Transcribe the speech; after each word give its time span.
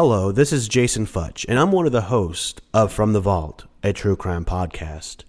Hello, 0.00 0.30
this 0.30 0.52
is 0.52 0.68
Jason 0.68 1.06
Futch, 1.06 1.44
and 1.48 1.58
I'm 1.58 1.72
one 1.72 1.84
of 1.84 1.90
the 1.90 2.02
hosts 2.02 2.60
of 2.72 2.92
From 2.92 3.14
the 3.14 3.20
Vault, 3.20 3.64
a 3.82 3.92
true 3.92 4.14
crime 4.14 4.44
podcast. 4.44 5.24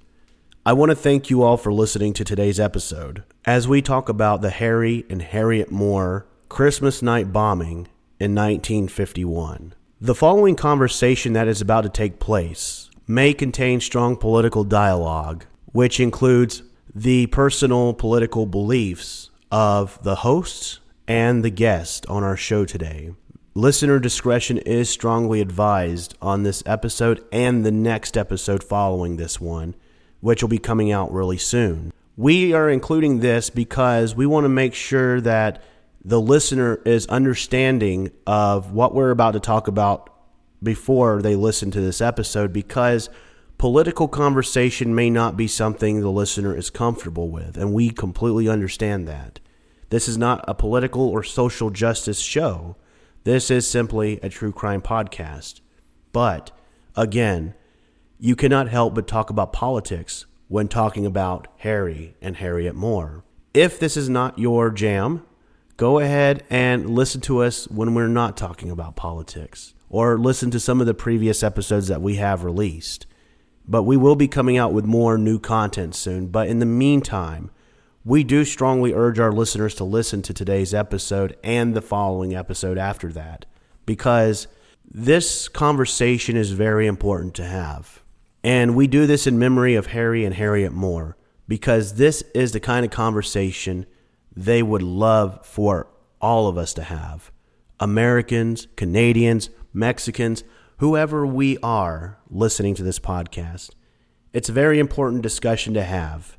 I 0.64 0.74
want 0.74 0.92
to 0.92 0.96
thank 0.96 1.32
you 1.32 1.42
all 1.42 1.58
for 1.58 1.74
listening 1.74 2.14
to 2.14 2.24
today's 2.24 2.60
episode 2.60 3.24
as 3.46 3.68
we 3.68 3.82
talk 3.82 4.10
about 4.10 4.44
the 4.44 4.52
Harry 4.52 5.08
and 5.10 5.24
Harriette 5.24 5.72
Moore 5.72 6.28
Christmas 6.50 7.02
night 7.02 7.34
bombing 7.34 7.88
in 8.20 8.36
1951. 8.36 9.74
The 10.00 10.14
following 10.14 10.56
conversation 10.56 11.34
that 11.34 11.48
is 11.48 11.62
about 11.62 11.82
to 11.82 11.90
take 11.90 12.20
place 12.20 12.92
may 13.08 13.34
contain 13.34 13.82
strong 13.82 14.18
political 14.18 14.64
dialogue, 14.64 15.46
which 15.72 16.00
includes 16.00 16.62
the 16.94 17.26
personal 17.26 17.96
political 17.96 18.46
beliefs 18.46 19.32
of 19.52 19.98
the 20.04 20.18
hosts 20.18 20.80
and 21.08 21.44
the 21.44 21.50
guest 21.50 22.06
on 22.06 22.24
our 22.24 22.38
show 22.38 22.66
today. 22.66 23.14
Listener 23.60 24.00
discretion 24.00 24.58
is 24.60 24.90
strongly 24.90 25.42
advised 25.42 26.18
on 26.22 26.44
this 26.44 26.64
episode 26.66 27.22
and 27.30 27.66
the 27.66 27.74
next 27.74 28.16
episode 28.16 28.64
following 28.64 29.18
this 29.18 29.42
one, 29.42 29.76
which 30.22 30.42
will 30.42 30.48
be 30.48 30.60
coming 30.60 30.94
out 30.94 31.12
really 31.12 31.38
soon. 31.38 31.92
We 32.16 32.54
are 32.54 32.70
including 32.70 33.20
this 33.20 33.50
because 33.50 34.16
we 34.16 34.26
want 34.26 34.46
to 34.46 34.50
make 34.50 34.74
sure 34.74 35.20
that 35.20 35.62
the 36.06 36.22
listener 36.22 36.82
is 36.86 37.06
understanding 37.08 38.12
of 38.26 38.72
what 38.72 38.96
we're 38.96 39.12
about 39.12 39.32
to 39.32 39.42
talk 39.42 39.68
about 39.68 40.10
before 40.64 41.22
they 41.22 41.36
listen 41.36 41.70
to 41.72 41.82
this 41.82 42.00
episode 42.00 42.54
because 42.54 43.10
political 43.58 44.08
conversation 44.08 44.96
may 44.96 45.10
not 45.10 45.36
be 45.36 45.48
something 45.48 46.00
the 46.00 46.10
listener 46.10 46.56
is 46.56 46.70
comfortable 46.70 47.30
with, 47.30 47.58
and 47.58 47.74
we 47.74 47.90
completely 47.90 48.48
understand 48.48 49.06
that. 49.10 49.42
This 49.90 50.08
is 50.08 50.18
not 50.18 50.46
a 50.48 50.56
political 50.56 51.10
or 51.10 51.24
social 51.24 51.70
justice 51.72 52.22
show. 52.22 52.78
This 53.30 53.52
is 53.52 53.68
simply 53.68 54.20
a 54.24 54.30
true 54.30 54.52
crime 54.52 54.82
podcast. 54.82 55.62
But 56.12 56.50
again, 56.96 57.54
you 58.18 58.36
cannot 58.36 58.70
help 58.70 58.96
but 58.96 59.08
talk 59.08 59.30
about 59.30 59.54
politics 59.54 60.26
when 60.48 60.68
talking 60.68 61.06
about 61.06 61.48
Harry 61.58 62.16
and 62.24 62.38
Harriette 62.38 62.74
Moore. 62.74 63.24
If 63.54 63.78
this 63.78 63.96
is 63.96 64.10
not 64.10 64.40
your 64.40 64.72
jam, 64.72 65.28
go 65.78 66.00
ahead 66.00 66.44
and 66.50 66.90
listen 66.90 67.22
to 67.22 67.44
us 67.44 67.68
when 67.68 67.94
we're 67.94 68.08
not 68.08 68.36
talking 68.36 68.72
about 68.72 68.96
politics 68.96 69.76
or 69.92 70.18
listen 70.18 70.50
to 70.50 70.60
some 70.60 70.82
of 70.82 70.88
the 70.88 70.96
previous 70.96 71.44
episodes 71.44 71.88
that 71.88 72.02
we 72.02 72.16
have 72.16 72.44
released. 72.44 73.06
But 73.68 73.84
we 73.84 73.96
will 73.96 74.16
be 74.16 74.28
coming 74.28 74.58
out 74.58 74.74
with 74.74 74.86
more 74.86 75.20
new 75.20 75.38
content 75.38 75.94
soon. 75.94 76.30
But 76.30 76.48
in 76.48 76.58
the 76.58 76.66
meantime, 76.66 77.52
we 78.10 78.24
do 78.24 78.44
strongly 78.44 78.92
urge 78.92 79.20
our 79.20 79.32
listeners 79.32 79.76
to 79.76 79.84
listen 79.84 80.24
to 80.24 80.34
today's 80.34 80.74
episode 80.74 81.38
and 81.44 81.76
the 81.76 81.82
following 81.82 82.36
episode 82.36 82.76
after 82.76 83.12
that 83.12 83.46
because 83.86 84.48
this 84.84 85.48
conversation 85.48 86.36
is 86.36 86.50
very 86.50 86.88
important 86.88 87.36
to 87.36 87.46
have. 87.46 88.02
And 88.44 88.76
we 88.76 88.88
do 88.88 89.06
this 89.06 89.28
in 89.28 89.38
memory 89.38 89.76
of 89.76 89.86
Harry 89.86 90.26
and 90.26 90.34
Harriette 90.34 90.72
Moore 90.72 91.18
because 91.48 91.94
this 91.94 92.24
is 92.34 92.52
the 92.52 92.60
kind 92.60 92.84
of 92.84 92.92
conversation 92.92 93.86
they 94.36 94.64
would 94.64 94.82
love 94.82 95.46
for 95.46 95.86
all 96.20 96.48
of 96.48 96.58
us 96.58 96.74
to 96.74 96.84
have. 96.84 97.32
Americans, 97.80 98.68
Canadians, 98.76 99.52
Mexicans, 99.72 100.44
whoever 100.78 101.28
we 101.28 101.60
are 101.62 102.18
listening 102.28 102.74
to 102.74 102.82
this 102.82 102.98
podcast. 102.98 103.70
It's 104.34 104.50
a 104.50 104.54
very 104.54 104.80
important 104.80 105.22
discussion 105.22 105.76
to 105.76 105.84
have. 105.84 106.39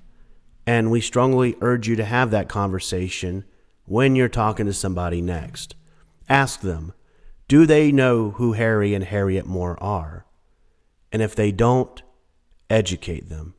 And 0.66 0.90
we 0.90 1.00
strongly 1.00 1.56
urge 1.60 1.88
you 1.88 1.96
to 1.96 2.04
have 2.04 2.30
that 2.30 2.48
conversation 2.48 3.44
when 3.86 4.14
you're 4.14 4.28
talking 4.28 4.66
to 4.66 4.72
somebody 4.72 5.20
next. 5.20 5.74
Ask 6.28 6.60
them, 6.60 6.92
do 7.48 7.66
they 7.66 7.90
know 7.90 8.30
who 8.32 8.52
Harry 8.52 8.94
and 8.94 9.04
Harriette 9.04 9.46
Moore 9.46 9.76
are? 9.82 10.26
And 11.10 11.22
if 11.22 11.34
they 11.34 11.50
don't, 11.50 12.00
educate 12.68 13.28
them 13.28 13.54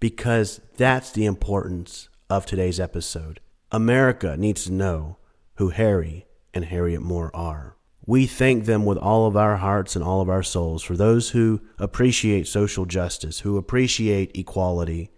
because 0.00 0.60
that's 0.76 1.12
the 1.12 1.24
importance 1.24 2.08
of 2.28 2.44
today's 2.44 2.80
episode. 2.80 3.40
America 3.70 4.36
needs 4.36 4.64
to 4.64 4.72
know 4.72 5.18
who 5.54 5.68
Harry 5.68 6.26
and 6.52 6.64
Harriette 6.64 7.00
Moore 7.00 7.30
are. 7.34 7.76
We 8.04 8.26
thank 8.26 8.64
them 8.64 8.84
with 8.84 8.98
all 8.98 9.26
of 9.26 9.36
our 9.36 9.56
hearts 9.56 9.96
and 9.96 10.04
all 10.04 10.20
of 10.20 10.28
our 10.28 10.42
souls 10.42 10.82
for 10.82 10.96
those 10.96 11.30
who 11.30 11.60
appreciate 11.78 12.46
social 12.46 12.84
justice, 12.84 13.40
who 13.40 13.56
appreciate 13.56 14.36
equality, 14.36 15.10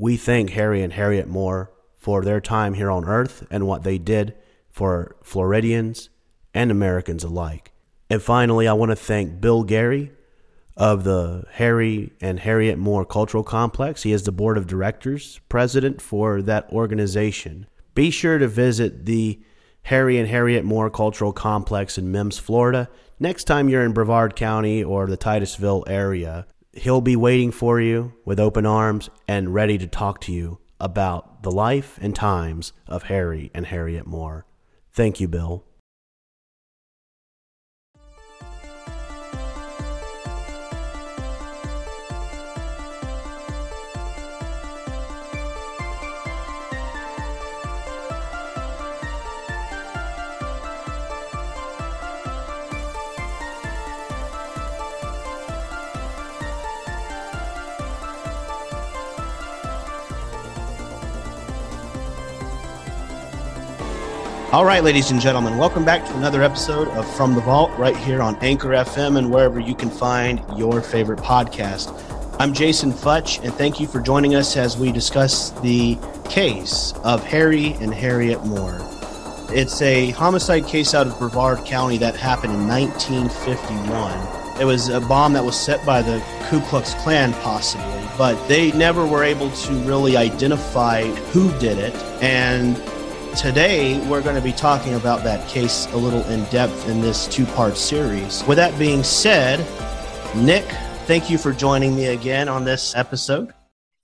we 0.00 0.16
thank 0.16 0.50
Harry 0.50 0.82
and 0.82 0.94
Harriette 0.94 1.28
Moore 1.28 1.70
for 1.94 2.24
their 2.24 2.40
time 2.40 2.72
here 2.72 2.90
on 2.90 3.04
Earth 3.04 3.46
and 3.50 3.66
what 3.66 3.82
they 3.82 3.98
did 3.98 4.34
for 4.70 5.14
Floridians 5.22 6.08
and 6.54 6.70
Americans 6.70 7.22
alike. 7.22 7.72
And 8.08 8.22
finally, 8.22 8.66
I 8.66 8.72
want 8.72 8.92
to 8.92 8.96
thank 8.96 9.42
Bill 9.42 9.62
Gary 9.62 10.10
of 10.74 11.04
the 11.04 11.44
Harry 11.52 12.14
and 12.18 12.40
Harriette 12.40 12.78
Moore 12.78 13.04
Cultural 13.04 13.44
Complex. 13.44 14.02
He 14.02 14.12
is 14.12 14.22
the 14.22 14.32
board 14.32 14.56
of 14.56 14.66
directors 14.66 15.38
president 15.50 16.00
for 16.00 16.40
that 16.40 16.72
organization. 16.72 17.66
Be 17.94 18.10
sure 18.10 18.38
to 18.38 18.48
visit 18.48 19.04
the 19.04 19.38
Harry 19.82 20.16
and 20.16 20.30
Harriette 20.30 20.64
Moore 20.64 20.88
Cultural 20.88 21.34
Complex 21.34 21.98
in 21.98 22.10
Mims, 22.10 22.38
Florida, 22.38 22.88
next 23.18 23.44
time 23.44 23.68
you're 23.68 23.84
in 23.84 23.92
Brevard 23.92 24.34
County 24.34 24.82
or 24.82 25.06
the 25.06 25.18
Titusville 25.18 25.84
area 25.86 26.46
he'll 26.72 27.00
be 27.00 27.16
waiting 27.16 27.50
for 27.50 27.80
you 27.80 28.12
with 28.24 28.40
open 28.40 28.66
arms 28.66 29.10
and 29.26 29.54
ready 29.54 29.78
to 29.78 29.86
talk 29.86 30.20
to 30.22 30.32
you 30.32 30.58
about 30.78 31.42
the 31.42 31.50
life 31.50 31.98
and 32.00 32.14
times 32.14 32.72
of 32.86 33.04
Harry 33.04 33.50
and 33.54 33.66
Harriette 33.66 34.06
Moore. 34.06 34.46
Thank 34.92 35.20
you, 35.20 35.28
Bill. 35.28 35.64
All 64.52 64.64
right, 64.64 64.82
ladies 64.82 65.12
and 65.12 65.20
gentlemen, 65.20 65.58
welcome 65.58 65.84
back 65.84 66.04
to 66.04 66.16
another 66.16 66.42
episode 66.42 66.88
of 66.88 67.08
From 67.14 67.36
the 67.36 67.40
Vault 67.40 67.70
right 67.78 67.96
here 67.96 68.20
on 68.20 68.34
Anchor 68.42 68.70
FM 68.70 69.16
and 69.16 69.32
wherever 69.32 69.60
you 69.60 69.76
can 69.76 69.88
find 69.88 70.42
your 70.58 70.82
favorite 70.82 71.20
podcast. 71.20 71.94
I'm 72.40 72.52
Jason 72.52 72.90
Futch, 72.90 73.40
and 73.44 73.54
thank 73.54 73.78
you 73.78 73.86
for 73.86 74.00
joining 74.00 74.34
us 74.34 74.56
as 74.56 74.76
we 74.76 74.90
discuss 74.90 75.50
the 75.60 75.96
case 76.28 76.92
of 77.04 77.22
Harry 77.22 77.74
and 77.74 77.94
Harriette 77.94 78.44
Moore. 78.44 78.76
It's 79.56 79.80
a 79.82 80.10
homicide 80.10 80.66
case 80.66 80.94
out 80.94 81.06
of 81.06 81.16
Brevard 81.16 81.64
County 81.64 81.98
that 81.98 82.16
happened 82.16 82.52
in 82.52 82.66
1951. 82.66 84.60
It 84.60 84.64
was 84.64 84.88
a 84.88 85.00
bomb 85.00 85.32
that 85.34 85.44
was 85.44 85.56
set 85.56 85.86
by 85.86 86.02
the 86.02 86.20
Ku 86.48 86.60
Klux 86.62 86.94
Klan, 86.94 87.34
possibly, 87.34 88.02
but 88.18 88.34
they 88.48 88.72
never 88.72 89.06
were 89.06 89.22
able 89.22 89.52
to 89.52 89.72
really 89.84 90.16
identify 90.16 91.04
who 91.04 91.56
did 91.60 91.78
it. 91.78 91.94
And 92.20 92.76
Today, 93.36 93.98
we're 94.08 94.22
going 94.22 94.34
to 94.34 94.42
be 94.42 94.52
talking 94.52 94.94
about 94.94 95.22
that 95.22 95.48
case 95.48 95.86
a 95.92 95.96
little 95.96 96.22
in 96.24 96.44
depth 96.46 96.88
in 96.88 97.00
this 97.00 97.28
two 97.28 97.46
part 97.46 97.76
series. 97.76 98.44
With 98.44 98.56
that 98.56 98.76
being 98.76 99.04
said, 99.04 99.60
Nick, 100.36 100.64
thank 101.06 101.30
you 101.30 101.38
for 101.38 101.52
joining 101.52 101.94
me 101.94 102.06
again 102.06 102.48
on 102.48 102.64
this 102.64 102.94
episode. 102.96 103.54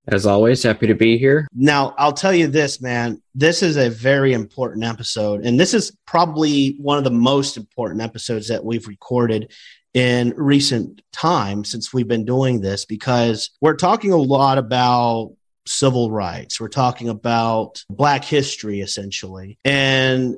As 0.06 0.26
always, 0.26 0.62
happy 0.62 0.86
to 0.86 0.94
be 0.94 1.18
here. 1.18 1.48
Now, 1.52 1.94
I'll 1.98 2.12
tell 2.12 2.32
you 2.32 2.46
this, 2.46 2.80
man. 2.80 3.20
This 3.34 3.64
is 3.64 3.76
a 3.76 3.90
very 3.90 4.32
important 4.32 4.84
episode. 4.84 5.44
And 5.44 5.58
this 5.58 5.74
is 5.74 5.90
probably 6.06 6.76
one 6.80 6.96
of 6.96 7.04
the 7.04 7.10
most 7.10 7.56
important 7.56 8.02
episodes 8.02 8.46
that 8.48 8.64
we've 8.64 8.86
recorded 8.86 9.52
in 9.92 10.34
recent 10.36 11.02
time 11.12 11.64
since 11.64 11.92
we've 11.92 12.06
been 12.06 12.24
doing 12.24 12.60
this 12.60 12.84
because 12.84 13.50
we're 13.60 13.74
talking 13.74 14.12
a 14.12 14.16
lot 14.16 14.56
about 14.56 15.34
civil 15.66 16.10
rights. 16.10 16.60
We're 16.60 16.68
talking 16.68 17.08
about 17.08 17.84
Black 17.90 18.24
history, 18.24 18.80
essentially. 18.80 19.58
And 19.64 20.36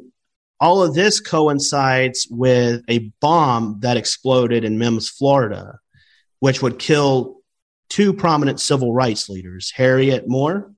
all 0.60 0.82
of 0.82 0.94
this 0.94 1.20
coincides 1.20 2.26
with 2.30 2.82
a 2.88 3.10
bomb 3.20 3.78
that 3.80 3.96
exploded 3.96 4.64
in 4.64 4.78
Mims, 4.78 5.08
Florida, 5.08 5.78
which 6.40 6.62
would 6.62 6.78
kill 6.78 7.36
two 7.88 8.12
prominent 8.12 8.60
civil 8.60 8.92
rights 8.92 9.28
leaders, 9.28 9.72
Harriette 9.76 10.26
Moore 10.26 10.72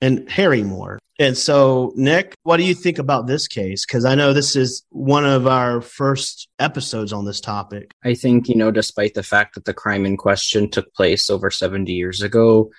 and 0.00 0.28
Harry 0.30 0.62
Moore. 0.62 0.98
And 1.18 1.38
so, 1.38 1.92
Nick, 1.94 2.34
what 2.42 2.56
do 2.56 2.64
you 2.64 2.74
think 2.74 2.98
about 2.98 3.26
this 3.26 3.46
case? 3.46 3.86
Because 3.86 4.04
I 4.04 4.16
know 4.16 4.32
this 4.32 4.56
is 4.56 4.84
one 4.90 5.24
of 5.24 5.46
our 5.46 5.80
first 5.80 6.48
episodes 6.58 7.12
on 7.12 7.24
this 7.24 7.40
topic. 7.40 7.92
I 8.04 8.14
think, 8.14 8.48
you 8.48 8.56
know, 8.56 8.72
despite 8.72 9.14
the 9.14 9.22
fact 9.22 9.54
that 9.54 9.64
the 9.64 9.74
crime 9.74 10.06
in 10.06 10.16
question 10.16 10.68
took 10.68 10.92
place 10.94 11.30
over 11.30 11.50
70 11.50 11.92
years 11.92 12.20
ago, 12.20 12.70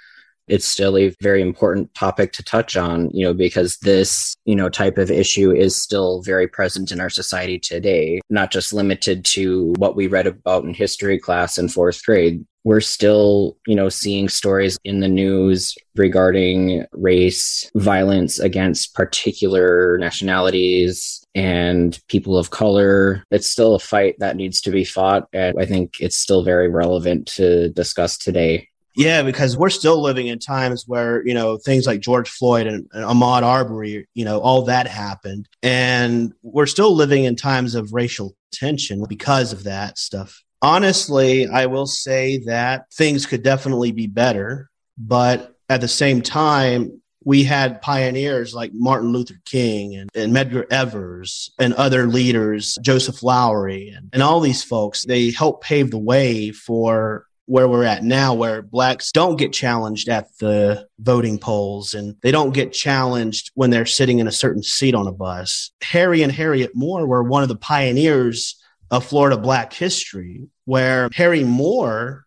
it's 0.47 0.68
still 0.68 0.97
a 0.97 1.13
very 1.21 1.42
important 1.42 1.94
topic 1.94 2.31
to 2.33 2.44
touch 2.44 2.77
on, 2.77 3.09
you 3.12 3.25
know, 3.25 3.33
because 3.33 3.77
this, 3.77 4.36
you 4.45 4.56
know, 4.56 4.69
type 4.69 4.97
of 4.97 5.12
issue 5.12 5.51
is 5.51 5.75
still 5.75 6.21
very 6.21 6.47
present 6.47 6.92
in 6.92 7.00
our 7.00 7.09
society 7.09 7.59
today, 7.59 8.21
not 8.30 8.51
just 8.51 8.74
limited 8.74 9.25
to 9.25 9.74
what 9.77 9.95
we 9.95 10.07
read 10.07 10.27
about 10.27 10.63
in 10.63 10.74
history 10.74 11.19
class 11.19 11.57
in 11.57 11.69
fourth 11.69 12.03
grade. 12.06 12.45
We're 12.63 12.81
still, 12.81 13.57
you 13.68 13.75
know, 13.75 13.89
seeing 13.89 14.27
stories 14.27 14.77
in 14.83 15.00
the 15.00 15.07
news 15.07 15.75
regarding 15.95 16.86
race, 16.94 17.69
violence 17.75 18.39
against 18.39 18.95
particular 18.95 20.00
nationalities, 20.00 21.24
and 21.36 22.00
people 22.07 22.38
of 22.38 22.50
color. 22.50 23.24
It's 23.30 23.51
still 23.51 23.75
a 23.75 23.80
fight 23.80 24.15
that 24.18 24.36
needs 24.36 24.62
to 24.62 24.71
be 24.71 24.83
fought. 24.83 25.27
And 25.31 25.56
I 25.59 25.65
think 25.65 25.98
it's 26.00 26.18
still 26.18 26.44
very 26.44 26.68
relevant 26.68 27.27
to 27.36 27.69
discuss 27.69 28.18
today. 28.18 28.69
Yeah, 28.95 29.24
because 29.24 29.57
we're 29.57 29.69
still 29.69 30.01
living 30.01 30.27
in 30.27 30.39
times 30.39 30.86
where, 30.88 31.25
you 31.27 31.33
know, 31.33 31.57
things 31.57 31.86
like 31.86 32.00
George 32.00 32.30
Floyd 32.30 32.65
and, 32.65 32.88
and 32.94 33.03
Ahmaud 33.03 33.44
Arbery, 33.44 34.07
you 34.13 34.24
know, 34.25 34.39
all 34.39 34.63
that 34.63 34.88
happened. 34.88 35.50
And 35.62 36.33
we're 36.42 36.65
still 36.65 36.95
living 36.95 37.25
in 37.25 37.36
times 37.36 37.75
of 37.75 37.94
racial 37.94 38.36
tension 38.53 39.03
because 39.07 39.51
of 39.51 39.65
that 39.65 39.97
stuff. 39.97 40.42
Honestly, 40.62 41.47
I 41.47 41.65
will 41.65 41.88
say 41.88 42.38
that 42.45 42.86
things 42.94 43.25
could 43.25 43.44
definitely 43.44 43.92
be 43.92 44.07
better. 44.07 44.69
But 44.98 45.53
at 45.68 45.81
the 45.81 45.89
same 45.89 46.21
time, 46.21 47.01
we 47.25 47.44
had 47.44 47.81
pioneers 47.81 48.53
like 48.53 48.71
Martin 48.74 49.12
Luther 49.12 49.41
King 49.45 49.95
and, 49.95 50.09
and 50.15 50.33
Medgar 50.33 50.71
Evers 50.71 51.51
and 51.59 51.74
other 51.74 52.06
leaders, 52.06 52.77
Joseph 52.81 53.24
Lowery, 53.24 53.89
and, 53.89 54.09
and 54.13 54.24
all 54.24 54.39
these 54.39 54.63
folks. 54.63 55.03
They 55.03 55.31
helped 55.31 55.63
pave 55.63 55.91
the 55.91 55.98
way 55.98 56.51
for 56.51 57.25
where 57.47 57.68
we're 57.68 57.83
at 57.83 58.03
now, 58.03 58.33
where 58.33 58.62
blacks 58.62 59.12
don't 59.12 59.38
get 59.38 59.53
challenged 59.53 60.09
at 60.09 60.27
the 60.39 60.88
voting 61.00 61.38
polls 61.38 61.94
and 61.94 62.15
they 62.21 62.31
don't 62.31 62.53
get 62.53 62.74
challenged 62.74 63.51
when 63.53 63.69
they're 63.69 63.86
sitting 63.86 64.19
in 64.19 64.27
a 64.27 64.31
certain 64.31 64.63
seat 64.63 64.95
on 64.95 65.07
a 65.07 65.12
bus. 65.12 65.71
Harry 65.83 66.24
and 66.24 66.31
Harriet 66.31 66.71
Moore 66.74 67.07
were 67.07 67.24
one 67.24 67.44
of 67.44 67.50
the 67.50 67.56
pioneers 67.56 68.59
of 68.92 69.06
Florida 69.06 69.38
black 69.38 69.74
history, 69.74 70.47
where 70.65 71.09
Harry 71.13 71.44
Moore 71.44 72.25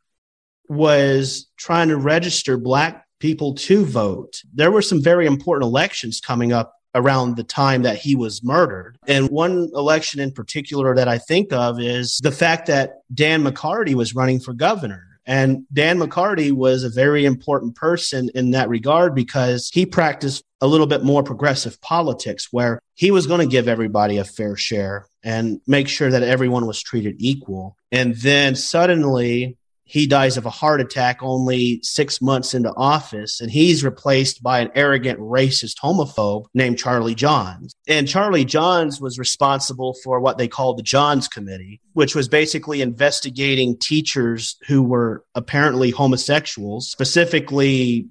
was 0.69 1.49
trying 1.57 1.89
to 1.89 1.97
register 1.97 2.57
black 2.57 3.05
people 3.21 3.55
to 3.55 3.85
vote. 3.85 4.43
There 4.55 4.71
were 4.71 4.83
some 4.83 5.03
very 5.03 5.27
important 5.27 5.65
elections 5.65 6.21
coming 6.21 6.53
up 6.53 6.75
around 6.95 7.37
the 7.37 7.45
time 7.45 7.83
that 7.83 7.99
he 7.99 8.17
was 8.17 8.43
murdered. 8.43 8.99
And 9.07 9.29
one 9.29 9.71
election 9.75 10.21
in 10.21 10.33
particular 10.33 10.95
that 10.95 11.09
I 11.09 11.19
think 11.19 11.53
of 11.53 11.81
is 11.81 12.19
the 12.23 12.33
fact 12.33 12.67
that 12.67 13.01
Dan 13.13 13.45
McCarty 13.45 13.95
was 13.95 14.15
running 14.15 14.41
for 14.41 14.53
governor. 14.53 15.08
And 15.29 15.67
Dan 15.71 15.99
McCarty 15.99 16.53
was 16.53 16.85
a 16.85 16.89
very 16.89 17.27
important 17.27 17.77
person 17.77 18.31
in 18.35 18.53
that 18.53 18.71
regard 18.71 19.15
because 19.15 19.69
he 19.71 19.85
practiced 19.85 20.43
a 20.63 20.67
little 20.67 20.87
bit 20.87 21.05
more 21.05 21.23
progressive 21.23 21.79
politics 21.83 22.49
where 22.51 22.81
he 22.95 23.11
was 23.11 23.27
going 23.27 23.41
to 23.41 23.47
give 23.47 23.69
everybody 23.69 24.17
a 24.17 24.25
fair 24.25 24.57
share 24.57 25.07
and 25.23 25.61
make 25.67 25.87
sure 25.87 26.11
that 26.11 26.23
everyone 26.23 26.67
was 26.67 26.83
treated 26.83 27.17
equal. 27.19 27.77
And 27.93 28.15
then 28.17 28.57
suddenly 28.57 29.58
he 29.89 30.07
dies 30.07 30.37
of 30.37 30.45
a 30.45 30.51
heart 30.51 30.83
attack 30.83 31.21
only 31.23 31.81
six 31.83 32.21
months 32.21 32.53
into 32.53 32.73
office, 32.75 33.41
and 33.41 33.51
he's 33.51 33.83
replaced 33.83 34.43
by 34.43 34.61
an 34.61 34.71
arrogant, 34.75 35.19
racist 35.19 35.77
homophobe 35.83 36.45
named 36.53 36.79
Charlie 36.79 37.15
Johns. 37.15 37.75
And 37.89 38.07
Charlie 38.07 38.45
Johns 38.45 39.01
was 39.01 39.19
responsible 39.19 39.97
for 40.05 40.21
what 40.21 40.37
they 40.37 40.47
called 40.47 40.79
the 40.79 40.83
Johns 40.83 41.27
Committee, 41.27 41.81
which 41.95 42.15
was 42.15 42.29
basically 42.29 42.83
investigating 42.83 43.79
teachers 43.79 44.59
who 44.69 44.83
were 44.83 45.25
apparently 45.35 45.91
homosexuals, 45.91 46.91
specifically 46.91 48.09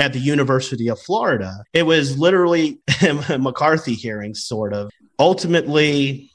at 0.00 0.12
the 0.12 0.18
University 0.18 0.88
of 0.88 1.00
Florida. 1.00 1.62
It 1.72 1.84
was 1.84 2.18
literally 2.18 2.80
a 3.02 3.38
McCarthy 3.38 3.94
hearing, 3.94 4.34
sort 4.34 4.74
of. 4.74 4.90
Ultimately, 5.16 6.32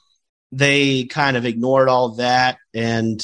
they 0.54 1.04
kind 1.04 1.36
of 1.36 1.46
ignored 1.46 1.90
all 1.90 2.16
that 2.16 2.60
and 2.74 3.22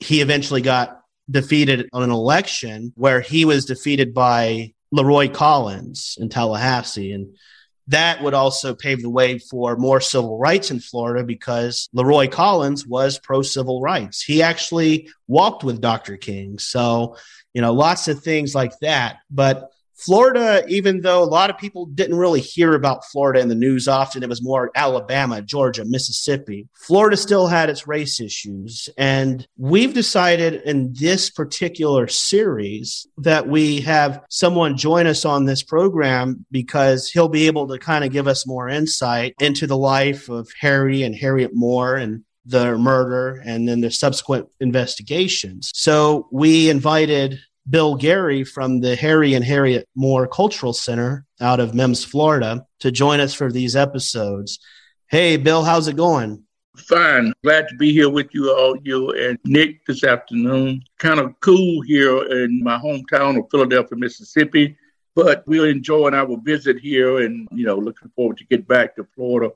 he 0.00 0.20
eventually 0.20 0.62
got 0.62 0.97
defeated 1.30 1.88
on 1.92 2.02
an 2.02 2.10
election 2.10 2.92
where 2.96 3.20
he 3.20 3.44
was 3.44 3.64
defeated 3.64 4.14
by 4.14 4.72
Leroy 4.90 5.28
Collins 5.28 6.16
in 6.20 6.28
Tallahassee. 6.28 7.12
And 7.12 7.36
that 7.88 8.22
would 8.22 8.34
also 8.34 8.74
pave 8.74 9.02
the 9.02 9.10
way 9.10 9.38
for 9.38 9.76
more 9.76 10.00
civil 10.00 10.38
rights 10.38 10.70
in 10.70 10.78
Florida 10.78 11.24
because 11.24 11.88
Leroy 11.92 12.28
Collins 12.28 12.86
was 12.86 13.18
pro 13.18 13.42
civil 13.42 13.80
rights. 13.80 14.22
He 14.22 14.42
actually 14.42 15.10
walked 15.26 15.64
with 15.64 15.80
Dr. 15.80 16.16
King. 16.16 16.58
So, 16.58 17.16
you 17.54 17.62
know, 17.62 17.72
lots 17.72 18.08
of 18.08 18.22
things 18.22 18.54
like 18.54 18.78
that. 18.80 19.18
But 19.30 19.70
Florida, 19.98 20.64
even 20.68 21.00
though 21.00 21.22
a 21.22 21.24
lot 21.24 21.50
of 21.50 21.58
people 21.58 21.86
didn't 21.86 22.16
really 22.16 22.40
hear 22.40 22.74
about 22.74 23.04
Florida 23.04 23.40
in 23.40 23.48
the 23.48 23.54
news 23.54 23.88
often, 23.88 24.22
it 24.22 24.28
was 24.28 24.42
more 24.42 24.70
Alabama, 24.74 25.42
Georgia, 25.42 25.84
Mississippi. 25.84 26.68
Florida 26.74 27.16
still 27.16 27.48
had 27.48 27.68
its 27.68 27.86
race 27.86 28.20
issues. 28.20 28.88
And 28.96 29.46
we've 29.56 29.94
decided 29.94 30.62
in 30.62 30.94
this 30.94 31.30
particular 31.30 32.06
series 32.06 33.06
that 33.18 33.48
we 33.48 33.80
have 33.82 34.22
someone 34.30 34.76
join 34.76 35.06
us 35.06 35.24
on 35.24 35.44
this 35.44 35.62
program 35.62 36.46
because 36.50 37.10
he'll 37.10 37.28
be 37.28 37.46
able 37.46 37.66
to 37.68 37.78
kind 37.78 38.04
of 38.04 38.12
give 38.12 38.28
us 38.28 38.46
more 38.46 38.68
insight 38.68 39.34
into 39.40 39.66
the 39.66 39.76
life 39.76 40.28
of 40.28 40.48
Harry 40.60 41.02
and 41.02 41.14
Harriette 41.14 41.54
Moore 41.54 41.96
and 41.96 42.24
the 42.48 42.78
murder 42.78 43.42
and 43.44 43.68
then 43.68 43.80
the 43.82 43.90
subsequent 43.90 44.48
investigations. 44.58 45.70
So 45.74 46.28
we 46.32 46.70
invited 46.70 47.38
Bill 47.68 47.94
Gary 47.96 48.44
from 48.44 48.80
the 48.80 48.96
Harry 48.96 49.34
and 49.34 49.44
Harriette 49.44 49.84
Moore 49.94 50.26
Cultural 50.26 50.72
Center 50.72 51.26
out 51.40 51.60
of 51.60 51.74
Mims, 51.74 52.04
Florida, 52.04 52.66
to 52.80 52.90
join 52.90 53.20
us 53.20 53.34
for 53.34 53.52
these 53.52 53.76
episodes. 53.76 54.58
Hey, 55.08 55.36
Bill, 55.36 55.64
how's 55.64 55.88
it 55.88 55.96
going? 55.96 56.44
Fine. 56.76 57.32
Glad 57.42 57.68
to 57.68 57.74
be 57.76 57.92
here 57.92 58.08
with 58.08 58.28
you 58.32 58.50
all, 58.52 58.76
you 58.82 59.10
and 59.10 59.38
Nick 59.44 59.84
this 59.86 60.04
afternoon. 60.04 60.82
Kind 60.98 61.20
of 61.20 61.38
cool 61.40 61.82
here 61.82 62.22
in 62.44 62.62
my 62.62 62.78
hometown 62.78 63.38
of 63.38 63.50
Philadelphia, 63.50 63.98
Mississippi, 63.98 64.76
but 65.14 65.42
we're 65.46 65.68
enjoying 65.68 66.14
our 66.14 66.36
visit 66.42 66.78
here 66.78 67.18
and, 67.18 67.48
you 67.50 67.66
know, 67.66 67.76
looking 67.76 68.10
forward 68.14 68.38
to 68.38 68.44
get 68.44 68.68
back 68.68 68.94
to 68.96 69.06
Florida 69.14 69.52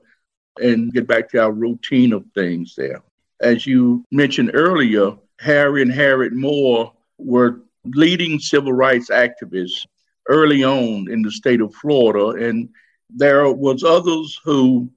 and 0.61 0.93
get 0.93 1.07
back 1.07 1.29
to 1.29 1.41
our 1.41 1.51
routine 1.51 2.13
of 2.13 2.25
things 2.35 2.75
there. 2.75 3.01
As 3.39 3.65
you 3.65 4.03
mentioned 4.11 4.51
earlier, 4.53 5.15
Harry 5.39 5.81
and 5.81 5.91
Harriette 5.91 6.33
Moore 6.33 6.93
were 7.17 7.61
leading 7.85 8.39
civil 8.39 8.73
rights 8.73 9.09
activists 9.09 9.85
early 10.27 10.63
on 10.63 11.11
in 11.11 11.21
the 11.21 11.31
state 11.31 11.61
of 11.61 11.73
Florida, 11.75 12.45
and 12.47 12.69
there 13.09 13.51
was 13.51 13.83
others 13.83 14.39
who 14.43 14.89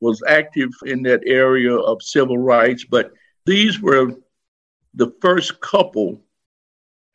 was 0.00 0.22
active 0.28 0.70
in 0.84 1.02
that 1.02 1.22
area 1.26 1.74
of 1.74 2.02
civil 2.02 2.38
rights, 2.38 2.84
but 2.84 3.12
these 3.46 3.80
were 3.80 4.12
the 4.94 5.12
first 5.20 5.60
couple 5.60 6.20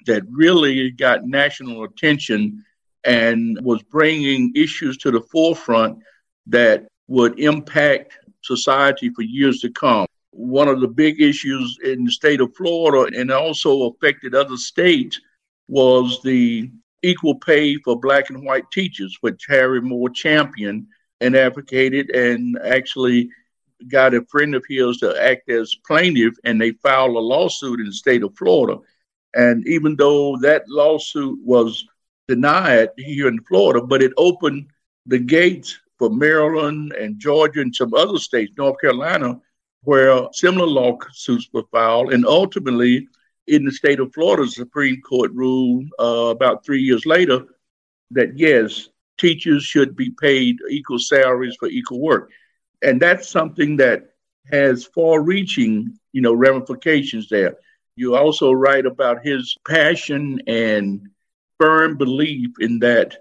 that 0.05 0.23
really 0.29 0.91
got 0.91 1.25
national 1.25 1.83
attention 1.83 2.63
and 3.05 3.57
was 3.61 3.81
bringing 3.83 4.51
issues 4.55 4.97
to 4.97 5.11
the 5.11 5.21
forefront 5.21 5.99
that 6.47 6.87
would 7.07 7.39
impact 7.39 8.17
society 8.41 9.09
for 9.09 9.21
years 9.21 9.59
to 9.59 9.69
come 9.69 10.05
one 10.33 10.67
of 10.67 10.81
the 10.81 10.87
big 10.87 11.21
issues 11.21 11.77
in 11.83 12.05
the 12.05 12.11
state 12.11 12.41
of 12.41 12.55
Florida 12.55 13.17
and 13.17 13.31
also 13.31 13.89
affected 13.89 14.33
other 14.33 14.57
states 14.57 15.19
was 15.67 16.21
the 16.23 16.71
equal 17.03 17.35
pay 17.35 17.75
for 17.77 17.99
black 17.99 18.29
and 18.29 18.43
white 18.43 18.69
teachers, 18.71 19.17
which 19.21 19.45
Harry 19.47 19.81
Moore 19.81 20.09
championed 20.09 20.87
and 21.21 21.35
advocated 21.35 22.09
and 22.09 22.57
actually 22.63 23.29
got 23.87 24.13
a 24.13 24.25
friend 24.25 24.55
of 24.55 24.63
his 24.67 24.97
to 24.97 25.21
act 25.21 25.49
as 25.49 25.75
plaintiff 25.85 26.33
and 26.43 26.59
they 26.59 26.71
filed 26.71 27.15
a 27.15 27.19
lawsuit 27.19 27.79
in 27.79 27.85
the 27.85 27.93
state 27.93 28.23
of 28.23 28.35
Florida. 28.37 28.79
And 29.35 29.67
even 29.67 29.95
though 29.95 30.37
that 30.37 30.67
lawsuit 30.67 31.39
was 31.43 31.85
denied 32.27 32.89
here 32.97 33.27
in 33.27 33.43
Florida, 33.43 33.85
but 33.85 34.01
it 34.01 34.13
opened 34.17 34.67
the 35.05 35.19
gates 35.19 35.77
for 35.99 36.09
Maryland 36.09 36.93
and 36.93 37.19
Georgia 37.19 37.61
and 37.61 37.75
some 37.75 37.93
other 37.93 38.17
states, 38.17 38.53
North 38.57 38.79
Carolina, 38.79 39.39
where 39.83 40.27
similar 40.31 40.67
lawsuits 40.67 41.49
were 41.53 41.65
filed. 41.71 42.13
And 42.13 42.25
ultimately, 42.25 43.07
in 43.47 43.65
the 43.65 43.71
state 43.71 43.99
of 43.99 44.13
Florida, 44.13 44.43
the 44.43 44.51
Supreme 44.51 45.01
Court 45.01 45.31
ruled 45.33 45.85
uh, 45.99 46.31
about 46.31 46.65
three 46.65 46.81
years 46.81 47.05
later 47.05 47.45
that 48.11 48.37
yes, 48.37 48.89
teachers 49.17 49.63
should 49.63 49.95
be 49.95 50.11
paid 50.21 50.57
equal 50.69 50.99
salaries 50.99 51.55
for 51.59 51.67
equal 51.67 51.99
work. 51.99 52.31
And 52.81 53.01
that's 53.01 53.29
something 53.29 53.77
that 53.77 54.03
has 54.51 54.85
far 54.85 55.21
reaching, 55.21 55.97
you 56.11 56.21
know, 56.21 56.33
ramifications 56.33 57.29
there. 57.29 57.57
You 57.95 58.15
also 58.15 58.51
write 58.51 58.85
about 58.85 59.25
his 59.25 59.55
passion 59.67 60.41
and 60.47 61.07
firm 61.59 61.97
belief 61.97 62.51
in 62.59 62.79
that 62.79 63.17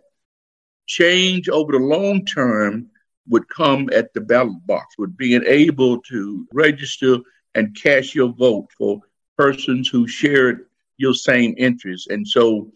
change 0.86 1.48
over 1.48 1.72
the 1.72 1.78
long 1.78 2.24
term 2.24 2.90
would 3.28 3.48
come 3.48 3.88
at 3.92 4.12
the 4.14 4.20
ballot 4.20 4.66
box, 4.66 4.96
would 4.98 5.16
being 5.16 5.42
able 5.46 6.00
to 6.02 6.46
register 6.52 7.18
and 7.54 7.76
cast 7.80 8.14
your 8.14 8.28
vote 8.28 8.68
for 8.76 9.00
persons 9.36 9.88
who 9.88 10.06
shared 10.06 10.66
your 10.96 11.14
same 11.14 11.54
interests. 11.56 12.08
And 12.08 12.26
so 12.26 12.70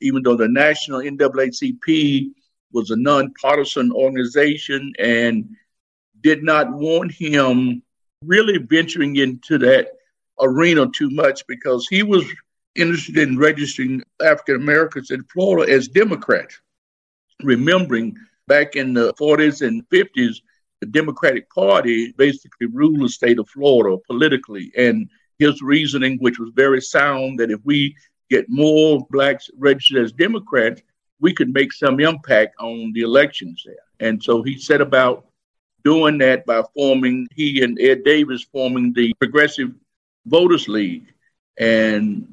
even 0.00 0.22
though 0.22 0.36
the 0.36 0.48
national 0.48 1.00
NAACP 1.00 2.30
was 2.72 2.90
a 2.90 2.96
nonpartisan 2.96 3.92
organization 3.92 4.92
and 4.98 5.48
did 6.22 6.42
not 6.42 6.72
want 6.72 7.12
him 7.12 7.82
really 8.24 8.58
venturing 8.58 9.16
into 9.16 9.58
that 9.58 9.88
arena 10.40 10.86
too 10.94 11.10
much 11.10 11.46
because 11.46 11.86
he 11.88 12.02
was 12.02 12.24
interested 12.76 13.18
in 13.18 13.38
registering 13.38 14.02
African 14.22 14.56
Americans 14.56 15.10
in 15.10 15.24
Florida 15.24 15.70
as 15.72 15.88
Democrats. 15.88 16.60
Remembering 17.42 18.16
back 18.50 18.74
in 18.74 18.92
the 18.92 19.14
40s 19.14 19.64
and 19.66 19.88
50s, 19.90 20.40
the 20.80 20.86
Democratic 20.86 21.48
Party 21.50 22.12
basically 22.18 22.66
ruled 22.66 23.00
the 23.00 23.08
state 23.08 23.38
of 23.38 23.48
Florida 23.48 23.96
politically. 24.08 24.72
And 24.76 25.08
his 25.38 25.62
reasoning, 25.62 26.18
which 26.18 26.40
was 26.40 26.50
very 26.54 26.80
sound, 26.80 27.38
that 27.38 27.52
if 27.52 27.60
we 27.62 27.94
get 28.28 28.46
more 28.48 29.06
blacks 29.10 29.48
registered 29.56 30.02
as 30.04 30.10
Democrats, 30.12 30.82
we 31.20 31.32
could 31.32 31.54
make 31.54 31.72
some 31.72 32.00
impact 32.00 32.56
on 32.58 32.92
the 32.92 33.02
elections 33.02 33.62
there. 33.64 33.86
And 34.00 34.20
so 34.20 34.42
he 34.42 34.58
set 34.58 34.80
about 34.80 35.26
doing 35.84 36.18
that 36.18 36.44
by 36.44 36.62
forming, 36.74 37.28
he 37.36 37.62
and 37.62 37.78
Ed 37.80 38.02
Davis 38.02 38.44
forming 38.50 38.92
the 38.92 39.14
Progressive 39.20 39.70
Voters 40.26 40.66
League. 40.66 41.06
And 41.56 42.26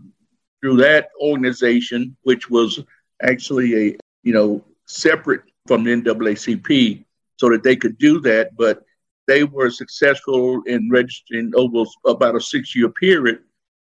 through 0.61 0.77
that 0.77 1.09
organization, 1.21 2.17
which 2.23 2.49
was 2.49 2.83
actually 3.21 3.69
a, 3.75 3.97
you 4.23 4.33
know, 4.33 4.63
separate 4.87 5.43
from 5.67 5.83
the 5.83 5.91
NAACP, 5.91 7.05
so 7.37 7.49
that 7.49 7.63
they 7.63 7.75
could 7.75 7.97
do 7.97 8.19
that. 8.21 8.55
But 8.55 8.83
they 9.27 9.43
were 9.43 9.69
successful 9.69 10.61
in 10.65 10.89
registering 10.89 11.51
over 11.55 11.83
about 12.05 12.35
a 12.35 12.41
six 12.41 12.75
year 12.75 12.89
period 12.89 13.39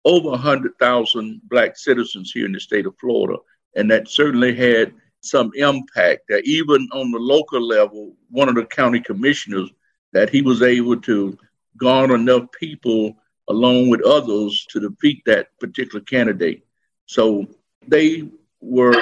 over 0.05 0.29
100,000 0.29 1.41
black 1.49 1.77
citizens 1.77 2.31
here 2.31 2.45
in 2.45 2.51
the 2.51 2.59
state 2.59 2.85
of 2.85 2.95
Florida. 2.99 3.39
And 3.75 3.89
that 3.91 4.09
certainly 4.09 4.53
had 4.55 4.93
some 5.21 5.51
impact 5.55 6.23
that 6.29 6.45
even 6.45 6.87
on 6.91 7.11
the 7.11 7.19
local 7.19 7.61
level, 7.65 8.15
one 8.29 8.49
of 8.49 8.55
the 8.55 8.65
county 8.65 8.99
commissioners, 8.99 9.71
that 10.11 10.29
he 10.29 10.41
was 10.41 10.61
able 10.61 10.99
to 11.01 11.37
garner 11.77 12.15
enough 12.15 12.51
people 12.51 13.15
along 13.47 13.89
with 13.89 14.01
others 14.03 14.65
to 14.69 14.79
defeat 14.79 15.23
that 15.25 15.47
particular 15.59 16.01
candidate. 16.01 16.65
So 17.05 17.47
they 17.87 18.29
were 18.61 18.93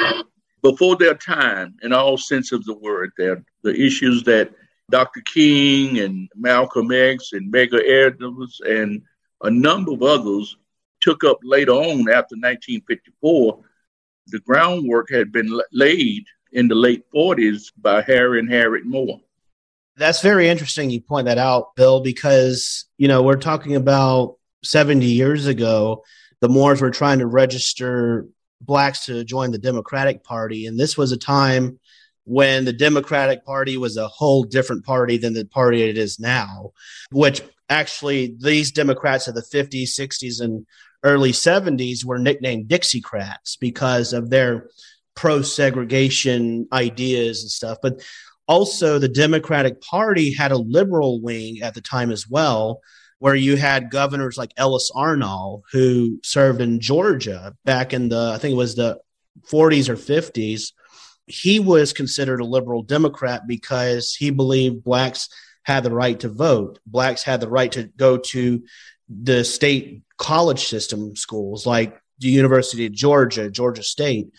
before 0.62 0.96
their 0.96 1.16
time 1.16 1.76
in 1.82 1.94
all 1.94 2.18
sense 2.18 2.52
of 2.52 2.64
the 2.66 2.74
word. 2.74 3.12
There, 3.18 3.44
the 3.64 3.76
issues 3.76 4.24
that 4.24 4.52
Dr. 4.90 5.22
King 5.22 6.00
and 6.00 6.30
Malcolm 6.36 6.92
X 6.92 7.34
and 7.34 7.52
Medgar 7.52 7.84
Evers 7.84 8.62
and 8.66 9.02
a 9.42 9.50
number 9.50 9.94
of 9.94 10.04
others 10.04 10.58
took 11.00 11.24
up 11.24 11.40
later 11.44 11.72
on 11.72 12.02
after 12.10 12.36
1954. 12.36 13.60
The 14.28 14.40
groundwork 14.40 15.10
had 15.10 15.32
been 15.32 15.60
laid 15.72 16.26
in 16.54 16.68
the 16.68 16.76
late 16.76 17.04
40s 17.14 17.72
by 17.78 18.02
Harry 18.04 18.40
and 18.40 18.50
Harriette 18.50 18.86
Moore. 18.86 19.20
That's 19.98 20.22
very 20.22 20.48
interesting 20.48 20.90
you 20.90 21.02
point 21.02 21.26
that 21.26 21.38
out, 21.38 21.76
Bill, 21.76 22.02
because, 22.02 22.86
you 22.98 23.08
know, 23.08 23.24
we're 23.24 23.36
talking 23.36 23.76
about 23.76 24.38
70 24.64 25.06
years 25.06 25.48
ago, 25.48 26.04
the 26.40 26.50
Moores 26.50 26.82
were 26.82 26.92
trying 26.92 27.20
to 27.20 27.26
register 27.26 28.28
blacks 28.66 29.06
to 29.06 29.24
join 29.24 29.52
the 29.52 29.58
Democratic 29.58 30.24
Party. 30.24 30.66
And 30.66 30.80
this 30.80 30.98
was 30.98 31.12
a 31.12 31.18
time 31.18 31.80
when 32.26 32.66
the 32.66 32.74
Democratic 32.74 33.44
Party 33.46 33.78
was 33.78 33.98
a 33.98 34.08
whole 34.08 34.44
different 34.44 34.86
party 34.86 35.18
than 35.18 35.34
the 35.34 35.46
party 35.46 35.84
it 35.84 35.98
is 35.98 36.20
now, 36.20 36.72
which 37.12 37.42
actually 37.70 38.36
these 38.40 38.72
Democrats 38.72 39.28
of 39.28 39.36
the 39.36 39.42
50s, 39.42 39.90
60s, 39.90 40.42
and 40.42 40.66
early 41.04 41.32
70s 41.32 42.06
were 42.06 42.20
nicknamed 42.20 42.70
Dixiecrats 42.70 43.58
because 43.60 44.14
of 44.14 44.30
their 44.30 44.70
pro 45.16 45.42
segregation 45.42 46.68
ideas 46.72 47.42
and 47.42 47.52
stuff. 47.52 47.78
But 47.82 48.02
also, 48.48 49.00
the 49.00 49.08
Democratic 49.08 49.82
Party 49.82 50.34
had 50.34 50.52
a 50.52 50.58
liberal 50.58 51.22
wing 51.22 51.62
at 51.62 51.74
the 51.74 51.82
time 51.82 52.12
as 52.12 52.28
well 52.30 52.82
where 53.22 53.36
you 53.36 53.56
had 53.56 53.92
governors 53.92 54.36
like 54.36 54.52
Ellis 54.58 54.90
Arnall, 54.96 55.62
who 55.72 56.20
served 56.24 56.60
in 56.60 56.80
Georgia 56.80 57.56
back 57.66 57.94
in 57.94 58.10
the, 58.10 58.32
I 58.34 58.40
think 58.40 58.54
it 58.54 58.58
was 58.58 58.74
the 58.74 59.00
40s 59.48 59.90
or 59.90 59.96
50s. 59.96 60.74
He 61.28 61.60
was 61.60 61.94
considered 61.94 62.42
a 62.42 62.46
liberal 62.46 62.82
Democrat 62.82 63.44
because 63.46 64.16
he 64.16 64.32
believed 64.32 64.84
blacks 64.84 65.30
had 65.62 65.84
the 65.84 65.92
right 65.92 66.20
to 66.22 66.30
vote. 66.30 66.80
Blacks 66.88 67.22
had 67.22 67.42
the 67.42 67.48
right 67.48 67.72
to 67.74 67.84
go 67.96 68.18
to 68.18 68.64
the 69.08 69.44
state 69.44 70.02
college 70.18 70.66
system 70.66 71.16
schools 71.16 71.68
like 71.68 72.02
the 72.18 72.30
University 72.30 72.88
of 72.88 72.92
Georgia, 72.92 73.52
Georgia 73.52 73.84
State. 73.84 74.32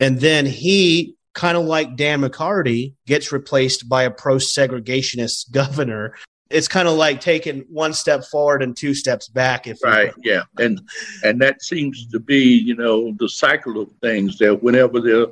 And 0.00 0.18
then 0.18 0.46
he, 0.46 1.14
kind 1.34 1.58
of 1.58 1.66
like 1.66 1.94
Dan 1.94 2.22
McCarty, 2.22 2.94
gets 3.06 3.32
replaced 3.32 3.86
by 3.86 4.04
a 4.04 4.10
pro 4.10 4.36
segregationist 4.36 5.50
governor 5.52 6.14
it's 6.50 6.68
kind 6.68 6.88
of 6.88 6.94
like 6.94 7.20
taking 7.20 7.60
one 7.68 7.92
step 7.92 8.24
forward 8.24 8.62
and 8.62 8.76
two 8.76 8.94
steps 8.94 9.28
back 9.28 9.66
if 9.66 9.82
right 9.82 10.12
yeah. 10.22 10.42
And 10.58 10.80
and 11.22 11.40
that 11.40 11.62
seems 11.62 12.06
to 12.08 12.18
be 12.18 12.42
you 12.44 12.74
know 12.74 13.12
the 13.18 13.28
cycle 13.28 13.80
of 13.80 13.90
things 14.02 14.38
that 14.38 14.62
whenever 14.62 15.00
there 15.00 15.26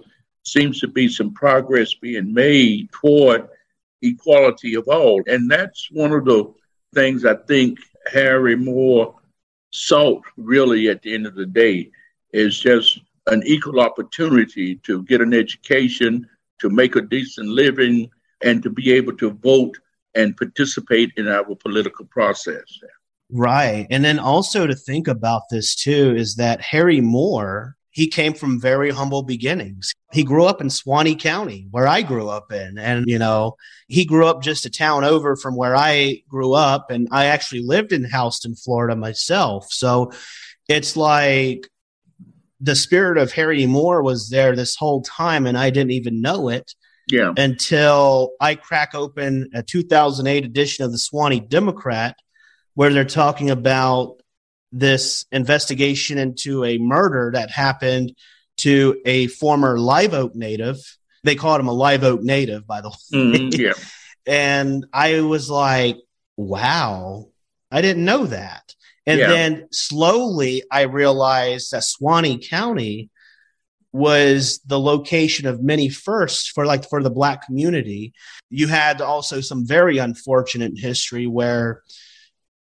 seems 0.45 0.81
to 0.81 0.89
be 0.89 1.09
some 1.09 1.35
progress 1.35 1.95
being 1.95 2.33
made 2.33 2.91
toward 2.93 3.49
equality 4.01 4.75
of 4.75 4.87
all. 4.89 5.23
And 5.27 5.51
that's 5.51 5.89
one 5.91 6.13
of 6.13 6.25
the 6.25 6.55
things 6.95 7.25
i 7.25 7.35
think 7.35 7.79
harry 8.11 8.57
moore 8.57 9.15
sought 9.73 10.25
really 10.37 10.89
at 10.89 11.03
the 11.03 11.15
end 11.15 11.27
of 11.27 11.35
the 11.35 11.47
day 11.47 11.91
is 12.33 12.59
just 12.59 13.01
an 13.27 13.43
equal 13.45 13.81
opportunity 13.81 14.77
to 14.77 15.03
get 15.03 15.21
an 15.21 15.35
education 15.35 16.27
to 16.59 16.71
make 16.71 16.97
a 16.97 17.03
decent 17.03 17.49
living 17.49 18.11
and 18.41 18.63
to 18.63 18.71
be 18.71 18.93
able 18.93 19.15
to 19.15 19.31
vote 19.31 19.79
and 20.19 20.37
participate 20.37 21.13
in 21.17 21.29
our 21.29 21.55
political 21.55 22.05
process. 22.05 22.65
Right. 23.31 23.87
And 23.91 24.05
then 24.05 24.19
also 24.19 24.67
to 24.67 24.75
think 24.75 25.07
about 25.07 25.43
this 25.51 25.75
too 25.75 26.15
is 26.17 26.35
that 26.37 26.61
Harry 26.61 27.01
Moore, 27.01 27.77
he 27.91 28.09
came 28.09 28.35
from 28.35 28.61
very 28.61 28.91
humble 28.91 29.23
beginnings. 29.23 29.93
He 30.13 30.25
grew 30.25 30.45
up 30.45 30.61
in 30.61 30.71
Suwannee 30.71 31.15
County, 31.15 31.67
where 31.71 31.87
I 31.87 32.03
grew 32.03 32.29
up 32.29 32.53
in. 32.53 32.79
And, 32.79 33.05
you 33.07 33.19
know, 33.19 33.57
he 33.89 34.05
grew 34.05 34.27
up 34.27 34.43
just 34.43 34.67
a 34.67 34.71
town 34.71 35.05
over 35.05 35.37
from 35.37 35.57
where 35.57 35.77
I 35.77 36.23
grew 36.29 36.53
up. 36.55 36.91
And 36.91 37.09
I 37.11 37.27
actually 37.27 37.63
lived 37.63 37.93
in 37.93 38.05
Houston, 38.05 38.55
Florida 38.55 38.97
myself. 38.97 39.71
So 39.71 40.13
it's 40.69 40.97
like 40.97 41.69
the 42.61 42.77
spirit 42.77 43.19
of 43.19 43.33
Harry 43.33 43.67
Moore 43.67 44.03
was 44.03 44.31
there 44.31 44.57
this 44.57 44.75
whole 44.75 45.03
time, 45.03 45.47
and 45.47 45.57
I 45.57 45.71
didn't 45.71 45.93
even 45.93 46.21
know 46.21 46.49
it. 46.49 46.75
Yeah. 47.11 47.33
Until 47.37 48.33
I 48.41 48.55
crack 48.55 48.95
open 48.95 49.50
a 49.55 49.62
2008 49.62 50.45
edition 50.45 50.85
of 50.85 50.93
the 50.93 50.99
Suwannee 50.99 51.41
Democrat, 51.41 52.17
where 52.75 52.93
they're 52.93 53.05
talking 53.05 53.50
about 53.50 54.21
this 54.73 55.25
investigation 55.33 56.19
into 56.19 56.65
a 56.65 56.79
murder 56.79 57.31
that 57.35 57.50
happened 57.50 58.15
to 58.59 59.00
a 59.05 59.27
former 59.29 59.79
Live 59.79 60.15
Oak 60.15 60.35
native. 60.35 60.79
They 61.25 61.35
called 61.35 61.61
him 61.61 61.69
a 61.69 61.73
Live 61.73 62.05
Oak 62.05 62.23
native, 62.23 62.67
by 62.67 62.81
the 62.81 62.91
way. 62.91 62.95
Mm-hmm, 63.15 63.61
yeah. 63.61 63.73
and 64.27 64.87
I 64.93 65.21
was 65.23 65.49
like, 65.49 65.97
wow, 66.37 67.29
I 67.71 67.83
didn't 67.83 68.05
know 68.05 68.27
that. 68.27 68.75
And 69.07 69.21
yeah. 69.21 69.29
then 69.29 69.69
slowly 69.73 70.62
I 70.71 70.83
realized 70.83 71.73
that 71.73 71.85
Suwannee 71.85 72.38
County 72.38 73.11
was 73.99 74.61
the 74.64 74.78
location 74.78 75.47
of 75.47 75.62
many 75.62 75.88
firsts 75.88 76.49
for 76.49 76.64
like 76.64 76.88
for 76.88 77.02
the 77.02 77.11
black 77.11 77.45
community. 77.45 78.14
You 78.49 78.69
had 78.69 79.00
also 79.00 79.40
some 79.40 79.67
very 79.67 79.99
unfortunate 79.99 80.78
history 80.78 81.26
where 81.26 81.83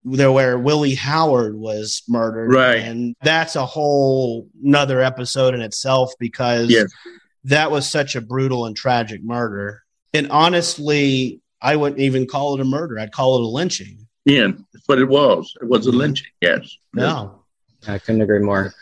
there 0.04 0.30
where 0.30 0.58
Willie 0.58 0.94
Howard 0.94 1.56
was 1.56 2.02
murdered. 2.06 2.52
Right. 2.52 2.80
And 2.80 3.16
that's 3.22 3.56
a 3.56 3.64
whole 3.64 4.48
another 4.62 5.00
episode 5.00 5.54
in 5.54 5.62
itself 5.62 6.12
because 6.18 6.70
yes. 6.70 6.92
that 7.44 7.70
was 7.70 7.88
such 7.88 8.14
a 8.14 8.20
brutal 8.20 8.66
and 8.66 8.76
tragic 8.76 9.24
murder. 9.24 9.82
And 10.12 10.30
honestly, 10.30 11.40
I 11.62 11.76
wouldn't 11.76 12.00
even 12.00 12.26
call 12.26 12.54
it 12.54 12.60
a 12.60 12.64
murder. 12.64 12.98
I'd 12.98 13.12
call 13.12 13.36
it 13.36 13.42
a 13.42 13.48
lynching. 13.48 14.06
Yeah, 14.26 14.48
that's 14.72 14.86
what 14.86 14.98
it 14.98 15.08
was. 15.08 15.52
It 15.60 15.68
was 15.68 15.86
a 15.86 15.92
lynching, 15.92 16.28
yes. 16.40 16.76
No. 16.92 17.44
I 17.88 17.98
couldn't 17.98 18.20
agree 18.20 18.40
more. 18.40 18.72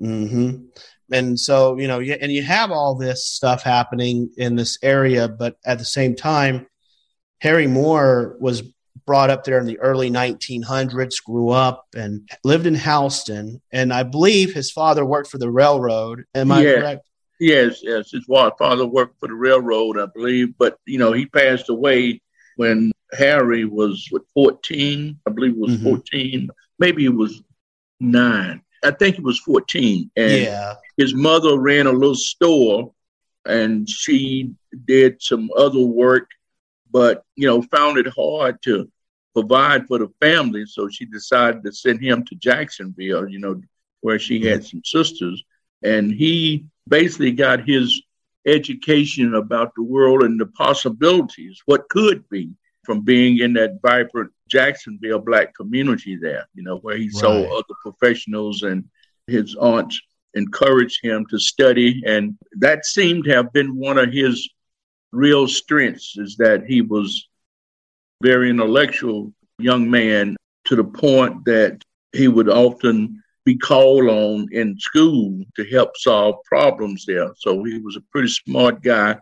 Mm-hmm 0.00 0.66
and 1.12 1.38
so 1.38 1.78
you 1.78 1.86
know 1.86 2.00
and 2.00 2.32
you 2.32 2.42
have 2.42 2.70
all 2.70 2.94
this 2.94 3.26
stuff 3.26 3.62
happening 3.62 4.30
in 4.36 4.56
this 4.56 4.78
area 4.82 5.28
but 5.28 5.56
at 5.64 5.78
the 5.78 5.84
same 5.84 6.14
time 6.14 6.66
harry 7.40 7.66
moore 7.66 8.36
was 8.40 8.62
brought 9.04 9.30
up 9.30 9.44
there 9.44 9.58
in 9.58 9.66
the 9.66 9.78
early 9.78 10.10
1900s 10.10 11.22
grew 11.24 11.50
up 11.50 11.86
and 11.94 12.28
lived 12.44 12.66
in 12.66 12.74
houston 12.74 13.60
and 13.72 13.92
i 13.92 14.02
believe 14.02 14.52
his 14.52 14.70
father 14.70 15.04
worked 15.04 15.30
for 15.30 15.38
the 15.38 15.50
railroad 15.50 16.24
am 16.34 16.50
i 16.50 16.62
yes. 16.62 16.80
correct 16.80 17.08
yes 17.38 17.80
yes 17.82 18.10
his 18.10 18.24
father 18.24 18.86
worked 18.86 19.18
for 19.20 19.28
the 19.28 19.34
railroad 19.34 19.98
i 19.98 20.06
believe 20.06 20.56
but 20.58 20.78
you 20.86 20.98
know 20.98 21.12
he 21.12 21.26
passed 21.26 21.68
away 21.68 22.20
when 22.56 22.90
harry 23.12 23.64
was 23.64 24.08
what 24.10 24.22
14 24.34 25.18
i 25.26 25.30
believe 25.30 25.52
it 25.52 25.58
was 25.58 25.76
mm-hmm. 25.76 25.90
14 25.90 26.50
maybe 26.78 27.02
he 27.02 27.08
was 27.08 27.42
nine 28.00 28.60
I 28.84 28.90
think 28.90 29.16
he 29.16 29.22
was 29.22 29.38
14. 29.40 30.10
And 30.16 30.42
yeah. 30.42 30.74
his 30.96 31.14
mother 31.14 31.58
ran 31.58 31.86
a 31.86 31.92
little 31.92 32.14
store 32.14 32.92
and 33.44 33.88
she 33.88 34.52
did 34.84 35.22
some 35.22 35.50
other 35.56 35.80
work, 35.80 36.28
but, 36.90 37.24
you 37.36 37.46
know, 37.46 37.62
found 37.62 37.98
it 37.98 38.06
hard 38.08 38.60
to 38.62 38.90
provide 39.34 39.86
for 39.86 39.98
the 39.98 40.08
family. 40.20 40.64
So 40.66 40.88
she 40.88 41.04
decided 41.04 41.62
to 41.64 41.72
send 41.72 42.00
him 42.02 42.24
to 42.24 42.34
Jacksonville, 42.36 43.28
you 43.28 43.38
know, 43.38 43.60
where 44.00 44.18
she 44.18 44.44
had 44.44 44.60
mm-hmm. 44.60 44.66
some 44.66 44.82
sisters. 44.84 45.42
And 45.82 46.12
he 46.12 46.66
basically 46.88 47.32
got 47.32 47.66
his 47.66 48.02
education 48.46 49.34
about 49.34 49.72
the 49.74 49.82
world 49.82 50.22
and 50.22 50.40
the 50.40 50.46
possibilities, 50.46 51.60
what 51.66 51.88
could 51.88 52.28
be 52.28 52.50
from 52.86 53.00
being 53.00 53.38
in 53.38 53.52
that 53.54 53.78
vibrant 53.82 54.30
Jacksonville 54.48 55.18
black 55.18 55.54
community 55.54 56.16
there, 56.16 56.46
you 56.54 56.62
know, 56.62 56.78
where 56.78 56.96
he 56.96 57.08
right. 57.08 57.14
saw 57.14 57.58
other 57.58 57.74
professionals 57.82 58.62
and 58.62 58.84
his 59.26 59.56
aunts 59.56 60.00
encouraged 60.34 61.00
him 61.02 61.26
to 61.30 61.38
study. 61.38 62.02
And 62.06 62.38
that 62.58 62.86
seemed 62.86 63.24
to 63.24 63.34
have 63.34 63.52
been 63.52 63.76
one 63.76 63.98
of 63.98 64.12
his 64.12 64.48
real 65.12 65.48
strengths 65.48 66.16
is 66.16 66.36
that 66.36 66.64
he 66.66 66.80
was 66.80 67.28
very 68.22 68.50
intellectual 68.50 69.32
young 69.58 69.90
man 69.90 70.36
to 70.66 70.76
the 70.76 70.84
point 70.84 71.44
that 71.46 71.82
he 72.12 72.28
would 72.28 72.48
often 72.48 73.22
be 73.44 73.56
called 73.56 74.08
on 74.08 74.48
in 74.52 74.78
school 74.78 75.42
to 75.54 75.64
help 75.64 75.96
solve 75.96 76.36
problems 76.44 77.04
there. 77.06 77.32
So 77.38 77.62
he 77.64 77.78
was 77.78 77.96
a 77.96 78.04
pretty 78.10 78.28
smart 78.28 78.82
guy. 78.82 79.16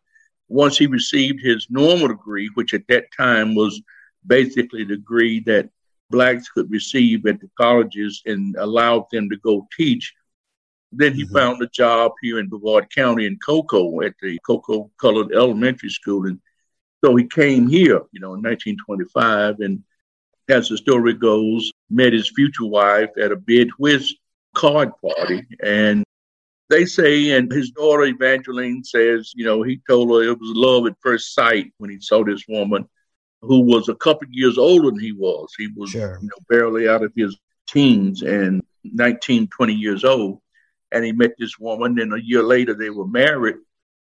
Once 0.54 0.78
he 0.78 0.86
received 0.86 1.42
his 1.42 1.66
normal 1.68 2.06
degree, 2.06 2.48
which 2.54 2.74
at 2.74 2.86
that 2.86 3.06
time 3.16 3.56
was 3.56 3.82
basically 4.24 4.84
the 4.84 4.94
degree 4.94 5.40
that 5.40 5.68
blacks 6.10 6.48
could 6.48 6.70
receive 6.70 7.26
at 7.26 7.40
the 7.40 7.50
colleges 7.58 8.22
and 8.26 8.54
allowed 8.54 9.04
them 9.10 9.28
to 9.28 9.36
go 9.38 9.66
teach, 9.76 10.14
then 10.92 11.12
he 11.12 11.24
mm-hmm. 11.24 11.34
found 11.34 11.60
a 11.60 11.66
job 11.70 12.12
here 12.22 12.38
in 12.38 12.48
Brevard 12.48 12.88
County 12.94 13.26
in 13.26 13.36
Cocoa 13.44 14.02
at 14.02 14.14
the 14.22 14.38
Cocoa 14.46 14.92
Colored 14.96 15.32
Elementary 15.32 15.90
School. 15.90 16.28
And 16.28 16.40
so 17.04 17.16
he 17.16 17.26
came 17.26 17.66
here, 17.66 18.02
you 18.12 18.20
know, 18.20 18.34
in 18.34 18.42
1925 18.42 19.58
and 19.58 19.82
as 20.48 20.68
the 20.68 20.76
story 20.76 21.14
goes, 21.14 21.72
met 21.90 22.12
his 22.12 22.30
future 22.30 22.66
wife 22.66 23.10
at 23.20 23.32
a 23.32 23.36
bid 23.36 23.70
whist 23.78 24.14
card 24.54 24.92
party. 25.02 25.42
And 25.64 26.03
they 26.70 26.86
say, 26.86 27.30
and 27.32 27.52
his 27.52 27.70
daughter 27.70 28.04
Evangeline 28.04 28.84
says, 28.84 29.32
you 29.34 29.44
know, 29.44 29.62
he 29.62 29.80
told 29.88 30.10
her 30.10 30.22
it 30.28 30.40
was 30.40 30.50
love 30.54 30.86
at 30.86 30.96
first 31.00 31.34
sight 31.34 31.72
when 31.78 31.90
he 31.90 32.00
saw 32.00 32.24
this 32.24 32.44
woman 32.48 32.88
who 33.42 33.60
was 33.60 33.88
a 33.88 33.94
couple 33.94 34.26
years 34.30 34.56
older 34.56 34.90
than 34.90 35.00
he 35.00 35.12
was. 35.12 35.52
He 35.56 35.68
was 35.76 35.90
sure. 35.90 36.18
you 36.22 36.28
know, 36.28 36.44
barely 36.48 36.88
out 36.88 37.04
of 37.04 37.12
his 37.14 37.36
teens 37.68 38.22
and 38.22 38.62
19, 38.84 39.48
20 39.48 39.74
years 39.74 40.04
old. 40.04 40.40
And 40.92 41.04
he 41.04 41.12
met 41.12 41.32
this 41.38 41.58
woman, 41.58 41.98
and 41.98 42.14
a 42.14 42.24
year 42.24 42.42
later 42.42 42.74
they 42.74 42.90
were 42.90 43.06
married 43.06 43.56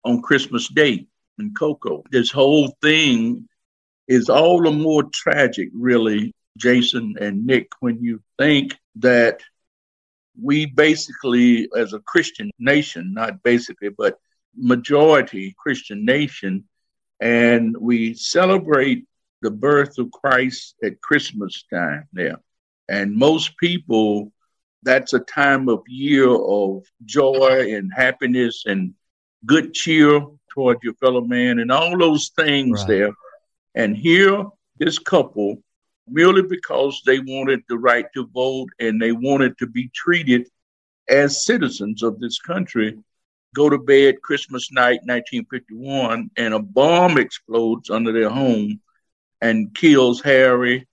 on 0.03 0.21
Christmas 0.21 0.67
Day 0.69 1.07
in 1.37 1.53
Cocoa. 1.53 2.03
This 2.11 2.31
whole 2.31 2.75
thing 2.81 3.47
is 4.07 4.29
all 4.29 4.61
the 4.61 4.71
more 4.71 5.03
tragic, 5.13 5.69
really, 5.73 6.33
Jason 6.57 7.15
and 7.19 7.45
Nick, 7.45 7.69
when 7.81 8.01
you 8.01 8.21
think 8.39 8.75
that 8.95 9.41
we 10.41 10.65
basically, 10.65 11.69
as 11.75 11.93
a 11.93 11.99
Christian 11.99 12.51
nation, 12.59 13.13
not 13.13 13.43
basically, 13.43 13.89
but 13.89 14.19
majority 14.55 15.55
Christian 15.57 16.05
nation, 16.05 16.65
and 17.19 17.75
we 17.77 18.13
celebrate 18.13 19.05
the 19.41 19.51
birth 19.51 19.97
of 19.97 20.11
Christ 20.11 20.75
at 20.83 21.01
Christmas 21.01 21.63
time 21.71 22.07
there. 22.13 22.37
And 22.89 23.15
most 23.15 23.57
people, 23.57 24.31
that's 24.83 25.13
a 25.13 25.19
time 25.19 25.69
of 25.69 25.83
year 25.87 26.29
of 26.29 26.83
joy 27.05 27.75
and 27.75 27.91
happiness 27.93 28.63
and 28.65 28.93
good 29.45 29.73
cheer 29.73 30.21
toward 30.49 30.77
your 30.83 30.93
fellow 30.95 31.21
man 31.21 31.59
and 31.59 31.71
all 31.71 31.97
those 31.97 32.29
things 32.29 32.79
right. 32.79 32.87
there. 32.87 33.11
And 33.75 33.95
here, 33.95 34.45
this 34.79 34.97
couple, 34.97 35.61
merely 36.09 36.41
because 36.41 37.01
they 37.05 37.19
wanted 37.19 37.61
the 37.67 37.77
right 37.77 38.05
to 38.13 38.27
vote 38.27 38.69
and 38.79 39.01
they 39.01 39.11
wanted 39.11 39.57
to 39.57 39.67
be 39.67 39.89
treated 39.93 40.49
as 41.09 41.45
citizens 41.45 42.03
of 42.03 42.19
this 42.19 42.39
country, 42.39 42.97
go 43.55 43.69
to 43.69 43.77
bed 43.77 44.21
Christmas 44.21 44.71
night, 44.71 44.99
1951, 45.05 46.29
and 46.37 46.53
a 46.53 46.59
bomb 46.59 47.17
explodes 47.17 47.89
under 47.89 48.11
their 48.11 48.29
home 48.29 48.79
and 49.41 49.73
kills 49.73 50.21
Harry. 50.21 50.87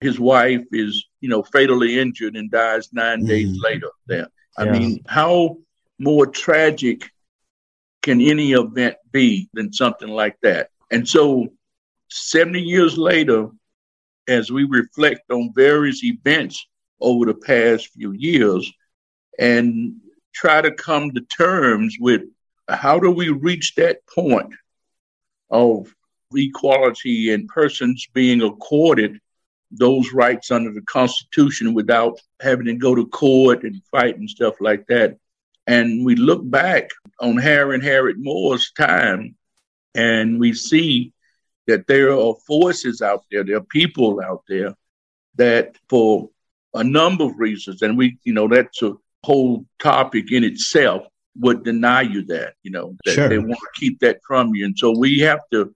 His 0.00 0.18
wife 0.18 0.64
is, 0.72 1.04
you 1.20 1.28
know, 1.28 1.42
fatally 1.42 1.98
injured 1.98 2.36
and 2.36 2.50
dies 2.50 2.92
9 2.92 3.22
mm 3.22 3.28
days 3.28 3.60
later. 3.60 3.90
There, 4.06 4.28
I 4.56 4.64
mean, 4.64 5.02
how 5.06 5.58
more 5.98 6.26
tragic 6.26 7.10
can 8.02 8.20
any 8.20 8.52
event 8.52 8.96
be 9.10 9.48
than 9.52 9.72
something 9.72 10.08
like 10.08 10.38
that? 10.42 10.70
And 10.90 11.06
so 11.06 11.48
70 12.08 12.60
years 12.62 12.96
later, 12.96 13.48
as 14.28 14.52
we 14.52 14.64
reflect 14.64 15.30
on 15.30 15.52
various 15.54 16.04
events 16.04 16.66
over 17.00 17.24
the 17.26 17.34
past 17.34 17.88
few 17.88 18.12
years 18.12 18.70
and 19.38 19.94
try 20.34 20.60
to 20.60 20.70
come 20.70 21.10
to 21.12 21.20
terms 21.22 21.96
with 21.98 22.22
how 22.68 22.98
do 22.98 23.10
we 23.10 23.30
reach 23.30 23.74
that 23.76 24.06
point 24.06 24.52
of 25.50 25.92
equality 26.34 27.32
and 27.32 27.48
persons 27.48 28.06
being 28.12 28.42
accorded 28.42 29.18
those 29.70 30.12
rights 30.12 30.50
under 30.50 30.72
the 30.72 30.82
Constitution 30.82 31.74
without 31.74 32.20
having 32.40 32.66
to 32.66 32.74
go 32.74 32.94
to 32.94 33.06
court 33.06 33.64
and 33.64 33.82
fight 33.90 34.18
and 34.18 34.28
stuff 34.28 34.54
like 34.60 34.86
that. 34.86 35.16
And 35.66 36.04
we 36.04 36.16
look 36.16 36.48
back 36.48 36.90
on 37.20 37.36
Harry 37.36 37.74
and 37.74 37.82
Harriette 37.82 38.16
Moore's 38.18 38.72
time 38.72 39.36
and 39.94 40.38
we 40.38 40.54
see 40.54 41.12
that 41.68 41.86
there 41.86 42.10
are 42.12 42.34
forces 42.46 43.00
out 43.00 43.24
there, 43.30 43.44
there 43.44 43.58
are 43.58 43.72
people 43.78 44.20
out 44.20 44.42
there 44.48 44.74
that 45.36 45.76
for 45.88 46.28
a 46.74 46.82
number 46.82 47.24
of 47.24 47.38
reasons, 47.38 47.82
and 47.82 47.96
we, 47.96 48.18
you 48.24 48.32
know, 48.32 48.48
that's 48.48 48.82
a 48.82 48.94
whole 49.24 49.64
topic 49.78 50.32
in 50.32 50.42
itself, 50.42 51.06
would 51.38 51.62
deny 51.64 52.00
you 52.00 52.24
that, 52.24 52.54
you 52.62 52.70
know, 52.70 52.96
that 53.04 53.14
sure. 53.14 53.28
they 53.28 53.38
want 53.38 53.60
to 53.60 53.80
keep 53.80 54.00
that 54.00 54.18
from 54.26 54.54
you. 54.54 54.64
And 54.64 54.76
so 54.76 54.96
we 54.98 55.20
have 55.20 55.40
to 55.52 55.72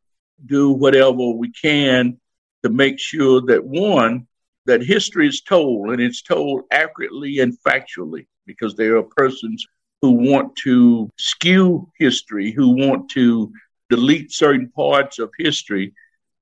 do 0.46 0.72
whatever 0.72 1.28
we 1.28 1.52
can 1.52 2.18
to 2.64 2.70
make 2.70 2.98
sure 2.98 3.42
that 3.42 3.64
one, 3.64 4.26
that 4.66 4.82
history 4.82 5.28
is 5.28 5.42
told 5.42 5.90
and 5.90 6.00
it's 6.00 6.22
told 6.22 6.62
accurately 6.70 7.40
and 7.40 7.56
factually 7.66 8.26
because 8.46 8.74
there 8.74 8.96
are 8.96 9.02
persons 9.02 9.64
who 10.00 10.10
want 10.12 10.56
to 10.56 11.08
skew 11.18 11.88
history, 11.98 12.50
who 12.50 12.70
want 12.70 13.08
to 13.10 13.52
delete 13.92 14.32
certain 14.32 14.68
parts 14.70 15.18
of 15.18 15.30
history, 15.38 15.92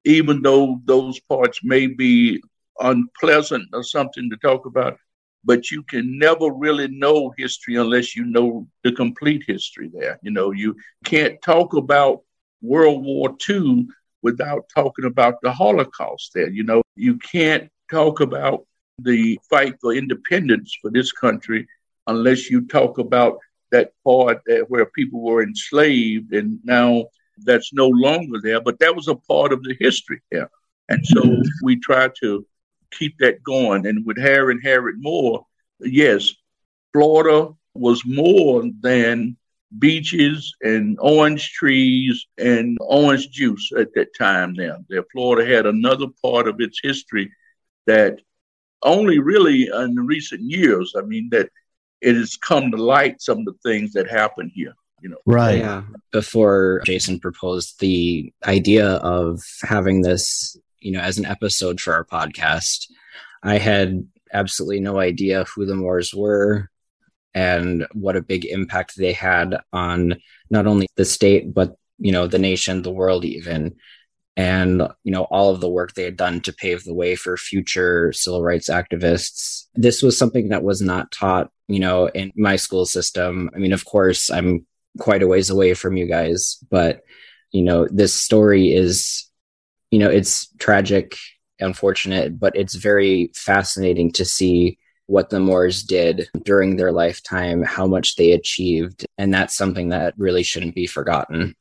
even 0.04 0.40
though 0.40 0.80
those 0.84 1.18
parts 1.32 1.58
may 1.64 1.84
be 1.88 2.40
unpleasant 2.78 3.66
or 3.72 3.82
something 3.82 4.30
to 4.30 4.36
talk 4.36 4.66
about. 4.66 4.96
But 5.42 5.70
you 5.72 5.82
can 5.82 6.06
never 6.16 6.48
really 6.64 6.86
know 6.86 7.34
history 7.36 7.74
unless 7.74 8.14
you 8.14 8.24
know 8.24 8.68
the 8.84 8.92
complete 8.92 9.42
history 9.48 9.90
there. 9.92 10.20
You 10.22 10.30
know, 10.30 10.52
you 10.52 10.76
can't 11.04 11.42
talk 11.42 11.74
about 11.74 12.20
World 12.62 13.04
War 13.04 13.34
II 13.48 13.88
without 14.22 14.62
talking 14.72 15.06
about 15.06 15.34
the 15.42 15.50
Holocaust 15.50 16.30
there. 16.32 16.50
You 16.50 16.62
know, 16.62 16.82
you 16.94 17.16
can't 17.16 17.68
talk 17.90 18.20
about 18.20 18.64
the 19.00 19.40
fight 19.50 19.74
for 19.80 19.92
independence 19.92 20.76
for 20.80 20.90
this 20.92 21.10
country 21.10 21.66
unless 22.06 22.48
you 22.48 22.60
talk 22.66 22.98
about 22.98 23.38
that 23.72 23.92
part 24.04 24.38
that 24.46 24.68
where 24.68 24.86
people 24.86 25.20
were 25.20 25.42
enslaved 25.42 26.32
and 26.32 26.60
now 26.64 27.06
that's 27.44 27.72
no 27.72 27.88
longer 27.88 28.38
there, 28.42 28.61
but 28.61 28.79
that 28.79 28.94
was 28.94 29.09
a 29.09 29.14
part 29.14 29.53
of 29.53 29.62
the 29.62 29.76
history 29.79 30.20
there. 30.31 30.50
And 30.88 31.05
so 31.07 31.22
mm-hmm. 31.22 31.42
we 31.62 31.79
try 31.79 32.09
to 32.20 32.46
keep 32.90 33.18
that 33.18 33.42
going. 33.42 33.87
And 33.87 34.05
with 34.05 34.18
Harry 34.18 34.55
and 34.55 34.62
Harriette 34.62 34.98
Moore, 34.98 35.46
yes, 35.81 36.33
Florida 36.92 37.50
was 37.74 38.03
more 38.05 38.64
than 38.81 39.37
beaches 39.79 40.53
and 40.62 40.98
orange 41.00 41.53
trees 41.53 42.26
and 42.38 42.76
orange 42.81 43.31
juice 43.31 43.70
at 43.79 43.94
that 43.94 44.09
time 44.18 44.55
there. 44.55 44.79
there. 44.88 45.05
Florida 45.12 45.48
had 45.48 45.66
another 45.66 46.07
part 46.22 46.48
of 46.48 46.61
its 46.61 46.81
history 46.83 47.31
that 47.87 48.18
only 48.83 49.20
really 49.20 49.68
in 49.68 49.94
recent 49.94 50.40
years, 50.42 50.94
I 50.96 51.03
mean, 51.03 51.29
that 51.31 51.50
it 52.00 52.16
has 52.16 52.37
come 52.37 52.70
to 52.70 52.76
light 52.76 53.20
some 53.20 53.40
of 53.40 53.44
the 53.44 53.59
things 53.62 53.92
that 53.92 54.11
happened 54.11 54.50
here 54.55 54.74
you 55.00 55.08
know 55.08 55.18
right. 55.26 55.58
yeah. 55.58 55.82
before 56.12 56.82
jason 56.84 57.18
proposed 57.18 57.80
the 57.80 58.32
idea 58.46 58.94
of 58.96 59.40
having 59.62 60.02
this 60.02 60.56
you 60.80 60.92
know 60.92 61.00
as 61.00 61.18
an 61.18 61.26
episode 61.26 61.80
for 61.80 61.92
our 61.92 62.04
podcast 62.04 62.86
i 63.42 63.58
had 63.58 64.06
absolutely 64.32 64.80
no 64.80 64.98
idea 64.98 65.44
who 65.44 65.66
the 65.66 65.74
Moores 65.74 66.14
were 66.14 66.70
and 67.34 67.86
what 67.92 68.16
a 68.16 68.22
big 68.22 68.44
impact 68.44 68.96
they 68.96 69.12
had 69.12 69.56
on 69.72 70.16
not 70.50 70.66
only 70.66 70.86
the 70.96 71.04
state 71.04 71.52
but 71.54 71.76
you 71.98 72.12
know 72.12 72.26
the 72.26 72.38
nation 72.38 72.82
the 72.82 72.90
world 72.90 73.24
even. 73.24 73.76
And 74.36 74.82
you 75.04 75.12
know 75.12 75.24
all 75.24 75.50
of 75.50 75.60
the 75.60 75.68
work 75.68 75.94
they 75.94 76.04
had 76.04 76.16
done 76.16 76.40
to 76.42 76.52
pave 76.52 76.84
the 76.84 76.94
way 76.94 77.14
for 77.14 77.36
future 77.36 78.12
civil 78.12 78.42
rights 78.42 78.70
activists. 78.70 79.66
This 79.74 80.02
was 80.02 80.16
something 80.16 80.48
that 80.48 80.62
was 80.62 80.80
not 80.80 81.12
taught 81.12 81.50
you 81.68 81.78
know 81.78 82.06
in 82.08 82.32
my 82.36 82.56
school 82.56 82.86
system. 82.86 83.50
I 83.54 83.58
mean 83.58 83.72
of 83.72 83.84
course 83.84 84.30
i'm 84.30 84.66
quite 84.98 85.22
a 85.22 85.26
ways 85.26 85.50
away 85.50 85.74
from 85.74 85.96
you 85.96 86.07
guys 86.07 86.59
but 86.70 87.03
you 87.53 87.62
know 87.62 87.87
this 87.90 88.14
story 88.14 88.72
is 88.74 89.29
you 89.90 89.98
know 89.98 90.11
it's 90.11 90.48
tragic 90.59 91.16
unfortunate 91.61 92.38
but 92.38 92.55
it's 92.57 92.74
very 92.74 93.31
fascinating 93.35 94.11
to 94.11 94.24
see 94.24 94.79
what 95.07 95.29
the 95.29 95.40
Moores 95.40 95.83
did 95.83 96.29
during 96.44 96.76
their 96.76 96.92
lifetime 96.92 97.62
how 97.62 97.87
much 97.87 98.16
they 98.16 98.33
achieved 98.33 99.05
and 99.18 99.33
that's 99.33 99.57
something 99.57 99.88
that 99.90 100.14
really 100.16 100.42
shouldn't 100.42 100.74
be 100.74 100.87
forgotten 100.87 101.55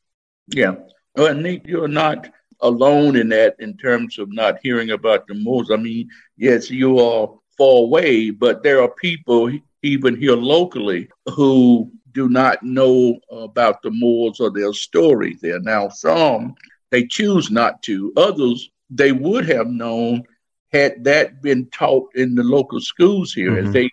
yeah 0.47 0.75
well 1.15 1.33
Nick, 1.33 1.67
you're 1.67 1.87
not 1.87 2.29
alone 2.61 3.15
in 3.15 3.29
that 3.29 3.55
in 3.59 3.77
terms 3.77 4.19
of 4.19 4.31
not 4.31 4.59
hearing 4.61 4.91
about 4.91 5.27
the 5.27 5.33
Moores. 5.33 5.71
I 5.71 5.77
mean, 5.77 6.09
yes, 6.37 6.69
you 6.69 6.99
are 6.99 7.33
far 7.57 7.77
away, 7.79 8.29
but 8.31 8.63
there 8.63 8.81
are 8.81 8.89
people 8.89 9.51
even 9.83 10.15
here 10.15 10.35
locally 10.35 11.09
who 11.35 11.91
do 12.13 12.29
not 12.29 12.63
know 12.63 13.19
about 13.31 13.81
the 13.81 13.91
Moores 13.91 14.39
or 14.39 14.51
their 14.51 14.73
story 14.73 15.37
there. 15.41 15.59
Now, 15.59 15.89
some 15.89 16.55
they 16.91 17.05
choose 17.05 17.51
not 17.51 17.81
to. 17.83 18.11
Others 18.17 18.69
they 18.89 19.11
would 19.11 19.47
have 19.47 19.67
known 19.67 20.23
had 20.71 21.03
that 21.03 21.41
been 21.41 21.67
taught 21.67 22.09
in 22.15 22.35
the 22.35 22.43
local 22.43 22.81
schools 22.81 23.33
here. 23.33 23.51
Mm-hmm. 23.51 23.67
As 23.67 23.73
they 23.73 23.89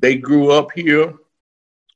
they 0.00 0.16
grew 0.16 0.52
up 0.52 0.68
here, 0.74 1.14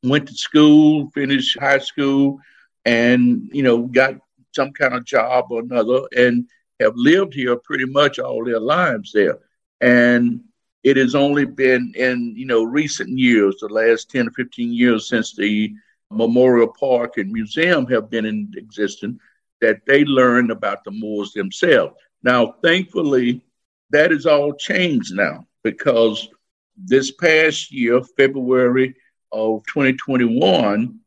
went 0.02 0.28
to 0.28 0.34
school, 0.34 1.10
finished 1.14 1.58
high 1.58 1.78
school, 1.78 2.38
and 2.84 3.48
you 3.52 3.62
know 3.62 3.86
got 3.86 4.16
some 4.54 4.72
kind 4.72 4.94
of 4.94 5.04
job 5.04 5.46
or 5.50 5.60
another 5.60 6.02
and 6.16 6.46
have 6.80 6.92
lived 6.96 7.32
here 7.32 7.56
pretty 7.56 7.86
much 7.86 8.18
all 8.18 8.44
their 8.44 8.60
lives 8.60 9.12
there. 9.12 9.38
And 9.80 10.42
it 10.82 10.96
has 10.96 11.14
only 11.14 11.44
been 11.44 11.92
in, 11.96 12.34
you 12.36 12.46
know, 12.46 12.62
recent 12.62 13.16
years, 13.18 13.56
the 13.60 13.68
last 13.68 14.10
10 14.10 14.28
or 14.28 14.30
15 14.32 14.72
years 14.72 15.08
since 15.08 15.34
the 15.34 15.72
Memorial 16.10 16.68
Park 16.68 17.18
and 17.18 17.32
Museum 17.32 17.86
have 17.86 18.10
been 18.10 18.26
in 18.26 18.52
existence, 18.56 19.18
that 19.60 19.80
they 19.86 20.04
learned 20.04 20.50
about 20.50 20.82
the 20.84 20.90
Moores 20.90 21.32
themselves. 21.32 21.94
Now, 22.22 22.56
thankfully, 22.62 23.42
that 23.90 24.10
is 24.10 24.26
all 24.26 24.54
changed 24.54 25.14
now 25.14 25.46
because 25.62 26.28
this 26.76 27.12
past 27.12 27.70
year, 27.70 28.02
February 28.16 28.94
of 29.30 29.62
2021, 29.66 30.98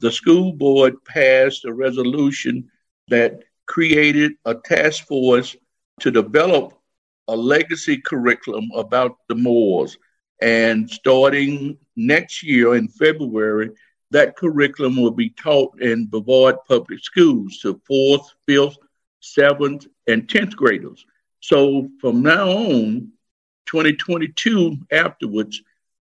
the 0.00 0.12
school 0.12 0.52
board 0.52 1.04
passed 1.04 1.64
a 1.64 1.72
resolution 1.72 2.70
that 3.08 3.42
created 3.66 4.32
a 4.44 4.54
task 4.54 5.06
force 5.06 5.56
to 6.00 6.10
develop 6.10 6.78
a 7.28 7.36
legacy 7.36 7.98
curriculum 7.98 8.70
about 8.74 9.18
the 9.28 9.34
Moores. 9.34 9.98
And 10.42 10.90
starting 10.90 11.78
next 11.96 12.42
year 12.42 12.74
in 12.74 12.88
February, 12.88 13.70
that 14.10 14.36
curriculum 14.36 14.96
will 14.96 15.10
be 15.10 15.30
taught 15.30 15.80
in 15.80 16.06
Brevard 16.06 16.56
Public 16.68 17.00
Schools 17.02 17.58
to 17.58 17.80
fourth, 17.86 18.32
fifth, 18.46 18.78
seventh, 19.20 19.86
and 20.06 20.28
10th 20.28 20.54
graders. 20.54 21.06
So 21.40 21.88
from 22.00 22.22
now 22.22 22.48
on, 22.48 23.10
2022 23.66 24.76
afterwards, 24.92 25.62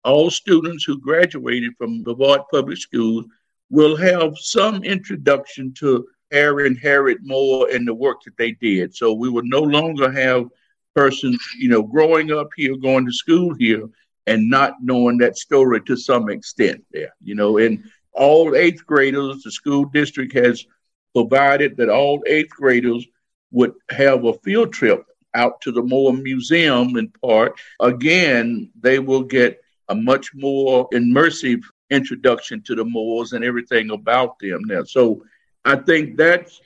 all 0.04 0.30
students 0.30 0.84
who 0.84 0.99
graduated 0.99 1.75
from 1.78 2.04
Brevard 2.04 2.41
Public 2.51 2.78
Schools 2.78 3.25
will 3.69 3.95
have 3.95 4.38
some 4.38 4.84
introduction 4.84 5.73
to 5.73 6.08
and 6.32 6.78
Harriette 6.78 7.21
Moore 7.21 7.69
and 7.71 7.88
the 7.88 7.93
work 7.93 8.21
that 8.23 8.36
they 8.38 8.51
did. 8.51 8.93
So 8.93 9.13
we 9.13 9.30
will 9.30 9.45
no 9.45 9.62
longer 9.62 10.12
have 10.12 10.49
persons, 10.95 11.38
you 11.60 11.69
know, 11.69 11.84
growing 11.84 12.31
up 12.31 12.49
here, 12.55 12.75
going 12.77 13.05
to 13.05 13.12
school 13.12 13.53
here, 13.60 13.88
and 14.27 14.49
not 14.49 14.75
knowing 14.81 15.17
that 15.19 15.38
story 15.38 15.81
to 15.81 15.95
some 15.95 16.29
extent 16.29 16.84
there, 16.91 17.13
you 17.21 17.36
know, 17.36 17.58
and 17.58 17.84
all 18.13 18.55
eighth 18.55 18.86
graders, 18.86 19.43
the 19.43 19.51
school 19.51 19.86
district 19.86 20.34
has 20.34 20.65
provided 21.13 21.77
that 21.77 21.89
all 21.89 22.23
eighth 22.25 22.49
graders 22.49 23.05
would 23.51 23.73
have 23.89 24.25
a 24.25 24.34
field 24.39 24.73
trip 24.73 25.05
out 25.34 25.62
to 25.62 25.71
the 25.71 25.81
Moore 25.81 26.13
Museum 26.13 26.95
in 26.97 27.10
part. 27.21 27.60
Again, 27.79 28.71
they 28.79 28.99
will 28.99 29.23
get 29.23 29.60
a 29.89 29.95
much 29.95 30.34
more 30.34 30.89
immersive 30.89 31.62
introduction 31.89 32.62
to 32.63 32.75
the 32.75 32.86
Moores 32.86 33.34
and 33.34 33.43
everything 33.43 33.91
about 33.91 34.39
them 34.39 34.62
there. 34.67 34.86
So 34.86 35.23
I 35.63 35.75
think 35.75 36.17
that's 36.17 36.60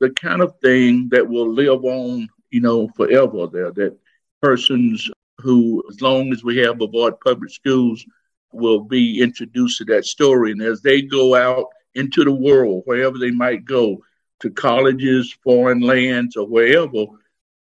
the 0.00 0.10
kind 0.10 0.42
of 0.42 0.54
thing 0.62 1.08
that 1.10 1.28
will 1.28 1.52
live 1.52 1.84
on, 1.84 2.28
you 2.50 2.60
know, 2.60 2.88
forever 2.96 3.46
there. 3.46 3.70
That 3.72 3.96
persons 4.42 5.10
who, 5.38 5.82
as 5.90 6.00
long 6.00 6.32
as 6.32 6.42
we 6.44 6.56
have 6.58 6.78
Brevard 6.78 7.14
Public 7.20 7.50
Schools, 7.50 8.04
will 8.52 8.80
be 8.80 9.20
introduced 9.20 9.78
to 9.78 9.84
that 9.86 10.04
story. 10.04 10.52
And 10.52 10.62
as 10.62 10.80
they 10.80 11.02
go 11.02 11.34
out 11.34 11.66
into 11.94 12.24
the 12.24 12.32
world, 12.32 12.82
wherever 12.84 13.18
they 13.18 13.30
might 13.30 13.64
go, 13.64 14.02
to 14.40 14.50
colleges, 14.50 15.34
foreign 15.42 15.80
lands, 15.80 16.36
or 16.36 16.46
wherever, 16.46 17.06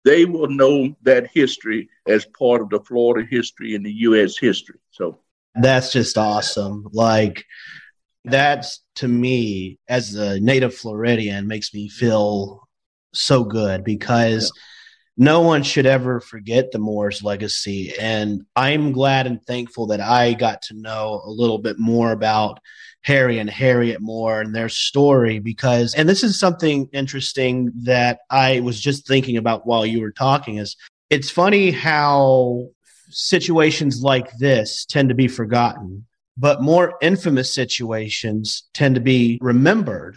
they 0.04 0.24
will 0.24 0.48
know 0.48 0.94
that 1.02 1.28
history 1.32 1.88
as 2.06 2.24
part 2.26 2.62
of 2.62 2.70
the 2.70 2.80
Florida 2.80 3.26
history 3.28 3.74
and 3.74 3.84
the 3.84 3.92
U.S. 3.92 4.38
history. 4.38 4.78
So 4.90 5.18
that's 5.54 5.92
just 5.92 6.18
awesome. 6.18 6.88
Like, 6.92 7.44
that's 8.24 8.80
to 8.96 9.08
me 9.08 9.78
as 9.88 10.14
a 10.14 10.38
native 10.40 10.74
Floridian 10.74 11.46
makes 11.46 11.74
me 11.74 11.88
feel 11.88 12.61
so 13.12 13.44
good 13.44 13.84
because 13.84 14.52
yeah. 14.54 15.24
no 15.24 15.40
one 15.40 15.62
should 15.62 15.86
ever 15.86 16.20
forget 16.20 16.72
the 16.72 16.78
Moore's 16.78 17.22
legacy. 17.22 17.92
And 17.98 18.42
I'm 18.56 18.92
glad 18.92 19.26
and 19.26 19.42
thankful 19.44 19.86
that 19.88 20.00
I 20.00 20.34
got 20.34 20.62
to 20.62 20.74
know 20.74 21.22
a 21.24 21.30
little 21.30 21.58
bit 21.58 21.78
more 21.78 22.12
about 22.12 22.60
Harry 23.02 23.38
and 23.38 23.50
Harriette 23.50 24.00
Moore 24.00 24.40
and 24.40 24.54
their 24.54 24.68
story 24.68 25.38
because, 25.38 25.94
and 25.94 26.08
this 26.08 26.22
is 26.22 26.38
something 26.38 26.88
interesting 26.92 27.72
that 27.82 28.20
I 28.30 28.60
was 28.60 28.80
just 28.80 29.06
thinking 29.06 29.36
about 29.36 29.66
while 29.66 29.84
you 29.84 30.00
were 30.00 30.12
talking 30.12 30.58
is 30.58 30.76
it's 31.10 31.30
funny 31.30 31.70
how 31.70 32.68
situations 33.08 34.02
like 34.02 34.30
this 34.38 34.86
tend 34.86 35.08
to 35.08 35.14
be 35.14 35.28
forgotten 35.28 36.06
but 36.36 36.62
more 36.62 36.94
infamous 37.00 37.54
situations 37.54 38.64
tend 38.74 38.94
to 38.94 39.00
be 39.00 39.38
remembered. 39.40 40.16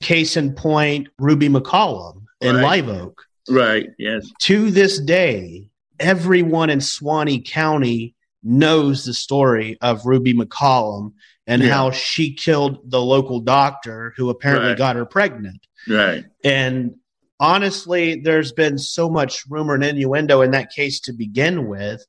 Case 0.00 0.36
in 0.36 0.54
point, 0.54 1.08
Ruby 1.18 1.48
McCollum 1.48 2.25
in 2.40 2.56
right. 2.56 2.62
Live 2.62 2.88
Oak. 2.88 3.22
Right, 3.48 3.90
yes. 3.98 4.30
To 4.42 4.70
this 4.70 4.98
day, 4.98 5.68
everyone 6.00 6.70
in 6.70 6.80
Suwannee 6.80 7.40
County 7.40 8.14
knows 8.42 9.04
the 9.04 9.14
story 9.14 9.78
of 9.80 10.06
Ruby 10.06 10.34
McCollum 10.34 11.12
and 11.46 11.62
yeah. 11.62 11.72
how 11.72 11.90
she 11.90 12.34
killed 12.34 12.90
the 12.90 13.00
local 13.00 13.40
doctor 13.40 14.12
who 14.16 14.30
apparently 14.30 14.70
right. 14.70 14.78
got 14.78 14.96
her 14.96 15.06
pregnant. 15.06 15.66
Right. 15.88 16.24
And 16.44 16.96
honestly, 17.38 18.20
there's 18.20 18.52
been 18.52 18.78
so 18.78 19.08
much 19.08 19.44
rumor 19.48 19.74
and 19.74 19.84
innuendo 19.84 20.42
in 20.42 20.50
that 20.52 20.70
case 20.70 21.00
to 21.00 21.12
begin 21.12 21.68
with 21.68 22.04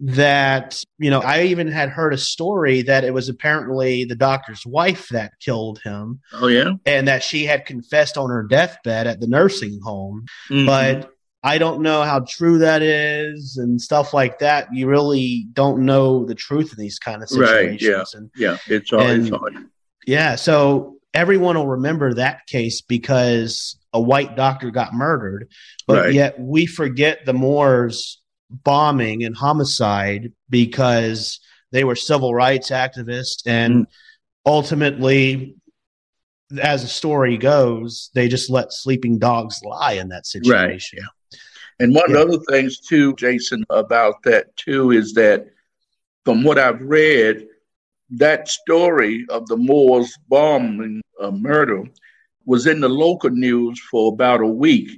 that 0.00 0.82
you 0.98 1.08
know 1.08 1.20
i 1.20 1.44
even 1.44 1.68
had 1.68 1.88
heard 1.88 2.12
a 2.12 2.18
story 2.18 2.82
that 2.82 3.04
it 3.04 3.14
was 3.14 3.28
apparently 3.28 4.04
the 4.04 4.16
doctor's 4.16 4.66
wife 4.66 5.08
that 5.10 5.32
killed 5.40 5.80
him 5.84 6.20
oh 6.32 6.48
yeah? 6.48 6.72
and 6.84 7.06
that 7.06 7.22
she 7.22 7.44
had 7.44 7.64
confessed 7.64 8.18
on 8.18 8.28
her 8.28 8.42
deathbed 8.42 9.06
at 9.06 9.20
the 9.20 9.28
nursing 9.28 9.78
home. 9.82 10.24
Mm-hmm. 10.50 10.66
but 10.66 11.12
i 11.44 11.58
don't 11.58 11.80
know 11.80 12.02
how 12.02 12.20
true 12.28 12.58
that 12.58 12.82
is 12.82 13.56
and 13.56 13.80
stuff 13.80 14.12
like 14.12 14.40
that. 14.40 14.66
You 14.72 14.88
really 14.88 15.46
don't 15.52 15.84
know 15.84 16.24
the 16.24 16.34
truth 16.34 16.74
in 16.76 16.82
these 16.82 16.98
kind 16.98 17.22
of 17.22 17.28
situations 17.28 17.82
right, 17.88 18.14
yeah. 18.14 18.18
and, 18.18 18.30
yeah 18.36 18.56
it's 18.66 18.90
hard, 18.90 19.10
and, 19.10 19.28
it's 19.28 19.58
yeah 20.06 20.34
so 20.34 20.96
everyone 21.14 21.56
will 21.56 21.68
remember 21.68 22.14
that 22.14 22.46
case 22.46 22.80
because 22.80 23.78
a 23.92 24.00
white 24.00 24.36
doctor 24.36 24.70
got 24.70 24.92
murdered. 24.92 25.48
But 25.86 26.06
right. 26.06 26.12
yet 26.12 26.38
we 26.38 26.66
forget 26.66 27.24
the 27.24 27.32
Moores 27.32 28.20
bombing 28.50 29.24
and 29.24 29.36
homicide 29.36 30.32
because 30.50 31.40
they 31.72 31.84
were 31.84 31.96
civil 31.96 32.34
rights 32.34 32.70
activists 32.70 33.42
and 33.46 33.74
mm. 33.74 33.86
ultimately 34.46 35.56
as 36.62 36.82
the 36.82 36.88
story 36.88 37.36
goes 37.36 38.10
they 38.14 38.28
just 38.28 38.50
let 38.50 38.72
sleeping 38.72 39.18
dogs 39.18 39.60
lie 39.64 39.92
in 39.92 40.08
that 40.08 40.26
situation 40.26 41.00
right. 41.00 41.40
and 41.80 41.94
one 41.94 42.04
yeah. 42.08 42.18
of 42.18 42.28
the 42.28 42.34
other 42.36 42.44
things 42.50 42.78
too 42.78 43.14
jason 43.14 43.64
about 43.70 44.22
that 44.22 44.54
too 44.56 44.92
is 44.92 45.14
that 45.14 45.46
from 46.24 46.44
what 46.44 46.58
i've 46.58 46.82
read 46.82 47.46
that 48.10 48.48
story 48.48 49.24
of 49.30 49.46
the 49.48 49.56
Moores 49.56 50.14
bombing 50.28 51.00
uh, 51.20 51.30
murder 51.30 51.82
was 52.44 52.66
in 52.66 52.80
the 52.80 52.88
local 52.88 53.30
news 53.30 53.80
for 53.90 54.12
about 54.12 54.40
a 54.40 54.46
week 54.46 54.90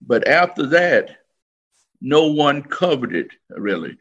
but 0.00 0.26
after 0.26 0.66
that 0.66 1.18
no 2.00 2.26
one 2.26 2.62
covered 2.62 3.14
it 3.14 3.30
really. 3.50 3.96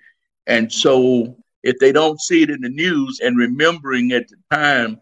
And 0.45 0.71
so 0.71 1.38
if 1.63 1.77
they 1.79 1.91
don't 1.91 2.21
see 2.21 2.43
it 2.43 2.49
in 2.49 2.62
the 2.62 2.69
news 2.69 3.19
and 3.21 3.38
remembering 3.38 4.12
at 4.12 4.27
the 4.29 4.38
time, 4.51 4.99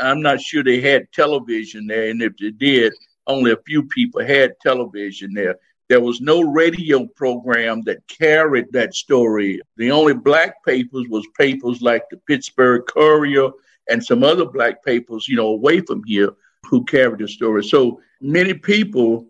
I'm 0.00 0.22
not 0.22 0.40
sure 0.40 0.62
they 0.62 0.80
had 0.80 1.12
television 1.12 1.86
there. 1.86 2.10
And 2.10 2.22
if 2.22 2.36
they 2.38 2.50
did, 2.50 2.92
only 3.26 3.52
a 3.52 3.62
few 3.66 3.82
people 3.84 4.24
had 4.24 4.54
television 4.62 5.34
there. 5.34 5.56
There 5.88 6.00
was 6.00 6.20
no 6.20 6.42
radio 6.42 7.06
program 7.06 7.82
that 7.82 8.06
carried 8.08 8.72
that 8.72 8.94
story. 8.94 9.60
The 9.76 9.90
only 9.90 10.14
black 10.14 10.64
papers 10.64 11.06
was 11.08 11.26
papers 11.38 11.80
like 11.80 12.02
the 12.10 12.16
Pittsburgh 12.16 12.84
Courier 12.86 13.50
and 13.88 14.04
some 14.04 14.24
other 14.24 14.46
black 14.46 14.84
papers, 14.84 15.28
you 15.28 15.36
know, 15.36 15.48
away 15.48 15.80
from 15.80 16.02
here 16.04 16.30
who 16.64 16.84
carried 16.84 17.20
the 17.20 17.28
story. 17.28 17.62
So 17.62 18.00
many 18.20 18.54
people, 18.54 19.26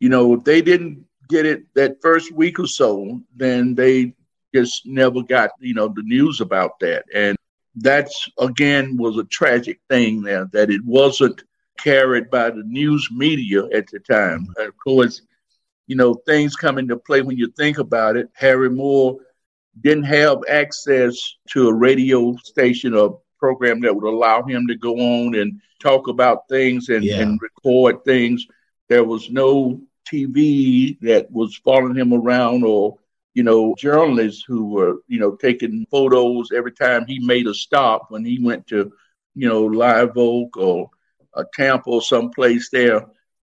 you 0.00 0.10
know, 0.10 0.34
if 0.34 0.44
they 0.44 0.60
didn't 0.60 1.04
get 1.28 1.46
it 1.46 1.62
that 1.74 2.00
first 2.02 2.32
week 2.32 2.58
or 2.58 2.66
so, 2.66 3.20
then 3.34 3.74
they 3.74 4.14
just 4.54 4.86
never 4.86 5.22
got, 5.22 5.50
you 5.60 5.74
know, 5.74 5.88
the 5.88 6.02
news 6.02 6.40
about 6.40 6.78
that. 6.80 7.04
And 7.14 7.36
that's 7.76 8.28
again 8.38 8.96
was 8.96 9.18
a 9.18 9.24
tragic 9.24 9.80
thing 9.88 10.22
there 10.22 10.48
that 10.52 10.70
it 10.70 10.84
wasn't 10.84 11.42
carried 11.78 12.30
by 12.30 12.50
the 12.50 12.62
news 12.64 13.08
media 13.10 13.64
at 13.74 13.88
the 13.88 13.98
time. 13.98 14.46
Of 14.58 14.76
course, 14.78 15.22
you 15.86 15.96
know, 15.96 16.14
things 16.26 16.54
come 16.56 16.78
into 16.78 16.96
play 16.96 17.22
when 17.22 17.36
you 17.36 17.50
think 17.56 17.78
about 17.78 18.16
it. 18.16 18.28
Harry 18.34 18.70
Moore 18.70 19.18
didn't 19.80 20.04
have 20.04 20.38
access 20.48 21.18
to 21.50 21.68
a 21.68 21.74
radio 21.74 22.36
station 22.44 22.94
or 22.94 23.20
program 23.38 23.80
that 23.80 23.94
would 23.94 24.08
allow 24.08 24.42
him 24.42 24.66
to 24.68 24.76
go 24.76 24.94
on 24.94 25.34
and 25.34 25.60
talk 25.80 26.08
about 26.08 26.48
things 26.48 26.88
and, 26.88 27.04
yeah. 27.04 27.20
and 27.20 27.40
record 27.42 28.04
things. 28.04 28.46
There 28.88 29.04
was 29.04 29.30
no 29.30 29.80
TV 30.04 30.98
that 31.00 31.30
was 31.30 31.56
following 31.56 31.96
him 31.96 32.12
around 32.12 32.64
or, 32.64 32.98
you 33.34 33.42
know, 33.42 33.74
journalists 33.76 34.44
who 34.46 34.66
were, 34.66 34.96
you 35.08 35.18
know, 35.18 35.36
taking 35.36 35.86
photos 35.90 36.50
every 36.52 36.72
time 36.72 37.04
he 37.06 37.18
made 37.18 37.46
a 37.46 37.54
stop 37.54 38.06
when 38.10 38.24
he 38.24 38.38
went 38.42 38.66
to, 38.68 38.92
you 39.34 39.48
know, 39.48 39.64
Live 39.64 40.12
Oak 40.16 40.56
or 40.56 40.90
a 41.34 41.44
Tampa 41.54 41.90
or 41.90 42.02
someplace 42.02 42.70
there 42.70 43.06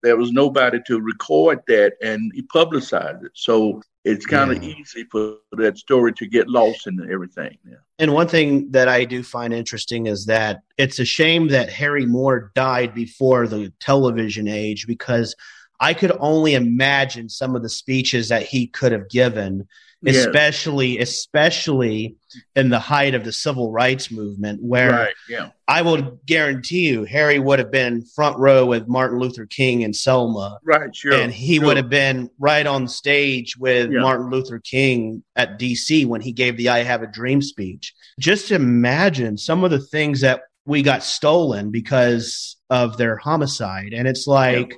there 0.04 0.18
was 0.18 0.32
nobody 0.32 0.80
to 0.88 1.00
record 1.00 1.60
that 1.68 1.94
and 2.02 2.32
publicize 2.54 3.24
it. 3.24 3.32
So 3.34 3.82
it's 4.06 4.26
kind 4.26 4.52
of 4.52 4.64
yeah. 4.64 4.76
easy 4.76 5.04
for 5.12 5.38
that 5.54 5.78
story 5.78 6.14
to 6.14 6.28
get 6.28 6.48
lost 6.48 6.88
in 6.88 7.10
everything. 7.12 7.58
Yeah. 7.68 7.78
And 8.00 8.14
one 8.14 8.28
thing 8.28 8.72
that 8.72 8.88
I 8.88 9.06
do 9.06 9.24
find 9.24 9.54
interesting 9.54 10.06
is 10.06 10.26
that 10.28 10.62
it's 10.78 11.00
a 11.00 11.06
shame 11.06 11.50
that 11.50 11.70
Harry 11.70 12.06
Moore 12.06 12.52
died 12.56 12.94
before 12.94 13.48
the 13.48 13.74
television 13.80 14.48
age 14.48 14.88
because 14.88 15.36
I 15.80 15.94
could 15.94 16.12
only 16.20 16.56
imagine 16.56 17.30
some 17.30 17.56
of 17.56 17.62
the 17.62 17.70
speeches 17.70 18.30
that 18.30 18.44
he 18.44 18.68
could 18.68 18.92
have 18.92 19.10
given 19.10 19.68
especially 20.06 21.00
especially 21.00 22.16
in 22.56 22.70
the 22.70 22.80
height 22.80 23.16
of 23.16 23.24
the 23.24 23.32
civil 23.32 23.72
rights 23.72 24.12
movement 24.12 24.62
where 24.62 24.92
right, 24.92 25.14
yeah. 25.28 25.50
I 25.68 25.82
will 25.82 26.20
guarantee 26.26 26.88
you 26.88 27.04
Harry 27.06 27.40
would 27.40 27.58
have 27.58 27.72
been 27.72 28.06
front 28.06 28.38
row 28.38 28.66
with 28.66 28.88
Martin 28.88 29.18
Luther 29.18 29.48
King 29.48 29.84
and 29.84 29.96
Selma. 29.96 30.60
Right, 30.64 30.96
sure. 30.96 31.14
And 31.14 31.32
he 31.32 31.56
sure. 31.56 31.66
would 31.66 31.78
have 31.78 31.90
been 31.90 32.30
right 32.38 32.68
on 32.68 32.88
stage 32.88 33.58
with 33.58 33.92
yeah. 33.92 34.02
Martin 34.02 34.30
Luther 34.30 34.60
King 34.60 35.24
at 35.36 35.60
DC 35.60 36.06
when 36.06 36.22
he 36.22 36.32
gave 36.32 36.58
the 36.58 36.70
I 36.70 36.84
have 36.84 37.02
a 37.02 37.08
dream 37.08 37.42
speech. 37.42 37.94
Just 38.20 38.52
imagine 38.52 39.38
some 39.38 39.64
of 39.64 39.72
the 39.72 39.80
things 39.80 40.22
that 40.22 40.42
we 40.66 40.84
got 40.84 41.02
stolen 41.02 41.72
because 41.72 42.58
of 42.70 42.98
their 42.98 43.16
homicide 43.16 43.94
and 43.94 44.08
it's 44.08 44.28
like 44.28 44.72
yeah. 44.72 44.78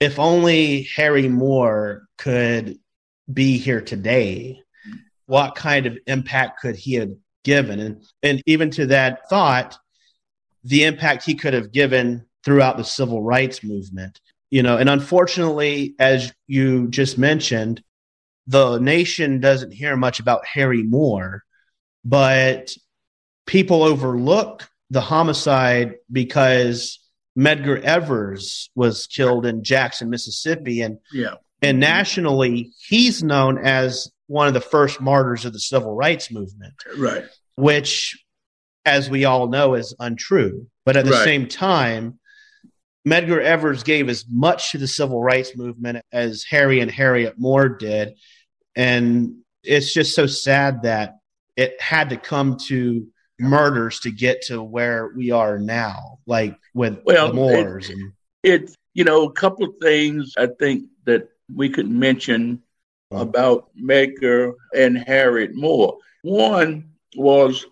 If 0.00 0.18
only 0.18 0.82
Harry 0.96 1.28
Moore 1.28 2.06
could 2.18 2.78
be 3.32 3.58
here 3.58 3.80
today, 3.80 4.62
what 5.26 5.54
kind 5.54 5.86
of 5.86 5.98
impact 6.06 6.60
could 6.60 6.76
he 6.76 6.94
have 6.94 7.10
given? 7.44 7.80
And, 7.80 8.04
and 8.22 8.42
even 8.46 8.70
to 8.72 8.86
that 8.86 9.28
thought, 9.28 9.76
the 10.64 10.84
impact 10.84 11.24
he 11.24 11.34
could 11.34 11.54
have 11.54 11.72
given 11.72 12.26
throughout 12.44 12.76
the 12.76 12.84
civil 12.84 13.22
rights 13.22 13.62
movement. 13.62 14.20
You 14.50 14.62
know, 14.62 14.78
and 14.78 14.88
unfortunately, 14.88 15.94
as 15.98 16.32
you 16.46 16.88
just 16.88 17.18
mentioned, 17.18 17.82
the 18.46 18.78
nation 18.78 19.40
doesn't 19.40 19.72
hear 19.72 19.94
much 19.96 20.20
about 20.20 20.46
Harry 20.46 20.82
Moore, 20.82 21.42
but 22.04 22.72
people 23.46 23.82
overlook 23.82 24.66
the 24.88 25.02
homicide 25.02 25.96
because 26.10 26.98
Medgar 27.38 27.80
Evers 27.80 28.68
was 28.74 29.06
killed 29.06 29.46
in 29.46 29.62
Jackson, 29.62 30.10
Mississippi, 30.10 30.82
and 30.82 30.98
yeah. 31.12 31.34
And 31.60 31.80
nationally, 31.80 32.72
he's 32.86 33.22
known 33.22 33.58
as 33.58 34.10
one 34.28 34.46
of 34.46 34.54
the 34.54 34.60
first 34.60 35.00
martyrs 35.00 35.44
of 35.44 35.52
the 35.52 35.58
civil 35.58 35.94
rights 35.94 36.30
movement. 36.30 36.74
Right. 36.96 37.24
Which, 37.56 38.24
as 38.84 39.10
we 39.10 39.24
all 39.24 39.48
know, 39.48 39.74
is 39.74 39.94
untrue. 39.98 40.68
But 40.84 40.96
at 40.96 41.04
the 41.04 41.12
right. 41.12 41.24
same 41.24 41.48
time, 41.48 42.20
Medgar 43.06 43.42
Evers 43.42 43.82
gave 43.82 44.08
as 44.08 44.24
much 44.30 44.72
to 44.72 44.78
the 44.78 44.86
civil 44.86 45.20
rights 45.20 45.56
movement 45.56 46.04
as 46.12 46.44
Harry 46.48 46.80
and 46.80 46.90
Harriette 46.90 47.38
Moore 47.38 47.68
did. 47.68 48.14
And 48.76 49.38
it's 49.64 49.92
just 49.92 50.14
so 50.14 50.26
sad 50.26 50.82
that 50.82 51.16
it 51.56 51.80
had 51.80 52.10
to 52.10 52.16
come 52.16 52.58
to 52.68 53.06
murders 53.38 54.00
to 54.00 54.10
get 54.10 54.42
to 54.42 54.62
where 54.62 55.12
we 55.14 55.30
are 55.30 55.58
now, 55.58 56.18
like 56.26 56.56
with 56.74 57.00
well, 57.04 57.28
the 57.28 57.34
Moores. 57.34 57.90
It, 57.90 57.92
and, 57.94 58.12
it, 58.42 58.76
you 58.94 59.04
know, 59.04 59.24
a 59.24 59.32
couple 59.32 59.64
of 59.64 59.74
things 59.80 60.34
I 60.36 60.48
think 60.58 60.86
that 61.04 61.28
we 61.54 61.68
could 61.68 61.88
mention 61.88 62.62
about 63.10 63.70
Medgar 63.80 64.52
and 64.74 64.96
Harriette 64.96 65.54
Moore. 65.54 65.96
One 66.22 66.90
was 67.16 67.64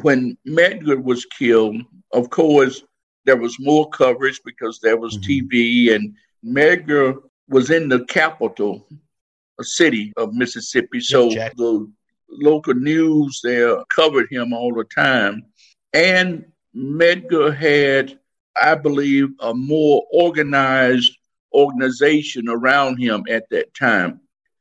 when 0.00 0.38
Medgar 0.46 1.02
was 1.02 1.26
killed, 1.26 1.82
of 2.12 2.30
course, 2.30 2.82
there 3.24 3.36
was 3.36 3.56
more 3.60 3.88
coverage 3.90 4.40
because 4.44 4.80
there 4.80 4.96
was 4.96 5.18
mm-hmm. 5.18 5.46
TV, 5.48 5.94
and 5.94 6.14
Medgar 6.44 7.16
was 7.48 7.70
in 7.70 7.88
the 7.88 8.04
capital 8.06 8.86
city 9.60 10.12
of 10.16 10.34
Mississippi. 10.34 11.00
So 11.00 11.28
the 11.28 11.90
local 12.32 12.74
news 12.74 13.40
there 13.42 13.84
covered 13.86 14.30
him 14.30 14.52
all 14.52 14.74
the 14.74 14.84
time. 14.84 15.44
And 15.92 16.44
Medgar 16.74 17.54
had, 17.54 18.18
I 18.60 18.74
believe, 18.74 19.28
a 19.40 19.54
more 19.54 20.04
organized 20.12 21.16
organization 21.52 22.48
around 22.48 22.96
him 22.98 23.24
at 23.28 23.48
that 23.50 23.74
time. 23.74 24.20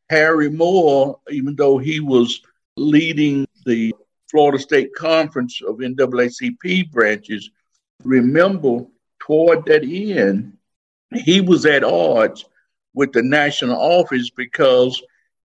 Harry 0.10 0.50
Moore, 0.50 1.20
even 1.30 1.56
though 1.56 1.78
he 1.78 2.00
was 2.02 2.42
leading 2.76 3.48
the 3.66 3.94
Florida 4.30 4.60
State 4.60 4.94
Conference 4.94 5.62
of 5.62 5.78
NAACP 5.78 6.92
branches, 6.92 7.50
remember 8.04 8.86
toward 9.20 9.66
that 9.66 9.84
end, 9.84 10.58
he 11.14 11.40
was 11.42 11.66
at 11.66 11.84
odds 11.84 12.46
with 12.94 13.14
the 13.14 13.24
national 13.24 13.78
office 13.78 14.30
because 14.30 15.02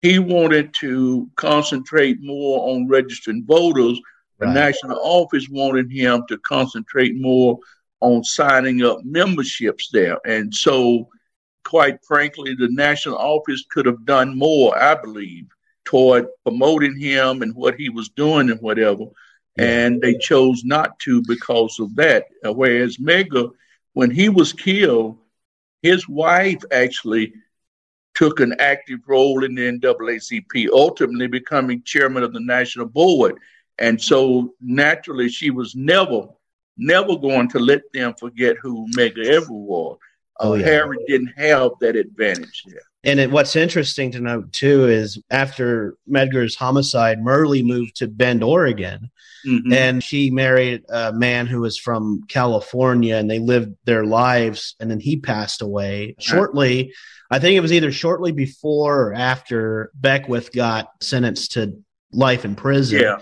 he 0.06 0.20
wanted 0.20 0.72
to 0.82 1.28
concentrate 1.36 2.22
more 2.22 2.70
on 2.70 2.88
registering 2.88 3.44
voters. 3.46 4.00
The 4.38 4.46
national 4.46 5.00
office 5.02 5.48
wanted 5.50 5.92
him 5.92 6.24
to 6.28 6.38
concentrate 6.40 7.16
more 7.16 7.58
on 8.02 8.24
signing 8.24 8.84
up 8.84 9.00
memberships 9.04 9.90
there. 9.92 10.20
And 10.26 10.54
so 10.54 11.10
quite 11.64 11.98
frankly, 12.06 12.54
the 12.54 12.70
national 12.70 13.18
office 13.18 13.66
could 13.72 13.88
have 13.88 14.06
done 14.06 14.38
more, 14.38 14.78
I 14.78 14.94
believe, 14.94 15.48
toward 15.86 16.28
promoting 16.44 16.98
him 17.00 17.42
and 17.42 17.56
what 17.56 17.74
he 17.74 17.90
was 17.90 18.10
doing 18.10 18.52
and 18.52 18.62
whatever. 18.62 19.06
And 19.58 20.02
they 20.02 20.16
chose 20.20 20.64
not 20.64 21.00
to 21.00 21.24
because 21.28 21.80
of 21.80 21.96
that. 21.96 22.26
Whereas 22.44 22.98
Medgar, 22.98 23.50
when 23.94 24.12
he 24.12 24.30
was 24.30 24.54
killed, 24.54 25.18
his 25.82 26.08
wife 26.08 26.62
actually 26.72 27.34
took 28.16 28.40
an 28.40 28.56
active 28.60 29.00
role 29.08 29.44
in 29.44 29.54
the 29.56 29.80
NAACP, 29.80 30.70
ultimately 30.72 31.28
becoming 31.28 31.84
chairman 31.84 32.24
of 32.24 32.34
the 32.34 32.40
national 32.40 32.88
board. 32.88 33.38
And 33.78 34.02
so 34.02 34.54
naturally, 34.62 35.30
she 35.30 35.52
was 35.52 35.76
never, 35.76 36.28
never 36.78 37.18
going 37.18 37.50
to 37.50 37.60
let 37.60 37.82
them 37.94 38.14
forget 38.18 38.56
who 38.62 38.88
Medgar 38.96 39.26
Evers 39.26 39.50
was. 39.50 39.98
Uh, 40.40 40.44
oh, 40.44 40.54
yeah. 40.56 40.66
Harry 40.66 40.98
didn't 41.08 41.34
have 41.38 41.72
that 41.82 41.96
advantage 41.96 42.64
there. 42.68 42.82
And 43.06 43.20
it, 43.20 43.32
what's 43.32 43.56
interesting 43.56 44.12
to 44.12 44.20
note 44.20 44.52
too 44.52 44.88
is 44.88 45.22
after 45.30 45.96
Medgar's 46.10 46.56
homicide, 46.56 47.20
Myrlie 47.20 47.64
moved 47.64 47.98
to 47.98 48.08
Bend, 48.08 48.44
Oregon, 48.44 49.12
mm-hmm. 49.46 49.72
and 49.72 50.04
she 50.04 50.32
married 50.32 50.84
a 50.90 51.14
man 51.14 51.46
who 51.46 51.62
was 51.62 51.78
from 51.78 52.24
California, 52.28 53.16
and 53.16 53.30
they 53.30 53.40
lived 53.40 53.76
their 53.86 54.06
lives. 54.06 54.76
And 54.80 54.90
then 54.90 55.00
he 55.00 55.18
passed 55.18 55.62
away 55.62 56.16
shortly. 56.20 56.94
I 57.30 57.40
think 57.40 57.56
it 57.56 57.62
was 57.62 57.74
either 57.74 57.92
shortly 57.92 58.32
before 58.32 59.10
or 59.10 59.14
after 59.14 59.92
Beckwith 59.94 60.52
got 60.52 60.90
sentenced 61.02 61.54
to 61.54 61.80
life 62.12 62.44
in 62.44 62.56
prison. 62.56 63.02
Yeah. 63.02 63.18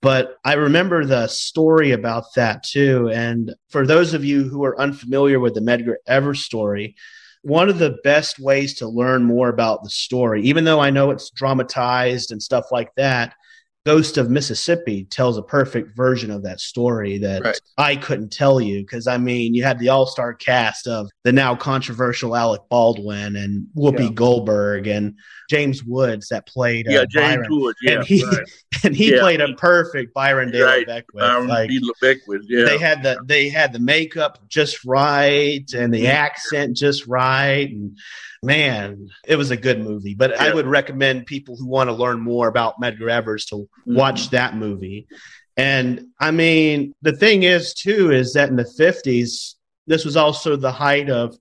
But 0.00 0.36
I 0.44 0.54
remember 0.54 1.04
the 1.04 1.26
story 1.26 1.90
about 1.90 2.24
that 2.36 2.62
too. 2.62 3.10
And 3.12 3.54
for 3.68 3.84
those 3.86 4.14
of 4.14 4.24
you 4.24 4.44
who 4.44 4.64
are 4.64 4.80
unfamiliar 4.80 5.40
with 5.40 5.54
the 5.54 5.60
Medgar 5.60 5.96
Evers 6.06 6.44
story, 6.44 6.94
one 7.42 7.68
of 7.68 7.78
the 7.78 7.98
best 8.04 8.38
ways 8.38 8.74
to 8.74 8.88
learn 8.88 9.24
more 9.24 9.48
about 9.48 9.82
the 9.82 9.90
story, 9.90 10.42
even 10.42 10.64
though 10.64 10.80
I 10.80 10.90
know 10.90 11.10
it's 11.10 11.30
dramatized 11.30 12.32
and 12.32 12.42
stuff 12.42 12.66
like 12.72 12.94
that, 12.96 13.34
Ghost 13.88 14.18
of 14.18 14.28
Mississippi 14.28 15.04
tells 15.04 15.38
a 15.38 15.42
perfect 15.42 15.96
version 15.96 16.30
of 16.30 16.42
that 16.42 16.60
story 16.60 17.16
that 17.20 17.42
right. 17.42 17.60
I 17.78 17.96
couldn't 17.96 18.30
tell 18.30 18.60
you 18.60 18.82
because 18.82 19.06
I 19.06 19.16
mean, 19.16 19.54
you 19.54 19.62
had 19.62 19.78
the 19.78 19.88
all 19.88 20.04
star 20.04 20.34
cast 20.34 20.86
of 20.86 21.08
the 21.24 21.32
now 21.32 21.56
controversial 21.56 22.36
Alec 22.36 22.60
Baldwin 22.68 23.34
and 23.34 23.66
Whoopi 23.74 24.00
yeah. 24.00 24.10
Goldberg 24.10 24.88
and 24.88 25.14
James 25.48 25.82
Woods 25.82 26.28
that 26.28 26.46
played 26.46 26.86
uh, 26.86 26.90
yeah 26.90 27.04
James 27.08 27.36
Byron. 27.36 27.46
Woods 27.48 27.78
yeah 27.80 27.92
and 27.92 28.04
he 28.04 28.24
right. 28.26 28.50
and 28.84 28.94
he 28.94 29.14
yeah. 29.14 29.20
played 29.20 29.40
a 29.40 29.54
perfect 29.54 30.12
Byron 30.12 30.50
Dale 30.50 30.66
right. 30.66 30.86
Beckwith. 30.86 31.22
Byron 31.22 31.48
like, 31.48 31.70
Beckwith, 32.02 32.42
yeah. 32.46 32.66
They 32.66 32.76
had 32.76 33.02
the 33.02 33.18
they 33.24 33.48
had 33.48 33.72
the 33.72 33.78
makeup 33.78 34.38
just 34.48 34.84
right 34.84 35.64
and 35.72 35.94
the 35.94 36.08
accent 36.08 36.76
just 36.76 37.06
right 37.06 37.70
and 37.70 37.96
man, 38.42 39.08
it 39.26 39.36
was 39.36 39.50
a 39.50 39.56
good 39.56 39.80
movie. 39.80 40.14
But 40.14 40.30
yeah. 40.30 40.44
I 40.44 40.54
would 40.54 40.66
recommend 40.66 41.26
people 41.26 41.56
who 41.56 41.66
want 41.66 41.88
to 41.88 41.94
learn 41.94 42.20
more 42.20 42.48
about 42.48 42.80
Medgar 42.80 43.10
Evers 43.10 43.46
to 43.46 43.56
mm-hmm. 43.56 43.96
watch 43.96 44.30
that 44.30 44.56
movie. 44.56 45.06
And 45.56 46.06
I 46.20 46.30
mean, 46.30 46.94
the 47.02 47.12
thing 47.12 47.42
is, 47.42 47.74
too, 47.74 48.12
is 48.12 48.34
that 48.34 48.48
in 48.48 48.56
the 48.56 48.70
50s, 48.78 49.54
this 49.86 50.04
was 50.04 50.16
also 50.16 50.54
the 50.54 50.70
height 50.70 51.10
of 51.10 51.36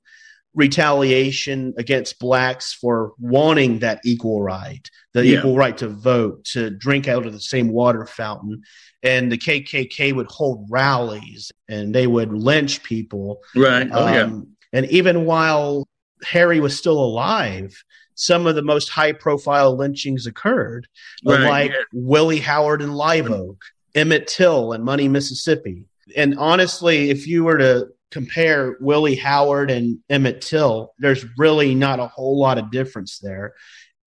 retaliation 0.55 1.75
against 1.77 2.17
blacks 2.17 2.73
for 2.73 3.13
wanting 3.19 3.79
that 3.79 4.01
equal 4.03 4.41
right, 4.41 4.89
the 5.13 5.23
yeah. 5.23 5.37
equal 5.37 5.55
right 5.55 5.77
to 5.77 5.87
vote, 5.87 6.43
to 6.45 6.71
drink 6.71 7.07
out 7.07 7.27
of 7.27 7.33
the 7.33 7.39
same 7.39 7.69
water 7.69 8.07
fountain. 8.07 8.63
And 9.03 9.31
the 9.31 9.37
KKK 9.37 10.13
would 10.15 10.31
hold 10.31 10.65
rallies 10.69 11.51
and 11.69 11.93
they 11.93 12.07
would 12.07 12.33
lynch 12.33 12.81
people. 12.81 13.39
Right. 13.55 13.87
Oh, 13.91 14.07
um, 14.07 14.13
yeah. 14.13 14.79
And 14.79 14.91
even 14.91 15.25
while 15.25 15.86
Harry 16.23 16.59
was 16.59 16.77
still 16.77 16.99
alive, 16.99 17.83
some 18.15 18.47
of 18.47 18.55
the 18.55 18.63
most 18.63 18.89
high 18.89 19.11
profile 19.11 19.77
lynchings 19.77 20.25
occurred, 20.25 20.87
right, 21.23 21.41
like 21.41 21.71
yeah. 21.71 21.77
Willie 21.93 22.39
Howard 22.39 22.81
in 22.81 22.93
Live 22.93 23.29
Oak, 23.29 23.61
Emmett 23.93 24.27
Till 24.27 24.73
in 24.73 24.83
Money, 24.83 25.07
Mississippi. 25.07 25.85
And 26.15 26.37
honestly, 26.39 27.09
if 27.09 27.27
you 27.27 27.43
were 27.43 27.57
to 27.59 27.89
compare 28.09 28.77
Willie 28.79 29.15
Howard 29.15 29.69
and 29.69 29.99
Emmett 30.09 30.41
Till, 30.41 30.93
there's 30.97 31.25
really 31.37 31.75
not 31.75 31.99
a 31.99 32.07
whole 32.07 32.39
lot 32.39 32.57
of 32.57 32.71
difference 32.71 33.19
there. 33.19 33.53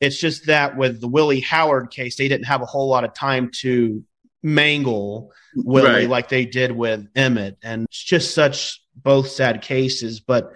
It's 0.01 0.19
just 0.19 0.47
that 0.47 0.77
with 0.77 1.01
the 1.01 1.09
Willie 1.09 1.41
Howard 1.41 1.91
case, 1.91 2.17
they 2.17 2.27
didn't 2.27 2.47
have 2.47 2.63
a 2.63 2.67
whole 2.67 2.89
lot 2.89 3.05
of 3.05 3.15
time 3.15 3.51
to 3.61 4.03
mangle 4.43 5.31
Willie 5.55 5.89
right. 5.89 6.09
like 6.09 6.29
they 6.29 6.47
did 6.47 6.73
with 6.73 7.07
Emmett. 7.15 7.59
And 7.63 7.85
it's 7.85 8.03
just 8.03 8.35
such 8.35 8.83
both 8.97 9.29
sad 9.29 9.63
cases. 9.63 10.21
But 10.21 10.53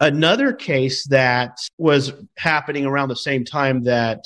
Another 0.00 0.52
case 0.52 1.06
that 1.08 1.58
was 1.76 2.12
happening 2.36 2.86
around 2.86 3.10
the 3.10 3.16
same 3.16 3.44
time 3.44 3.84
that 3.84 4.24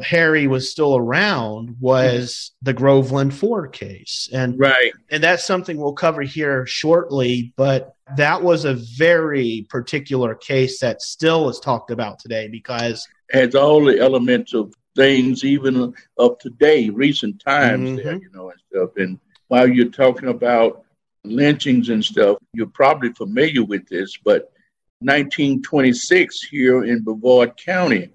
Harry 0.00 0.46
was 0.46 0.70
still 0.70 0.96
around 0.96 1.76
was 1.80 2.52
the 2.62 2.72
Groveland 2.72 3.34
Four 3.34 3.68
case. 3.68 4.28
And 4.32 4.58
right. 4.58 4.92
And 5.10 5.22
that's 5.22 5.44
something 5.44 5.76
we'll 5.76 5.92
cover 5.92 6.22
here 6.22 6.66
shortly, 6.66 7.52
but 7.56 7.94
that 8.16 8.42
was 8.42 8.64
a 8.64 8.74
very 8.74 9.66
particular 9.68 10.34
case 10.34 10.80
that 10.80 11.02
still 11.02 11.48
is 11.48 11.60
talked 11.60 11.90
about 11.90 12.18
today 12.18 12.48
because 12.48 13.06
has 13.30 13.54
all 13.54 13.84
the 13.84 13.98
elements 13.98 14.54
of 14.54 14.72
things 14.96 15.44
even 15.44 15.94
of 16.16 16.38
today, 16.38 16.88
recent 16.90 17.40
times 17.40 17.90
mm-hmm. 17.90 17.96
there, 17.96 18.16
you 18.16 18.30
know, 18.32 18.50
and 18.50 18.60
stuff. 18.70 18.90
And 18.96 19.18
while 19.48 19.68
you're 19.68 19.90
talking 19.90 20.28
about 20.28 20.84
lynchings 21.24 21.88
and 21.90 22.04
stuff, 22.04 22.38
you're 22.52 22.66
probably 22.66 23.12
familiar 23.12 23.64
with 23.64 23.86
this, 23.88 24.16
but 24.24 24.52
1926 25.00 26.42
here 26.42 26.84
in 26.84 27.02
Brevard 27.02 27.56
County. 27.56 28.10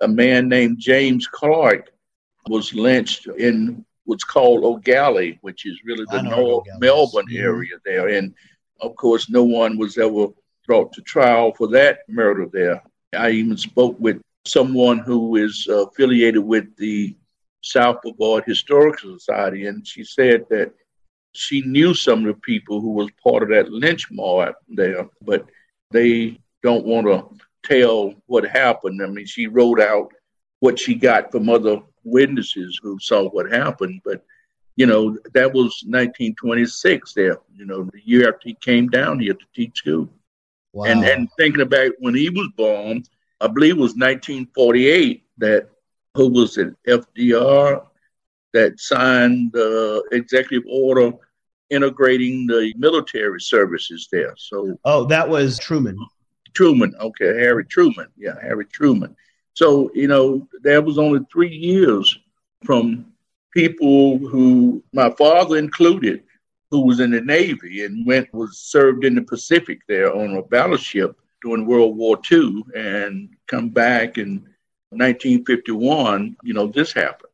A 0.00 0.08
man 0.08 0.48
named 0.48 0.78
James 0.78 1.26
Clark 1.26 1.90
was 2.48 2.72
lynched 2.72 3.26
in 3.26 3.84
what's 4.04 4.24
called 4.24 4.84
Gallie, 4.84 5.38
which 5.42 5.66
is 5.66 5.78
really 5.84 6.06
the 6.10 6.22
North 6.22 6.66
Melbourne 6.78 7.26
mm-hmm. 7.26 7.44
area 7.44 7.74
there. 7.84 8.08
And 8.08 8.34
of 8.80 8.96
course, 8.96 9.28
no 9.28 9.44
one 9.44 9.76
was 9.76 9.98
ever 9.98 10.28
brought 10.66 10.92
to 10.92 11.02
trial 11.02 11.52
for 11.52 11.68
that 11.68 12.00
murder 12.08 12.46
there. 12.52 12.82
I 13.16 13.30
even 13.30 13.56
spoke 13.56 13.98
with 13.98 14.20
someone 14.46 14.98
who 14.98 15.36
is 15.36 15.66
affiliated 15.68 16.44
with 16.44 16.74
the 16.76 17.16
South 17.62 18.00
Brevard 18.02 18.44
Historical 18.46 19.18
Society, 19.18 19.66
and 19.66 19.86
she 19.86 20.04
said 20.04 20.46
that 20.48 20.72
she 21.32 21.60
knew 21.62 21.92
some 21.94 22.20
of 22.20 22.34
the 22.34 22.40
people 22.40 22.80
who 22.80 22.92
was 22.92 23.08
part 23.22 23.42
of 23.42 23.50
that 23.50 23.70
lynch 23.70 24.10
mob 24.10 24.54
there, 24.68 25.08
but 25.22 25.44
they 25.90 26.38
don't 26.62 26.84
want 26.84 27.06
to 27.06 27.26
tell 27.64 28.14
what 28.26 28.44
happened. 28.46 29.02
I 29.02 29.06
mean, 29.06 29.26
she 29.26 29.46
wrote 29.46 29.80
out 29.80 30.12
what 30.60 30.78
she 30.78 30.94
got 30.94 31.30
from 31.30 31.48
other 31.48 31.80
witnesses 32.04 32.78
who 32.82 32.98
saw 32.98 33.28
what 33.28 33.50
happened, 33.50 34.00
but 34.04 34.24
you 34.76 34.86
know 34.86 35.18
that 35.34 35.52
was 35.52 35.82
1926. 35.86 37.12
There, 37.12 37.38
you 37.54 37.66
know, 37.66 37.84
the 37.84 38.00
year 38.04 38.28
after 38.28 38.48
he 38.48 38.54
came 38.54 38.88
down 38.88 39.18
here 39.20 39.34
to 39.34 39.46
teach 39.54 39.78
school. 39.78 40.08
Wow. 40.72 40.84
And 40.84 41.04
and 41.04 41.28
thinking 41.36 41.62
about 41.62 41.92
when 41.98 42.14
he 42.14 42.30
was 42.30 42.48
born, 42.56 43.02
I 43.40 43.48
believe 43.48 43.76
it 43.76 43.80
was 43.80 43.96
1948 43.96 45.24
that 45.38 45.68
who 46.14 46.28
was 46.28 46.58
it 46.58 46.74
FDR 46.86 47.84
that 48.52 48.80
signed 48.80 49.52
the 49.52 50.02
executive 50.12 50.64
order 50.68 51.12
integrating 51.70 52.46
the 52.46 52.72
military 52.76 53.40
services 53.40 54.08
there. 54.12 54.34
So 54.36 54.78
oh, 54.84 55.06
that 55.06 55.28
was 55.28 55.58
Truman. 55.58 55.96
Truman, 56.52 56.94
okay, 57.00 57.38
Harry 57.38 57.64
Truman, 57.64 58.08
yeah, 58.16 58.34
Harry 58.40 58.66
Truman. 58.66 59.16
So 59.54 59.90
you 59.94 60.08
know, 60.08 60.48
that 60.62 60.84
was 60.84 60.98
only 60.98 61.20
three 61.32 61.54
years 61.54 62.18
from 62.64 63.06
people 63.52 64.18
who 64.18 64.82
my 64.92 65.10
father 65.10 65.56
included, 65.56 66.22
who 66.70 66.82
was 66.82 67.00
in 67.00 67.10
the 67.10 67.20
Navy 67.20 67.84
and 67.84 68.06
went 68.06 68.32
was 68.34 68.58
served 68.58 69.04
in 69.04 69.14
the 69.14 69.22
Pacific 69.22 69.80
there 69.88 70.14
on 70.14 70.36
a 70.36 70.42
battleship 70.42 71.16
during 71.42 71.66
World 71.66 71.96
War 71.96 72.18
II, 72.30 72.62
and 72.74 73.30
come 73.46 73.70
back 73.70 74.18
in 74.18 74.44
1951. 74.90 76.36
You 76.42 76.54
know, 76.54 76.66
this 76.66 76.92
happens. 76.92 77.30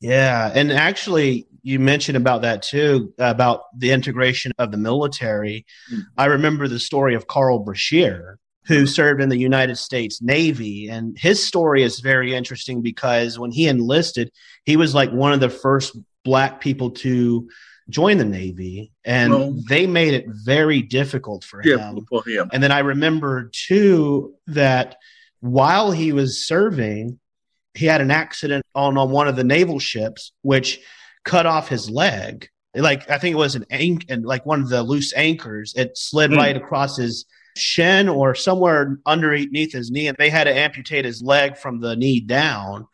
Yeah, 0.00 0.50
and 0.54 0.72
actually, 0.72 1.46
you 1.62 1.78
mentioned 1.78 2.16
about 2.16 2.42
that 2.42 2.62
too, 2.62 3.14
about 3.18 3.62
the 3.76 3.92
integration 3.92 4.52
of 4.58 4.72
the 4.72 4.78
military. 4.78 5.64
Mm-hmm. 5.92 6.00
I 6.18 6.26
remember 6.26 6.66
the 6.66 6.80
story 6.80 7.14
of 7.14 7.28
Carl 7.28 7.60
Brashear, 7.60 8.38
who 8.66 8.86
served 8.86 9.20
in 9.20 9.28
the 9.28 9.38
United 9.38 9.76
States 9.76 10.20
Navy. 10.20 10.88
And 10.88 11.16
his 11.18 11.44
story 11.44 11.82
is 11.82 12.00
very 12.00 12.34
interesting 12.34 12.82
because 12.82 13.38
when 13.38 13.52
he 13.52 13.68
enlisted, 13.68 14.30
he 14.64 14.76
was 14.76 14.94
like 14.94 15.10
one 15.10 15.32
of 15.32 15.40
the 15.40 15.48
first 15.48 15.96
black 16.24 16.60
people 16.60 16.90
to 16.90 17.48
join 17.88 18.18
the 18.18 18.24
Navy. 18.24 18.92
And 19.04 19.32
well, 19.32 19.54
they 19.68 19.86
made 19.86 20.14
it 20.14 20.26
very 20.28 20.82
difficult 20.82 21.44
for 21.44 21.60
him. 21.60 22.06
for 22.08 22.24
him. 22.24 22.50
And 22.52 22.62
then 22.62 22.72
I 22.72 22.80
remember 22.80 23.50
too 23.52 24.34
that 24.48 24.96
while 25.40 25.92
he 25.92 26.12
was 26.12 26.46
serving, 26.46 27.18
he 27.74 27.86
had 27.86 28.00
an 28.00 28.10
accident 28.10 28.64
on, 28.74 28.98
on 28.98 29.10
one 29.10 29.28
of 29.28 29.36
the 29.36 29.44
naval 29.44 29.78
ships, 29.78 30.32
which– 30.42 30.80
cut 31.24 31.46
off 31.46 31.68
his 31.68 31.90
leg. 31.90 32.48
Like 32.74 33.10
I 33.10 33.18
think 33.18 33.34
it 33.34 33.38
was 33.38 33.54
an 33.54 33.66
anch 33.70 34.04
and 34.08 34.24
like 34.24 34.46
one 34.46 34.62
of 34.62 34.68
the 34.68 34.82
loose 34.82 35.12
anchors. 35.14 35.74
It 35.76 35.96
slid 35.96 36.30
mm. 36.30 36.38
right 36.38 36.56
across 36.56 36.96
his 36.96 37.26
shin 37.56 38.08
or 38.08 38.34
somewhere 38.34 38.98
underneath 39.04 39.72
his 39.72 39.90
knee, 39.90 40.06
and 40.06 40.16
they 40.18 40.30
had 40.30 40.44
to 40.44 40.56
amputate 40.56 41.04
his 41.04 41.22
leg 41.22 41.56
from 41.56 41.80
the 41.80 41.96
knee 41.96 42.20
down. 42.20 42.86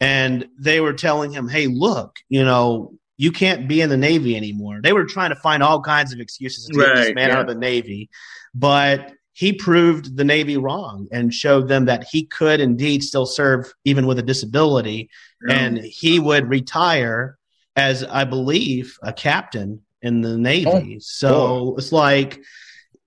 And 0.00 0.48
they 0.58 0.80
were 0.80 0.92
telling 0.92 1.32
him, 1.32 1.48
"Hey, 1.48 1.66
look, 1.66 2.16
you 2.28 2.44
know, 2.44 2.94
you 3.16 3.32
can't 3.32 3.66
be 3.66 3.80
in 3.80 3.88
the 3.88 3.96
Navy 3.96 4.36
anymore." 4.36 4.80
They 4.82 4.92
were 4.92 5.04
trying 5.04 5.30
to 5.30 5.36
find 5.36 5.62
all 5.62 5.80
kinds 5.80 6.12
of 6.12 6.20
excuses 6.20 6.66
to 6.66 6.78
right, 6.78 6.86
get 6.86 6.96
this 6.96 7.14
man 7.14 7.28
yeah. 7.30 7.34
out 7.36 7.40
of 7.42 7.48
the 7.48 7.60
Navy, 7.60 8.10
but 8.54 9.12
he 9.32 9.52
proved 9.52 10.16
the 10.16 10.24
Navy 10.24 10.56
wrong 10.56 11.08
and 11.10 11.34
showed 11.34 11.66
them 11.66 11.86
that 11.86 12.04
he 12.04 12.24
could 12.24 12.60
indeed 12.60 13.02
still 13.02 13.26
serve 13.26 13.72
even 13.84 14.06
with 14.06 14.20
a 14.20 14.22
disability, 14.22 15.10
yeah. 15.46 15.54
and 15.56 15.78
he 15.78 16.20
would 16.20 16.48
retire 16.48 17.36
as 17.76 18.04
I 18.04 18.24
believe 18.24 18.98
a 19.02 19.12
captain 19.12 19.82
in 20.02 20.20
the 20.20 20.36
Navy. 20.36 20.96
Oh, 20.96 20.98
so 21.00 21.30
cool. 21.30 21.78
it's 21.78 21.92
like 21.92 22.42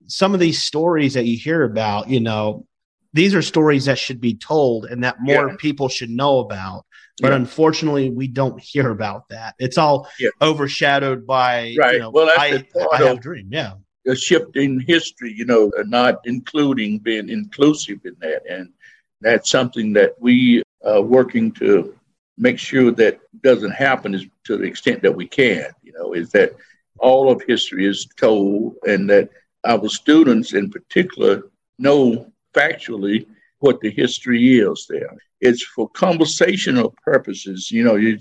some 0.06 0.34
of 0.34 0.40
these 0.40 0.62
stories 0.62 1.14
that 1.14 1.26
you 1.26 1.36
hear 1.36 1.62
about, 1.62 2.08
you 2.08 2.20
know, 2.20 2.66
these 3.12 3.34
are 3.34 3.42
stories 3.42 3.86
that 3.86 3.98
should 3.98 4.20
be 4.20 4.34
told 4.34 4.84
and 4.86 5.04
that 5.04 5.16
more 5.20 5.48
yeah. 5.48 5.56
people 5.58 5.88
should 5.88 6.10
know 6.10 6.40
about. 6.40 6.84
But 7.20 7.30
yeah. 7.30 7.36
unfortunately, 7.36 8.10
we 8.10 8.28
don't 8.28 8.60
hear 8.62 8.90
about 8.90 9.28
that. 9.30 9.54
It's 9.58 9.78
all 9.78 10.08
yeah. 10.18 10.30
overshadowed 10.40 11.26
by, 11.26 11.74
right. 11.78 11.94
You 11.94 11.98
know, 12.00 12.10
well, 12.10 12.30
I, 12.36 12.64
I 12.92 12.96
have 12.98 13.18
a 13.18 13.20
dream. 13.20 13.48
Yeah. 13.50 13.74
A 14.06 14.16
shift 14.16 14.56
in 14.56 14.80
history, 14.80 15.32
you 15.32 15.44
know, 15.44 15.70
uh, 15.78 15.82
not 15.86 16.20
including 16.24 16.98
being 16.98 17.28
inclusive 17.28 17.98
in 18.04 18.16
that. 18.20 18.42
And 18.48 18.72
that's 19.20 19.50
something 19.50 19.92
that 19.94 20.14
we 20.18 20.62
are 20.84 21.02
working 21.02 21.52
to 21.52 21.97
make 22.38 22.58
sure 22.58 22.90
that 22.92 23.20
doesn't 23.42 23.72
happen 23.72 24.14
is 24.14 24.26
to 24.44 24.56
the 24.56 24.64
extent 24.64 25.02
that 25.02 25.14
we 25.14 25.26
can, 25.26 25.70
you 25.82 25.92
know, 25.92 26.12
is 26.12 26.30
that 26.32 26.54
all 26.98 27.30
of 27.30 27.42
history 27.42 27.86
is 27.86 28.06
told 28.16 28.76
and 28.86 29.10
that 29.10 29.28
our 29.64 29.88
students 29.88 30.54
in 30.54 30.70
particular 30.70 31.42
know 31.78 32.30
factually 32.54 33.26
what 33.58 33.80
the 33.80 33.90
history 33.90 34.58
is 34.58 34.86
there. 34.88 35.16
It's 35.40 35.62
for 35.64 35.88
conversational 35.90 36.94
purposes. 37.04 37.70
You 37.70 37.84
know, 37.84 37.96
you, 37.96 38.18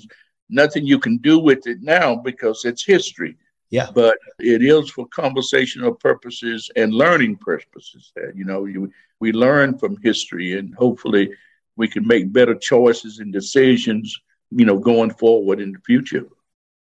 nothing 0.50 0.86
you 0.86 1.00
can 1.00 1.18
do 1.18 1.40
with 1.40 1.68
it 1.68 1.82
now 1.82 2.16
because 2.16 2.66
it's 2.66 2.84
history. 2.84 3.38
Yeah. 3.70 3.90
But 3.94 4.18
it 4.40 4.64
is 4.64 4.90
for 4.90 5.08
conversational 5.08 5.94
purposes 5.94 6.70
and 6.76 6.94
learning 6.94 7.38
purposes. 7.38 8.12
That 8.16 8.34
you 8.36 8.46
know, 8.46 8.66
you, 8.66 8.92
we 9.20 9.32
learn 9.34 9.78
from 9.78 9.98
history, 10.02 10.58
and 10.58 10.74
hopefully, 10.76 11.32
we 11.78 11.88
can 11.88 12.06
make 12.06 12.34
better 12.34 12.56
choices 12.56 13.20
and 13.20 13.32
decisions. 13.32 14.20
You 14.50 14.66
know, 14.66 14.80
going 14.80 15.12
forward 15.12 15.60
in 15.60 15.74
the 15.74 15.80
future. 15.80 16.26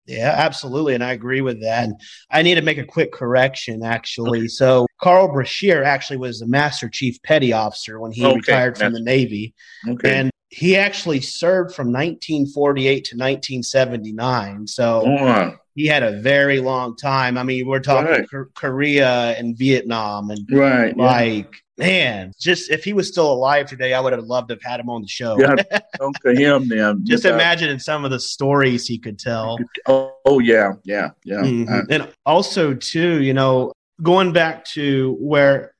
Yeah, 0.06 0.34
absolutely. 0.36 0.94
And 0.94 1.02
I 1.02 1.12
agree 1.12 1.40
with 1.40 1.62
that. 1.62 1.84
And 1.84 1.94
I 2.30 2.42
need 2.42 2.56
to 2.56 2.62
make 2.62 2.78
a 2.78 2.84
quick 2.84 3.10
correction, 3.10 3.82
actually. 3.82 4.40
Okay. 4.40 4.48
So, 4.48 4.86
Carl 5.00 5.32
Brashear 5.32 5.82
actually 5.82 6.18
was 6.18 6.40
the 6.40 6.46
Master 6.46 6.88
Chief 6.88 7.22
Petty 7.22 7.52
Officer 7.52 7.98
when 7.98 8.12
he 8.12 8.24
okay. 8.24 8.36
retired 8.36 8.76
from 8.76 8.92
the 8.92 9.00
Navy. 9.00 9.54
Okay. 9.88 10.14
And 10.14 10.30
he 10.48 10.76
actually 10.76 11.20
served 11.20 11.74
from 11.74 11.88
1948 11.88 12.84
to 12.84 13.16
1979. 13.16 14.66
So, 14.66 15.04
oh, 15.06 15.56
he 15.74 15.86
had 15.86 16.02
a 16.02 16.20
very 16.20 16.60
long 16.60 16.96
time. 16.96 17.36
I 17.36 17.42
mean, 17.42 17.66
we're 17.66 17.80
talking 17.80 18.26
right. 18.32 18.46
Korea 18.54 19.36
and 19.38 19.58
Vietnam, 19.58 20.30
and 20.30 20.46
right, 20.52 20.96
like 20.96 21.50
yeah. 21.52 21.58
Man, 21.76 22.32
just 22.40 22.70
if 22.70 22.84
he 22.84 22.92
was 22.92 23.08
still 23.08 23.30
alive 23.32 23.66
today, 23.66 23.94
I 23.94 24.00
would 24.00 24.12
have 24.12 24.24
loved 24.24 24.48
to 24.48 24.54
have 24.54 24.62
had 24.62 24.80
him 24.80 24.88
on 24.88 25.02
the 25.02 25.08
show. 25.08 25.38
Yeah, 25.38 25.54
okay, 26.00 26.34
him 26.34 26.68
then. 26.68 27.04
just 27.04 27.24
imagine 27.24 27.70
in 27.70 27.78
some 27.78 28.04
of 28.04 28.10
the 28.10 28.20
stories 28.20 28.86
he 28.86 28.98
could 28.98 29.18
tell. 29.18 29.58
Oh, 29.86 30.14
oh 30.24 30.38
yeah, 30.38 30.74
yeah, 30.84 31.10
yeah. 31.24 31.42
Mm-hmm. 31.42 31.72
Uh, 31.72 31.82
and 31.90 32.12
also 32.24 32.74
too, 32.74 33.22
you 33.22 33.34
know, 33.34 33.72
going 34.02 34.32
back 34.32 34.64
to 34.66 35.16
where 35.20 35.74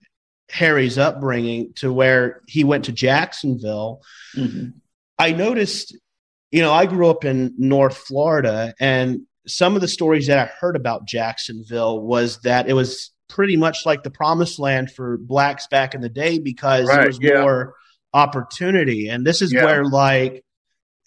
Harry's 0.51 0.99
upbringing 0.99 1.73
to 1.75 1.93
where 1.93 2.43
he 2.47 2.65
went 2.65 2.85
to 2.87 2.93
Jacksonville. 2.93 4.03
Mm-hmm. 4.37 4.71
I 5.19 5.33
noticed, 5.33 5.97
you 6.51 6.61
know, 6.61 6.73
I 6.73 6.87
grew 6.87 7.09
up 7.09 7.25
in 7.25 7.55
North 7.57 7.97
Florida, 7.97 8.75
and 8.81 9.23
some 9.47 9.75
of 9.75 9.81
the 9.81 9.89
stories 9.89 10.27
that 10.27 10.39
I 10.39 10.47
heard 10.47 10.77
about 10.77 11.07
Jacksonville 11.07 12.01
was 12.01 12.41
that 12.41 12.69
it 12.69 12.73
was 12.73 13.11
pretty 13.29 13.57
much 13.57 13.87
like 13.87 14.03
the 14.03 14.11
promised 14.11 14.59
land 14.59 14.91
for 14.91 15.17
blacks 15.17 15.67
back 15.69 15.95
in 15.95 16.01
the 16.01 16.09
day 16.09 16.39
because 16.39 16.89
right, 16.89 16.97
there 16.97 17.07
was 17.07 17.19
yeah. 17.21 17.41
more 17.41 17.75
opportunity. 18.13 19.09
And 19.09 19.27
this 19.27 19.43
is 19.43 19.53
yeah. 19.53 19.65
where 19.65 19.85
like 19.85 20.45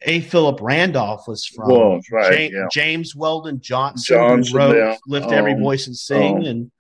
A. 0.03 0.22
Philip 0.22 0.59
Randolph 0.61 1.28
was 1.28 1.45
from. 1.45 1.70
Was, 1.70 2.05
right, 2.11 2.32
James, 2.32 2.53
yeah. 2.53 2.68
James 2.72 3.15
Weldon 3.15 3.61
Johnson, 3.61 4.15
Johnson 4.18 4.51
who 4.51 4.57
wrote 4.57 4.97
Lift 5.07 5.28
um, 5.28 5.34
Every 5.34 5.53
Voice 5.55 5.88
and 5.88 5.95
Sing. 5.95 6.38
Um, 6.38 6.43
and 6.43 6.72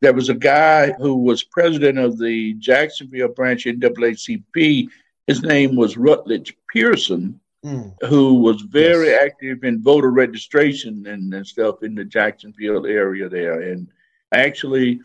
there 0.00 0.14
was 0.14 0.28
a 0.28 0.34
guy 0.34 0.92
who 0.92 1.16
was 1.16 1.44
president 1.44 1.98
of 1.98 2.18
the 2.18 2.54
Jacksonville 2.54 3.28
branch 3.28 3.66
in 3.66 3.78
NAACP. 3.78 4.88
His 5.26 5.42
name 5.42 5.76
was 5.76 5.96
Rutledge 5.96 6.56
Pearson 6.72 7.40
mm. 7.64 7.94
who 8.08 8.34
was 8.34 8.62
very 8.62 9.08
yes. 9.08 9.22
active 9.24 9.64
in 9.64 9.82
voter 9.82 10.10
registration 10.10 11.06
and, 11.06 11.32
and 11.32 11.46
stuff 11.46 11.82
in 11.82 11.94
the 11.94 12.04
Jacksonville 12.04 12.86
area 12.86 13.28
there. 13.28 13.60
And 13.60 13.88
actually, 14.32 15.00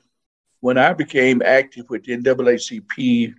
when 0.62 0.78
I 0.78 0.94
became 0.94 1.42
active 1.44 1.90
with 1.90 2.04
the 2.04 2.18
NAACP 2.18 3.34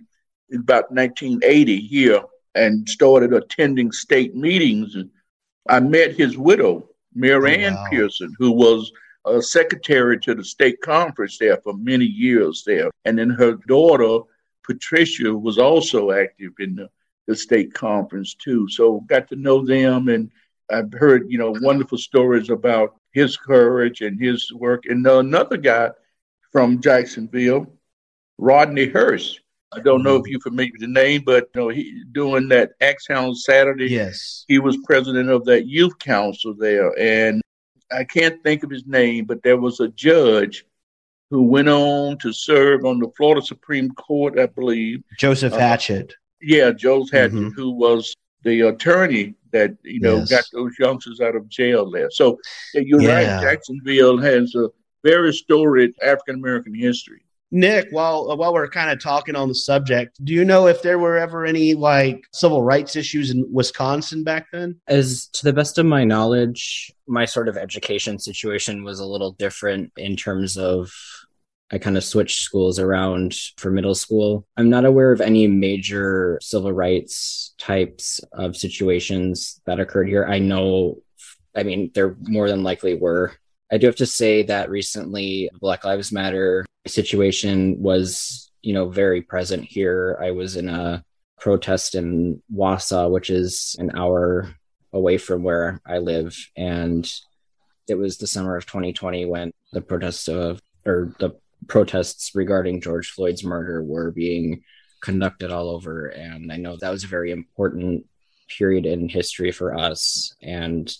in 0.49 0.59
about 0.59 0.91
1980 0.91 1.79
here 1.81 2.21
and 2.55 2.87
started 2.87 3.33
attending 3.33 3.91
state 3.91 4.35
meetings, 4.35 4.95
I 5.67 5.79
met 5.79 6.15
his 6.15 6.37
widow, 6.37 6.89
Mary 7.13 7.63
oh, 7.63 7.67
Ann 7.67 7.73
oh, 7.73 7.75
wow. 7.75 7.87
Pearson, 7.89 8.35
who 8.39 8.51
was 8.51 8.91
a 9.25 9.41
secretary 9.41 10.19
to 10.21 10.33
the 10.33 10.43
state 10.43 10.81
conference 10.81 11.37
there 11.37 11.57
for 11.57 11.73
many 11.73 12.05
years 12.05 12.63
there. 12.65 12.89
And 13.05 13.19
then 13.19 13.29
her 13.29 13.53
daughter, 13.67 14.23
Patricia, 14.63 15.33
was 15.35 15.57
also 15.57 16.11
active 16.11 16.53
in 16.59 16.75
the 16.75 16.89
the 17.29 17.35
state 17.35 17.73
conference 17.75 18.33
too. 18.33 18.67
So 18.67 19.01
got 19.01 19.27
to 19.29 19.35
know 19.35 19.63
them, 19.63 20.09
and 20.09 20.31
I've 20.71 20.93
heard 20.93 21.29
you 21.29 21.37
know 21.37 21.55
wonderful 21.61 21.97
stories 21.97 22.49
about 22.49 22.95
his 23.11 23.37
courage 23.37 24.01
and 24.01 24.21
his 24.21 24.51
work. 24.53 24.85
And 24.85 25.05
another 25.05 25.57
guy 25.57 25.91
from 26.51 26.81
Jacksonville, 26.81 27.67
Rodney 28.37 28.87
Hurst. 28.87 29.41
I 29.71 29.81
don't 29.81 30.01
know 30.01 30.15
if 30.15 30.25
you're 30.25 30.39
familiar 30.39 30.71
with 30.71 30.81
the 30.81 30.87
name, 30.87 31.21
but 31.23 31.49
you 31.53 31.61
know, 31.61 31.67
he 31.69 32.03
doing 32.11 32.47
that 32.49 32.71
Ax 32.81 33.05
Handle 33.07 33.35
Saturday. 33.35 33.87
Yes, 33.87 34.45
he 34.47 34.57
was 34.57 34.77
president 34.85 35.29
of 35.29 35.45
that 35.45 35.67
youth 35.67 35.97
council 35.99 36.55
there, 36.55 36.91
and 36.97 37.41
I 37.91 38.03
can't 38.03 38.41
think 38.43 38.63
of 38.63 38.71
his 38.71 38.85
name, 38.87 39.25
but 39.25 39.43
there 39.43 39.57
was 39.57 39.79
a 39.79 39.89
judge 39.89 40.65
who 41.29 41.43
went 41.43 41.69
on 41.69 42.17
to 42.19 42.33
serve 42.33 42.85
on 42.85 42.99
the 42.99 43.11
Florida 43.15 43.41
Supreme 43.41 43.91
Court, 43.91 44.39
I 44.39 44.47
believe. 44.47 45.03
Joseph 45.17 45.53
uh, 45.53 45.59
Hatchett. 45.59 46.15
Yeah, 46.41 46.71
Joseph 46.71 47.11
Hatchett, 47.11 47.33
mm-hmm. 47.33 47.49
who 47.49 47.71
was 47.71 48.15
the 48.43 48.61
attorney 48.61 49.35
that 49.51 49.75
you 49.83 49.99
know 49.99 50.17
yes. 50.17 50.29
got 50.29 50.45
those 50.53 50.73
youngsters 50.79 51.21
out 51.21 51.35
of 51.35 51.47
jail 51.49 51.89
there. 51.89 52.09
So 52.11 52.37
you're 52.73 53.01
yeah. 53.01 53.37
right. 53.37 53.41
Jacksonville 53.41 54.17
has 54.17 54.53
a 54.55 54.69
very 55.03 55.33
storied 55.33 55.93
African 56.01 56.35
American 56.35 56.73
history. 56.73 57.23
Nick, 57.51 57.87
while 57.89 58.37
while 58.37 58.53
we're 58.53 58.69
kind 58.69 58.91
of 58.91 59.01
talking 59.01 59.35
on 59.35 59.47
the 59.47 59.55
subject, 59.55 60.23
do 60.23 60.33
you 60.33 60.45
know 60.45 60.67
if 60.67 60.83
there 60.83 60.99
were 60.99 61.17
ever 61.17 61.45
any 61.45 61.73
like 61.73 62.23
civil 62.31 62.61
rights 62.61 62.95
issues 62.95 63.31
in 63.31 63.47
Wisconsin 63.51 64.23
back 64.23 64.47
then? 64.51 64.79
As 64.87 65.27
to 65.33 65.43
the 65.43 65.53
best 65.53 65.79
of 65.79 65.85
my 65.85 66.03
knowledge, 66.03 66.93
my 67.07 67.25
sort 67.25 67.47
of 67.47 67.57
education 67.57 68.19
situation 68.19 68.83
was 68.83 68.99
a 68.99 69.05
little 69.05 69.31
different 69.31 69.91
in 69.97 70.15
terms 70.15 70.57
of 70.57 70.91
I 71.71 71.77
kind 71.77 71.97
of 71.97 72.03
switched 72.03 72.41
schools 72.41 72.79
around 72.79 73.35
for 73.57 73.69
middle 73.69 73.95
school. 73.95 74.45
I'm 74.57 74.69
not 74.69 74.85
aware 74.85 75.11
of 75.11 75.21
any 75.21 75.47
major 75.47 76.39
civil 76.41 76.73
rights 76.73 77.53
types 77.57 78.19
of 78.33 78.57
situations 78.57 79.61
that 79.65 79.79
occurred 79.79 80.07
here. 80.07 80.25
I 80.25 80.39
know, 80.39 81.01
I 81.55 81.63
mean, 81.63 81.91
there 81.93 82.15
more 82.21 82.49
than 82.49 82.63
likely 82.63 82.95
were. 82.95 83.33
I 83.71 83.77
do 83.77 83.85
have 83.85 83.97
to 83.97 84.07
say 84.07 84.43
that 84.43 84.71
recently, 84.71 85.49
Black 85.59 85.85
Lives 85.85 86.11
Matter 86.11 86.65
situation 86.87 87.79
was, 87.79 88.51
you 88.63 88.73
know, 88.73 88.89
very 88.89 89.21
present 89.21 89.63
here. 89.63 90.19
I 90.21 90.31
was 90.31 90.55
in 90.55 90.69
a 90.69 91.03
protest 91.39 91.93
in 91.93 92.41
Wausau, 92.51 93.11
which 93.11 93.29
is 93.29 93.75
an 93.77 93.95
hour 93.95 94.55
away 94.91 95.19
from 95.19 95.43
where 95.43 95.79
I 95.85 95.99
live. 95.99 96.35
And 96.57 97.09
it 97.87 97.95
was 97.95 98.17
the 98.17 98.27
summer 98.27 98.55
of 98.55 98.65
2020 98.65 99.25
when 99.25 99.51
the 99.71 99.81
protests 99.81 100.27
of, 100.27 100.59
or 100.85 101.13
the 101.19 101.35
protests 101.67 102.35
regarding 102.35 102.81
George 102.81 103.11
Floyd's 103.11 103.43
murder 103.43 103.83
were 103.83 104.11
being 104.11 104.63
conducted 105.01 105.51
all 105.51 105.69
over. 105.69 106.07
And 106.07 106.51
I 106.51 106.57
know 106.57 106.77
that 106.77 106.91
was 106.91 107.03
a 107.03 107.07
very 107.07 107.31
important 107.31 108.05
period 108.57 108.85
in 108.85 109.09
history 109.09 109.51
for 109.51 109.77
us. 109.77 110.35
And 110.41 110.91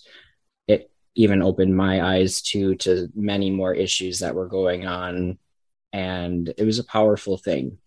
it 0.68 0.90
even 1.14 1.42
opened 1.42 1.76
my 1.76 2.16
eyes 2.16 2.42
to 2.42 2.74
to 2.76 3.08
many 3.14 3.50
more 3.50 3.74
issues 3.74 4.20
that 4.20 4.34
were 4.34 4.48
going 4.48 4.86
on. 4.86 5.38
And 5.92 6.52
it 6.56 6.64
was 6.64 6.78
a 6.78 6.84
powerful 6.84 7.36
thing. 7.36 7.78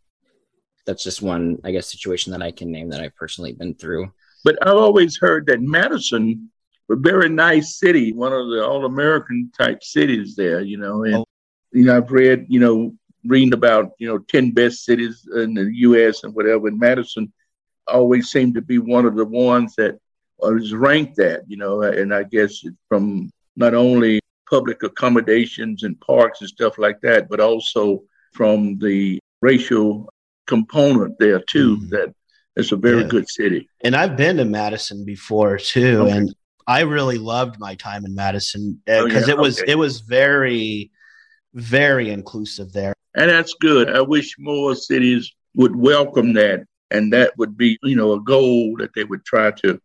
That's 0.85 1.03
just 1.03 1.21
one, 1.21 1.59
I 1.63 1.71
guess, 1.71 1.89
situation 1.89 2.33
that 2.33 2.41
I 2.41 2.51
can 2.51 2.71
name 2.71 2.89
that 2.89 3.01
I've 3.01 3.15
personally 3.15 3.53
been 3.53 3.75
through. 3.75 4.11
But 4.43 4.57
I've 4.61 4.75
always 4.75 5.17
heard 5.17 5.45
that 5.45 5.61
Madison, 5.61 6.51
a 6.91 6.97
very 6.97 7.29
nice 7.29 7.79
city, 7.79 8.11
one 8.11 8.33
of 8.33 8.49
the 8.49 8.65
all 8.65 8.83
American 8.83 9.49
type 9.57 9.81
cities 9.81 10.35
there, 10.35 10.59
you 10.59 10.77
know, 10.77 11.05
and 11.05 11.15
oh 11.15 11.25
you 11.73 11.85
know, 11.85 11.97
I've 11.97 12.11
read, 12.11 12.45
you 12.47 12.59
know, 12.59 12.93
reading 13.25 13.53
about, 13.53 13.91
you 13.97 14.07
know, 14.07 14.19
10 14.19 14.51
best 14.51 14.85
cities 14.85 15.27
in 15.35 15.53
the 15.53 15.69
U.S. 15.73 16.23
and 16.23 16.33
whatever. 16.33 16.67
And 16.67 16.79
Madison 16.79 17.31
always 17.87 18.29
seemed 18.29 18.55
to 18.55 18.61
be 18.61 18.79
one 18.79 19.05
of 19.05 19.15
the 19.15 19.25
ones 19.25 19.75
that 19.75 19.99
was 20.37 20.73
ranked 20.73 21.17
that, 21.17 21.41
you 21.47 21.57
know, 21.57 21.81
and 21.81 22.13
I 22.13 22.23
guess 22.23 22.63
from 22.89 23.31
not 23.55 23.73
only 23.73 24.19
public 24.49 24.83
accommodations 24.83 25.83
and 25.83 25.99
parks 26.01 26.41
and 26.41 26.49
stuff 26.49 26.77
like 26.77 27.01
that, 27.01 27.29
but 27.29 27.39
also 27.39 28.03
from 28.33 28.77
the 28.79 29.19
racial 29.41 30.09
component 30.47 31.17
there 31.19 31.39
too, 31.39 31.77
mm-hmm. 31.77 31.89
that 31.89 32.13
it's 32.55 32.71
a 32.71 32.77
very 32.77 33.01
yeah. 33.01 33.07
good 33.07 33.29
city. 33.29 33.69
And 33.81 33.95
I've 33.95 34.15
been 34.15 34.37
to 34.37 34.45
Madison 34.45 35.05
before 35.05 35.57
too. 35.57 36.01
Okay. 36.01 36.17
And 36.17 36.35
I 36.67 36.81
really 36.81 37.17
loved 37.17 37.59
my 37.59 37.75
time 37.75 38.05
in 38.05 38.15
Madison 38.15 38.81
because 38.85 39.23
uh, 39.23 39.25
oh, 39.25 39.27
yeah? 39.27 39.31
it 39.31 39.37
was, 39.37 39.61
okay. 39.61 39.71
it 39.71 39.75
was 39.75 40.01
very, 40.01 40.91
very 41.53 42.09
inclusive 42.09 42.73
there. 42.73 42.93
And 43.15 43.29
that's 43.29 43.53
good. 43.59 43.89
I 43.89 44.01
wish 44.01 44.35
more 44.39 44.75
cities 44.75 45.31
would 45.55 45.75
welcome 45.75 46.33
that. 46.33 46.65
And 46.91 47.11
that 47.13 47.37
would 47.37 47.57
be, 47.57 47.77
you 47.83 47.95
know, 47.95 48.13
a 48.13 48.21
goal 48.21 48.75
that 48.77 48.93
they 48.95 49.03
would 49.03 49.25
try 49.25 49.51
to 49.51 49.79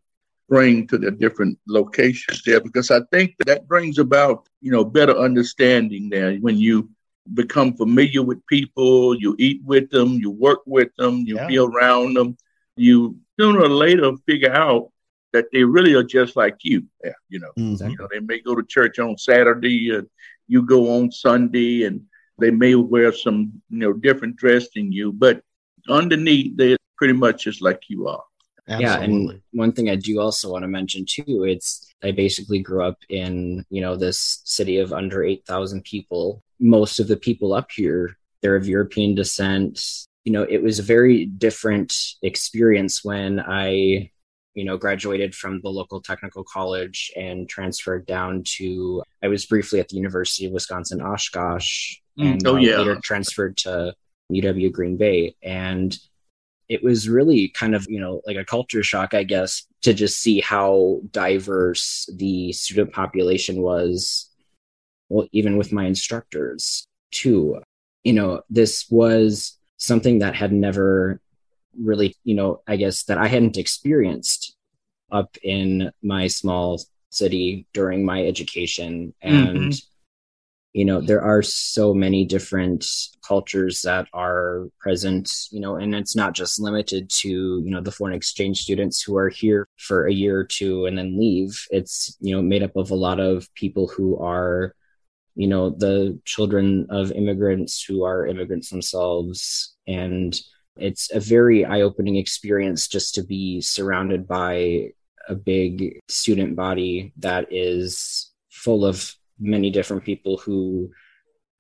bring 0.49 0.87
to 0.87 0.97
the 0.97 1.11
different 1.11 1.59
locations 1.67 2.43
there 2.43 2.61
because 2.61 2.91
I 2.91 3.01
think 3.13 3.35
that, 3.47 3.69
brings 3.69 3.99
about, 3.99 4.49
you 4.61 4.73
know, 4.73 4.85
better 4.85 5.17
understanding 5.17 6.09
there 6.09 6.37
when 6.37 6.57
you 6.57 6.89
become 7.35 7.75
familiar 7.75 8.23
with 8.23 8.45
people, 8.47 9.15
you 9.15 9.37
eat 9.39 9.63
with 9.65 9.91
them, 9.91 10.15
you 10.15 10.31
work 10.31 10.61
with 10.65 10.89
them, 10.97 11.25
you 11.27 11.37
yeah. 11.37 11.47
be 11.47 11.59
around 11.59 12.15
them, 12.15 12.37
you 12.77 13.19
sooner 13.39 13.61
or 13.61 13.69
later 13.69 14.13
figure 14.27 14.53
out 14.53 14.91
that 15.33 15.47
they 15.53 15.63
really 15.63 15.93
are 15.93 16.03
just 16.03 16.37
like 16.37 16.57
you. 16.63 16.85
Yeah, 17.05 17.13
you 17.29 17.39
know, 17.39 17.51
mm-hmm. 17.59 17.91
you 17.91 17.97
know, 17.99 18.09
they 18.11 18.21
may 18.21 18.41
go 18.41 18.55
to 18.55 18.63
church 18.63 18.99
on 18.99 19.19
Saturday 19.19 19.91
and 19.95 20.09
you 20.49 20.63
go 20.63 20.97
on 20.97 21.13
Sunday 21.13 21.85
and 21.85 22.03
they 22.41 22.51
may 22.51 22.75
wear 22.75 23.13
some, 23.13 23.53
you 23.71 23.79
know, 23.79 23.93
different 23.93 24.37
dress 24.37 24.67
than 24.75 24.91
you, 24.91 25.13
but 25.13 25.43
underneath 25.89 26.57
they're 26.57 26.77
pretty 26.97 27.15
much 27.15 27.45
just 27.45 27.63
like 27.63 27.83
you 27.89 28.09
are. 28.09 28.23
Absolutely. 28.69 28.85
Yeah, 28.85 29.01
and 29.03 29.41
one 29.53 29.73
thing 29.73 29.89
I 29.89 29.97
do 29.97 30.21
also 30.21 30.53
want 30.53 30.63
to 30.63 30.69
mention 30.69 31.07
too, 31.09 31.45
it's 31.45 31.87
I 32.03 32.11
basically 32.11 32.59
grew 32.61 32.83
up 32.83 32.99
in, 33.09 33.65
you 33.71 33.81
know, 33.81 33.97
this 33.97 34.43
city 34.45 34.79
of 34.79 34.93
under 34.93 35.25
8,000 35.25 35.85
people. 35.85 36.43
Most 36.61 37.01
of 37.01 37.09
the 37.09 37.17
people 37.17 37.55
up 37.55 37.71
here, 37.75 38.17
they're 38.43 38.57
of 38.57 38.69
European 38.69 39.15
descent. 39.15 39.81
You 40.25 40.33
know, 40.33 40.43
it 40.43 40.63
was 40.63 40.79
a 40.79 40.83
very 40.83 41.25
different 41.25 41.95
experience 42.23 43.03
when 43.03 43.41
I, 43.41 44.11
you 44.59 44.65
know, 44.65 44.77
graduated 44.77 45.37
from 45.37 45.61
the 45.61 45.69
local 45.69 46.01
technical 46.01 46.43
college 46.43 47.13
and 47.17 47.49
transferred 47.49 48.05
down 48.07 48.43
to 48.45 49.05
I 49.23 49.29
was 49.29 49.47
briefly 49.47 49.79
at 49.79 49.89
the 49.89 49.97
University 49.97 50.47
of 50.47 50.53
Wisconsin 50.53 51.01
Oshkosh 51.01 51.95
mm, 52.19 52.33
and 52.33 52.45
oh, 52.45 52.57
yeah. 52.57 52.79
later 52.79 52.99
transferred 53.01 53.57
to 53.59 53.95
UW 54.33 54.73
Green 54.73 54.97
Bay 54.97 55.37
and 55.45 55.97
it 56.69 56.83
was 56.83 57.09
really 57.09 57.49
kind 57.51 57.77
of, 57.77 57.87
you 57.89 58.01
know, 58.01 58.21
like 58.27 58.37
a 58.37 58.45
culture 58.45 58.83
shock, 58.83 59.15
I 59.15 59.23
guess, 59.23 59.65
to 59.83 59.95
just 59.95 60.21
see 60.21 60.41
how 60.41 61.03
diverse 61.13 62.11
the 62.13 62.53
student 62.53 62.93
population 62.93 63.63
was. 63.63 64.29
Well, 65.09 65.29
even 65.31 65.57
with 65.57 65.73
my 65.73 65.87
instructors, 65.87 66.87
too. 67.13 67.63
You 68.05 68.13
know, 68.13 68.43
this 68.51 68.87
was 68.91 69.57
something 69.79 70.19
that 70.19 70.35
had 70.35 70.53
never 70.53 71.21
really, 71.81 72.17
you 72.25 72.35
know, 72.35 72.63
I 72.67 72.77
guess 72.77 73.05
that 73.05 73.19
I 73.19 73.29
hadn't 73.29 73.57
experienced 73.57 74.57
up 75.11 75.37
in 75.43 75.91
my 76.03 76.27
small 76.27 76.81
city 77.11 77.67
during 77.73 78.05
my 78.05 78.25
education. 78.25 79.15
And 79.23 79.57
mm-hmm. 79.57 79.71
you 80.73 80.85
know 80.85 81.01
there 81.01 81.23
are 81.23 81.43
so 81.43 81.95
many 81.95 82.25
different 82.25 82.87
cultures 83.27 83.83
that 83.83 84.07
are 84.13 84.69
present 84.81 85.31
you 85.51 85.61
know 85.61 85.77
and 85.77 85.95
it's 85.95 86.15
not 86.15 86.35
just 86.35 86.61
limited 86.61 87.11
to 87.11 87.29
you 87.29 87.71
know 87.71 87.81
the 87.81 87.91
foreign 87.91 88.15
exchange 88.15 88.61
students 88.61 89.03
who 89.03 89.17
are 89.17 89.29
here 89.29 89.67
for 89.77 90.07
a 90.07 90.13
year 90.13 90.41
or 90.41 90.45
two 90.45 90.87
and 90.87 90.97
then 90.99 91.19
leave. 91.19 91.67
It's 91.71 92.17
you 92.21 92.35
know 92.35 92.43
made 92.43 92.63
up 92.63 92.77
of 92.77 92.91
a 92.91 93.03
lot 93.09 93.21
of 93.21 93.53
people 93.55 93.89
who 93.89 94.19
are 94.19 94.75
you 95.35 95.49
know 95.49 95.71
the 95.71 96.19
children 96.25 96.87
of 96.91 97.13
immigrants 97.13 97.83
who 97.83 98.05
are 98.05 98.27
immigrants 98.27 98.71
themselves. 98.71 99.75
And 99.87 100.39
it's 100.79 101.11
a 101.13 101.21
very 101.21 101.65
eye-opening 101.65 102.17
experience 102.17 102.89
just 102.89 103.15
to 103.15 103.23
be 103.23 103.61
surrounded 103.61 104.27
by 104.27 104.91
a 105.29 105.35
big 105.35 106.01
student 106.09 106.57
body 106.57 107.13
that 107.19 107.53
is 107.53 108.33
full 108.51 108.85
of 108.85 109.15
many 109.39 109.71
different 109.71 110.05
people 110.05 110.39
who 110.39 110.91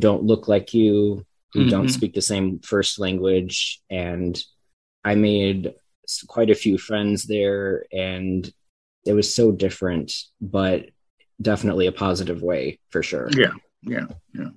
don't 0.00 0.24
look 0.24 0.48
like 0.48 0.72
you, 0.74 1.24
who 1.52 1.60
mm-hmm. 1.60 1.70
don't 1.70 1.88
speak 1.88 2.14
the 2.14 2.22
same 2.22 2.60
first 2.60 2.98
language. 2.98 3.80
And 3.90 4.42
I 5.04 5.14
made 5.14 5.74
quite 6.26 6.50
a 6.50 6.54
few 6.54 6.78
friends 6.78 7.24
there, 7.24 7.84
and 7.92 8.50
it 9.06 9.12
was 9.12 9.34
so 9.34 9.52
different, 9.52 10.12
but 10.40 10.86
definitely 11.40 11.86
a 11.86 11.92
positive 11.92 12.42
way 12.42 12.80
for 12.90 13.02
sure. 13.02 13.28
Yeah, 13.32 13.52
yeah, 13.82 14.06
yeah. 14.34 14.48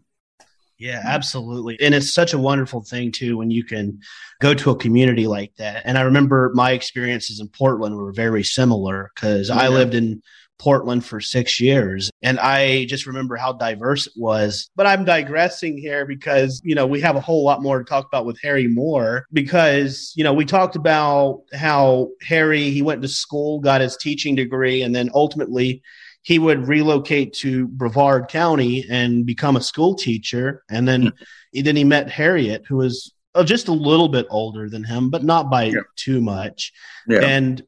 Yeah, 0.81 0.99
absolutely. 1.05 1.77
And 1.79 1.93
it's 1.93 2.11
such 2.11 2.33
a 2.33 2.39
wonderful 2.39 2.81
thing 2.81 3.11
too 3.11 3.37
when 3.37 3.51
you 3.51 3.63
can 3.63 3.99
go 4.39 4.55
to 4.55 4.71
a 4.71 4.75
community 4.75 5.27
like 5.27 5.53
that. 5.57 5.83
And 5.85 5.95
I 5.95 6.01
remember 6.01 6.51
my 6.55 6.71
experiences 6.71 7.39
in 7.39 7.49
Portland 7.49 7.95
were 7.95 8.11
very 8.11 8.43
similar 8.43 9.11
because 9.13 9.49
yeah. 9.49 9.57
I 9.57 9.67
lived 9.67 9.93
in 9.93 10.23
Portland 10.57 11.05
for 11.05 11.21
six 11.21 11.61
years. 11.61 12.09
And 12.23 12.39
I 12.39 12.85
just 12.85 13.05
remember 13.05 13.35
how 13.35 13.53
diverse 13.53 14.07
it 14.07 14.13
was. 14.15 14.71
But 14.75 14.87
I'm 14.87 15.05
digressing 15.05 15.77
here 15.77 16.03
because, 16.03 16.59
you 16.63 16.73
know, 16.73 16.87
we 16.87 16.99
have 17.01 17.15
a 17.15 17.21
whole 17.21 17.43
lot 17.43 17.61
more 17.61 17.77
to 17.77 17.85
talk 17.85 18.07
about 18.07 18.25
with 18.25 18.41
Harry 18.41 18.67
Moore 18.67 19.25
because, 19.31 20.13
you 20.15 20.23
know, 20.23 20.33
we 20.33 20.45
talked 20.45 20.75
about 20.75 21.43
how 21.53 22.09
Harry, 22.23 22.71
he 22.71 22.81
went 22.81 23.03
to 23.03 23.07
school, 23.07 23.59
got 23.59 23.81
his 23.81 23.97
teaching 23.97 24.33
degree, 24.33 24.81
and 24.81 24.95
then 24.95 25.11
ultimately 25.13 25.83
he 26.23 26.39
would 26.39 26.67
relocate 26.67 27.33
to 27.33 27.67
Brevard 27.67 28.27
County 28.27 28.85
and 28.89 29.25
become 29.25 29.55
a 29.55 29.61
school 29.61 29.95
teacher. 29.95 30.63
And 30.69 30.87
then, 30.87 31.05
mm-hmm. 31.05 31.63
then 31.63 31.75
he 31.75 31.83
met 31.83 32.09
Harriette, 32.09 32.65
who 32.67 32.77
was 32.77 33.13
uh, 33.33 33.43
just 33.43 33.67
a 33.67 33.73
little 33.73 34.09
bit 34.09 34.27
older 34.29 34.69
than 34.69 34.83
him, 34.83 35.09
but 35.09 35.23
not 35.23 35.49
by 35.49 35.65
yeah. 35.65 35.81
too 35.95 36.21
much. 36.21 36.73
Yeah. 37.07 37.21
And 37.21 37.61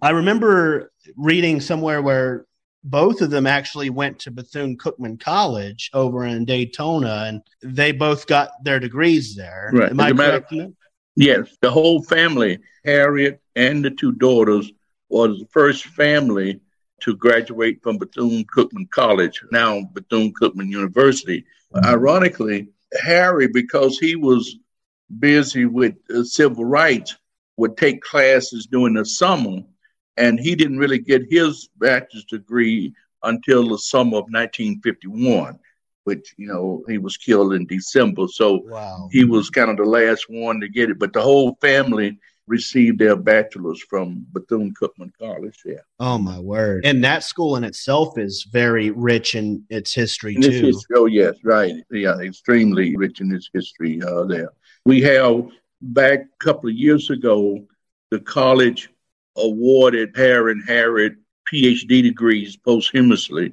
I 0.00 0.10
remember 0.10 0.92
reading 1.16 1.60
somewhere 1.60 2.00
where 2.00 2.46
both 2.82 3.20
of 3.20 3.30
them 3.30 3.46
actually 3.46 3.90
went 3.90 4.20
to 4.20 4.30
Bethune 4.30 4.78
Cookman 4.78 5.20
College 5.20 5.90
over 5.92 6.24
in 6.24 6.44
Daytona, 6.44 7.24
and 7.26 7.42
they 7.62 7.92
both 7.92 8.26
got 8.26 8.50
their 8.64 8.80
degrees 8.80 9.36
there. 9.36 9.70
Right. 9.72 9.90
Am 9.90 10.00
I 10.00 10.12
correct? 10.12 10.52
yes, 11.16 11.56
the 11.60 11.70
whole 11.70 12.02
family, 12.02 12.58
Harriette 12.86 13.40
and 13.54 13.84
the 13.84 13.90
two 13.90 14.12
daughters, 14.12 14.72
was 15.08 15.40
the 15.40 15.46
first 15.46 15.84
family 15.84 16.60
to 17.00 17.16
graduate 17.16 17.82
from 17.82 17.98
Bethune 17.98 18.44
Cookman 18.44 18.90
College, 18.90 19.42
now 19.50 19.82
Bethune 19.92 20.32
Cookman 20.32 20.70
University. 20.70 21.44
Mm-hmm. 21.74 21.86
Ironically, 21.86 22.68
Harry, 23.02 23.48
because 23.48 23.98
he 23.98 24.16
was 24.16 24.56
busy 25.18 25.66
with 25.66 25.94
uh, 26.14 26.24
civil 26.24 26.64
rights, 26.64 27.16
would 27.56 27.76
take 27.76 28.00
classes 28.00 28.66
during 28.66 28.94
the 28.94 29.04
summer 29.04 29.62
and 30.16 30.40
he 30.40 30.54
didn't 30.54 30.78
really 30.78 30.98
get 30.98 31.30
his 31.30 31.68
bachelor's 31.78 32.24
degree 32.24 32.92
until 33.22 33.68
the 33.68 33.78
summer 33.78 34.18
of 34.18 34.24
1951 34.30 35.58
which 36.04 36.34
you 36.38 36.46
know 36.46 36.82
he 36.88 36.96
was 36.96 37.18
killed 37.18 37.52
in 37.52 37.66
december 37.66 38.26
so 38.28 38.62
wow. 38.64 39.08
he 39.12 39.24
was 39.24 39.50
kind 39.50 39.70
of 39.70 39.76
the 39.76 39.84
last 39.84 40.24
one 40.28 40.58
to 40.60 40.68
get 40.68 40.90
it 40.90 40.98
but 40.98 41.12
the 41.12 41.20
whole 41.20 41.54
family 41.60 42.18
received 42.50 42.98
their 42.98 43.14
bachelor's 43.14 43.80
from 43.80 44.26
bethune-cookman 44.32 45.12
college 45.18 45.62
yeah. 45.64 45.76
Oh 46.00 46.18
my 46.18 46.38
word. 46.38 46.84
And 46.84 47.02
that 47.04 47.22
school 47.22 47.54
in 47.54 47.62
itself 47.62 48.18
is 48.18 48.46
very 48.50 48.90
rich 48.90 49.36
in 49.36 49.64
its 49.70 49.94
history 49.94 50.34
in 50.34 50.42
too. 50.42 50.48
its 50.48 50.58
history, 50.58 50.96
oh 50.96 51.06
yes 51.06 51.36
right. 51.44 51.74
Yeah 51.90 52.18
extremely 52.18 52.96
rich 52.96 53.20
in 53.20 53.32
its 53.32 53.48
history 53.54 54.02
uh, 54.02 54.24
there. 54.24 54.50
We 54.84 55.00
have 55.02 55.48
back 55.80 56.20
a 56.20 56.44
couple 56.44 56.68
of 56.68 56.74
years 56.74 57.08
ago 57.08 57.64
the 58.10 58.18
college 58.18 58.90
awarded 59.36 60.16
Harry 60.16 60.52
and 60.52 60.66
Harriette 60.66 61.16
PhD 61.50 62.02
degrees 62.02 62.56
posthumously. 62.56 63.52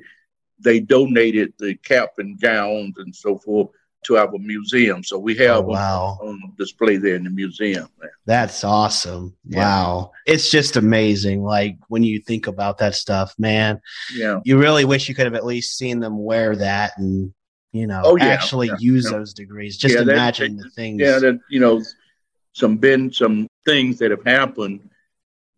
They 0.60 0.80
donated 0.80 1.54
the 1.60 1.76
cap 1.76 2.14
and 2.18 2.42
gowns 2.42 2.96
and 2.98 3.16
so 3.16 3.38
forth 3.38 3.70
to 4.06 4.18
our 4.18 4.32
museum. 4.38 5.04
So 5.04 5.18
we 5.18 5.36
have 5.36 5.58
oh, 5.58 5.62
wow. 5.62 6.18
on, 6.22 6.30
on, 6.30 6.54
display 6.58 6.98
there 6.98 7.16
in 7.16 7.24
the 7.24 7.30
museum. 7.30 7.88
That's 8.26 8.64
awesome. 8.64 9.36
Yeah. 9.46 9.60
Wow. 9.60 10.12
It's 10.26 10.50
just 10.50 10.78
amazing. 10.78 11.44
Like 11.44 11.78
when 11.88 12.04
you 12.04 12.22
think 12.22 12.48
about 12.48 12.78
that 12.80 12.96
stuff, 12.96 13.34
man. 13.38 13.82
Yeah. 14.14 14.40
You 14.46 14.58
really 14.58 14.86
wish 14.86 15.10
you 15.10 15.16
could 15.16 15.26
have 15.26 15.36
at 15.36 15.46
least 15.46 15.78
seen 15.78 16.00
them 16.00 16.24
wear 16.24 16.56
that 16.56 16.94
and, 16.98 17.34
you 17.74 17.88
know, 17.88 18.02
oh, 18.04 18.16
yeah. 18.16 18.26
actually 18.26 18.68
yeah. 18.68 18.76
use 18.80 19.10
those 19.10 19.34
degrees. 19.34 19.78
Just 19.78 19.96
imagine 19.96 20.58
that, 20.58 20.64
the 20.64 20.70
things. 20.70 21.02
Yeah, 21.02 21.20
that, 21.20 21.40
you 21.50 21.60
know, 21.60 21.82
some 22.54 22.78
been 22.78 23.12
some 23.12 23.48
things 23.66 24.00
that 24.00 24.10
have 24.12 24.26
happened 24.26 24.90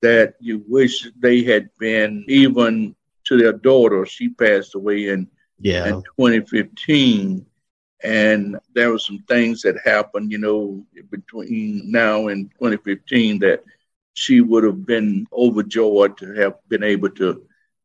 that 0.01 0.33
you 0.39 0.63
wish 0.67 1.07
they 1.19 1.43
had 1.43 1.69
been 1.79 2.25
even 2.27 2.95
to 3.25 3.37
their 3.37 3.53
daughter. 3.53 4.05
She 4.05 4.29
passed 4.29 4.75
away 4.75 5.09
in, 5.09 5.27
yeah. 5.59 5.87
in 5.87 6.03
2015. 6.17 7.45
And 8.04 8.58
there 8.74 8.91
were 8.91 9.00
some 9.00 9.20
things 9.28 9.62
that 9.64 9.76
happened, 9.84 10.32
you 10.32 10.38
know, 10.38 10.86
between 11.10 11.91
now 11.91 12.28
and 12.28 12.50
2015 12.52 13.39
that 13.39 13.64
she 14.14 14.41
would 14.41 14.64
have 14.64 14.86
been 14.86 15.28
overjoyed 15.34 16.18
to 16.18 16.34
have 16.34 16.56
been 16.70 16.84
able 16.84 17.10
to, 17.12 17.43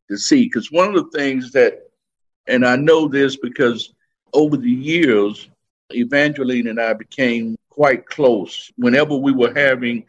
to 0.09 0.17
see. 0.17 0.45
Because 0.45 0.71
one 0.71 0.89
of 0.89 0.95
the 0.95 1.19
things 1.19 1.53
that, 1.53 1.91
and 2.47 2.65
I 2.65 2.77
know 2.77 3.09
this 3.09 3.37
because 3.37 3.93
over 4.33 4.57
the 4.57 4.71
years, 4.71 5.49
Evangeline 5.93 6.69
and 6.69 6.81
I 6.81 6.93
became 6.93 7.57
quite 7.71 8.07
close. 8.07 8.71
Whenever 8.77 9.17
we 9.17 9.33
were 9.33 9.53
having 9.55 10.05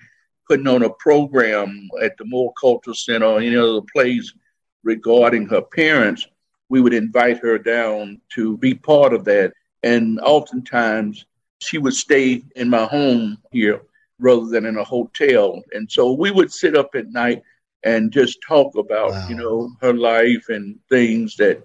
putting 0.47 0.67
on 0.67 0.83
a 0.83 0.89
program 0.91 1.89
at 2.01 2.17
the 2.17 2.25
Moore 2.25 2.53
Cultural 2.59 2.95
Center 2.95 3.25
or 3.25 3.39
any 3.39 3.55
other 3.55 3.81
place 3.93 4.33
regarding 4.83 5.47
her 5.47 5.61
parents, 5.61 6.27
we 6.69 6.81
would 6.81 6.93
invite 6.93 7.39
her 7.39 7.57
down 7.57 8.21
to 8.33 8.57
be 8.57 8.73
part 8.73 9.13
of 9.13 9.25
that. 9.25 9.53
And 9.85 10.19
oftentimes 10.21 11.25
she 11.59 11.77
would 11.77 11.93
stay 11.93 12.43
in 12.55 12.69
my 12.69 12.85
home 12.85 13.37
here 13.51 13.81
rather 14.19 14.47
than 14.47 14.65
in 14.65 14.77
a 14.77 14.83
hotel. 14.83 15.61
And 15.73 15.89
so 15.89 16.11
we 16.11 16.31
would 16.31 16.51
sit 16.51 16.75
up 16.75 16.89
at 16.95 17.11
night 17.11 17.43
and 17.83 18.11
just 18.11 18.39
talk 18.45 18.75
about, 18.75 19.11
wow. 19.11 19.27
you 19.29 19.35
know, 19.35 19.71
her 19.81 19.93
life 19.93 20.49
and 20.49 20.77
things 20.89 21.35
that 21.35 21.63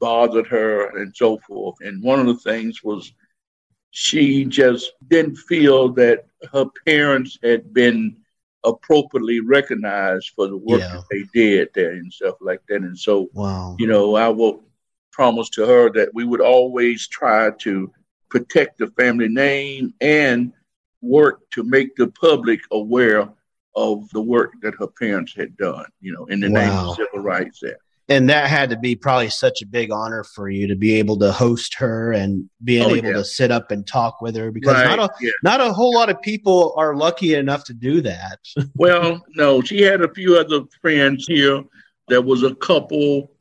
bothered 0.00 0.46
her 0.46 0.96
and 0.96 1.14
so 1.14 1.38
forth. 1.46 1.76
And 1.82 2.02
one 2.02 2.18
of 2.18 2.26
the 2.26 2.36
things 2.36 2.82
was 2.82 3.12
she 3.90 4.46
just 4.46 4.92
didn't 5.08 5.36
feel 5.36 5.92
that 5.92 6.26
her 6.52 6.66
parents 6.86 7.38
had 7.42 7.74
been 7.74 8.16
appropriately 8.64 9.40
recognized 9.40 10.30
for 10.34 10.48
the 10.48 10.56
work 10.56 10.80
yeah. 10.80 10.94
that 10.94 11.04
they 11.10 11.24
did 11.34 11.68
there 11.74 11.92
and 11.92 12.12
stuff 12.12 12.36
like 12.40 12.60
that. 12.68 12.82
And 12.82 12.98
so, 12.98 13.28
wow. 13.34 13.76
you 13.78 13.86
know, 13.86 14.16
I 14.16 14.28
will 14.28 14.64
promise 15.18 15.50
to 15.50 15.66
her 15.66 15.90
that 15.90 16.14
we 16.14 16.24
would 16.24 16.40
always 16.40 17.08
try 17.08 17.50
to 17.58 17.90
protect 18.30 18.78
the 18.78 18.86
family 18.96 19.28
name 19.28 19.92
and 20.00 20.52
work 21.02 21.40
to 21.50 21.64
make 21.64 21.96
the 21.96 22.06
public 22.06 22.60
aware 22.70 23.28
of 23.74 24.08
the 24.10 24.20
work 24.20 24.52
that 24.62 24.76
her 24.76 24.86
parents 24.86 25.34
had 25.34 25.56
done, 25.56 25.86
you 26.00 26.12
know, 26.12 26.24
in 26.26 26.38
the 26.38 26.48
wow. 26.48 26.60
name 26.60 26.88
of 26.88 26.94
civil 26.94 27.18
rights 27.18 27.58
there. 27.60 27.78
And 28.08 28.30
that 28.30 28.48
had 28.48 28.70
to 28.70 28.78
be 28.78 28.94
probably 28.94 29.28
such 29.28 29.60
a 29.60 29.66
big 29.66 29.90
honor 29.90 30.22
for 30.22 30.48
you 30.48 30.68
to 30.68 30.76
be 30.76 30.94
able 30.94 31.18
to 31.18 31.32
host 31.32 31.74
her 31.74 32.12
and 32.12 32.48
being 32.62 32.84
oh, 32.84 32.94
able 32.94 33.08
yeah. 33.08 33.14
to 33.14 33.24
sit 33.24 33.50
up 33.50 33.72
and 33.72 33.84
talk 33.84 34.22
with 34.22 34.36
her 34.36 34.52
because 34.52 34.74
right. 34.74 34.96
not 34.96 35.00
a 35.00 35.10
yeah. 35.20 35.30
not 35.42 35.60
a 35.60 35.72
whole 35.72 35.92
lot 35.92 36.08
of 36.08 36.22
people 36.22 36.74
are 36.76 36.94
lucky 36.94 37.34
enough 37.34 37.64
to 37.64 37.74
do 37.74 38.00
that. 38.02 38.38
well, 38.76 39.20
no, 39.34 39.60
she 39.62 39.82
had 39.82 40.00
a 40.00 40.14
few 40.14 40.36
other 40.36 40.60
friends 40.80 41.26
here. 41.26 41.64
There 42.06 42.22
was 42.22 42.44
a 42.44 42.54
couple 42.54 43.32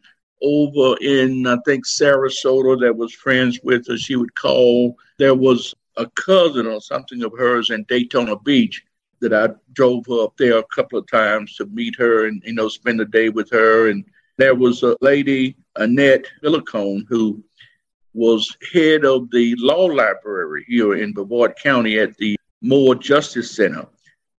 over 0.41 0.95
in 1.01 1.47
I 1.47 1.57
think 1.65 1.85
Sarasota 1.85 2.79
that 2.81 2.95
was 2.95 3.13
friends 3.13 3.59
with 3.63 3.88
her. 3.88 3.97
She 3.97 4.15
would 4.15 4.35
call. 4.35 4.95
There 5.17 5.35
was 5.35 5.73
a 5.97 6.07
cousin 6.11 6.67
or 6.67 6.79
something 6.81 7.23
of 7.23 7.33
hers 7.38 7.69
in 7.69 7.83
Daytona 7.83 8.38
Beach 8.38 8.83
that 9.19 9.33
I 9.33 9.49
drove 9.73 10.05
her 10.07 10.23
up 10.23 10.38
there 10.38 10.57
a 10.57 10.63
couple 10.75 10.99
of 10.99 11.09
times 11.09 11.55
to 11.55 11.65
meet 11.65 11.95
her 11.97 12.27
and 12.27 12.41
you 12.45 12.53
know 12.53 12.69
spend 12.69 12.99
the 12.99 13.05
day 13.05 13.29
with 13.29 13.49
her. 13.51 13.89
And 13.89 14.05
there 14.38 14.55
was 14.55 14.83
a 14.83 14.95
lady 15.01 15.55
Annette 15.75 16.25
Millicone 16.43 17.05
who 17.09 17.43
was 18.13 18.55
head 18.73 19.05
of 19.05 19.29
the 19.31 19.55
law 19.59 19.85
library 19.85 20.65
here 20.67 20.95
in 20.95 21.13
Brevard 21.13 21.55
County 21.61 21.99
at 21.99 22.17
the 22.17 22.38
Moore 22.61 22.95
Justice 22.95 23.55
Center. 23.55 23.85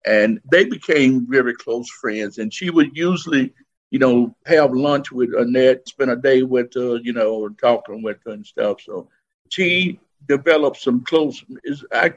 And 0.06 0.40
they 0.52 0.66
became 0.66 1.28
very 1.30 1.54
close 1.54 1.90
friends. 1.90 2.38
And 2.38 2.52
she 2.54 2.70
would 2.70 2.96
usually, 2.96 3.54
you 3.90 4.00
know, 4.00 4.36
have 4.46 4.74
lunch 4.74 5.12
with 5.12 5.34
Annette, 5.34 5.88
spend 5.88 6.12
a 6.12 6.16
day 6.16 6.44
with 6.44 6.74
her, 6.74 6.98
you 6.98 7.14
know, 7.14 7.48
talking 7.50 8.02
with 8.04 8.18
her 8.26 8.32
and 8.32 8.46
stuff. 8.46 8.82
So 8.82 9.10
she 9.50 10.00
developed 10.28 10.78
some 10.78 11.04
close, 11.06 11.44
I 11.92 12.14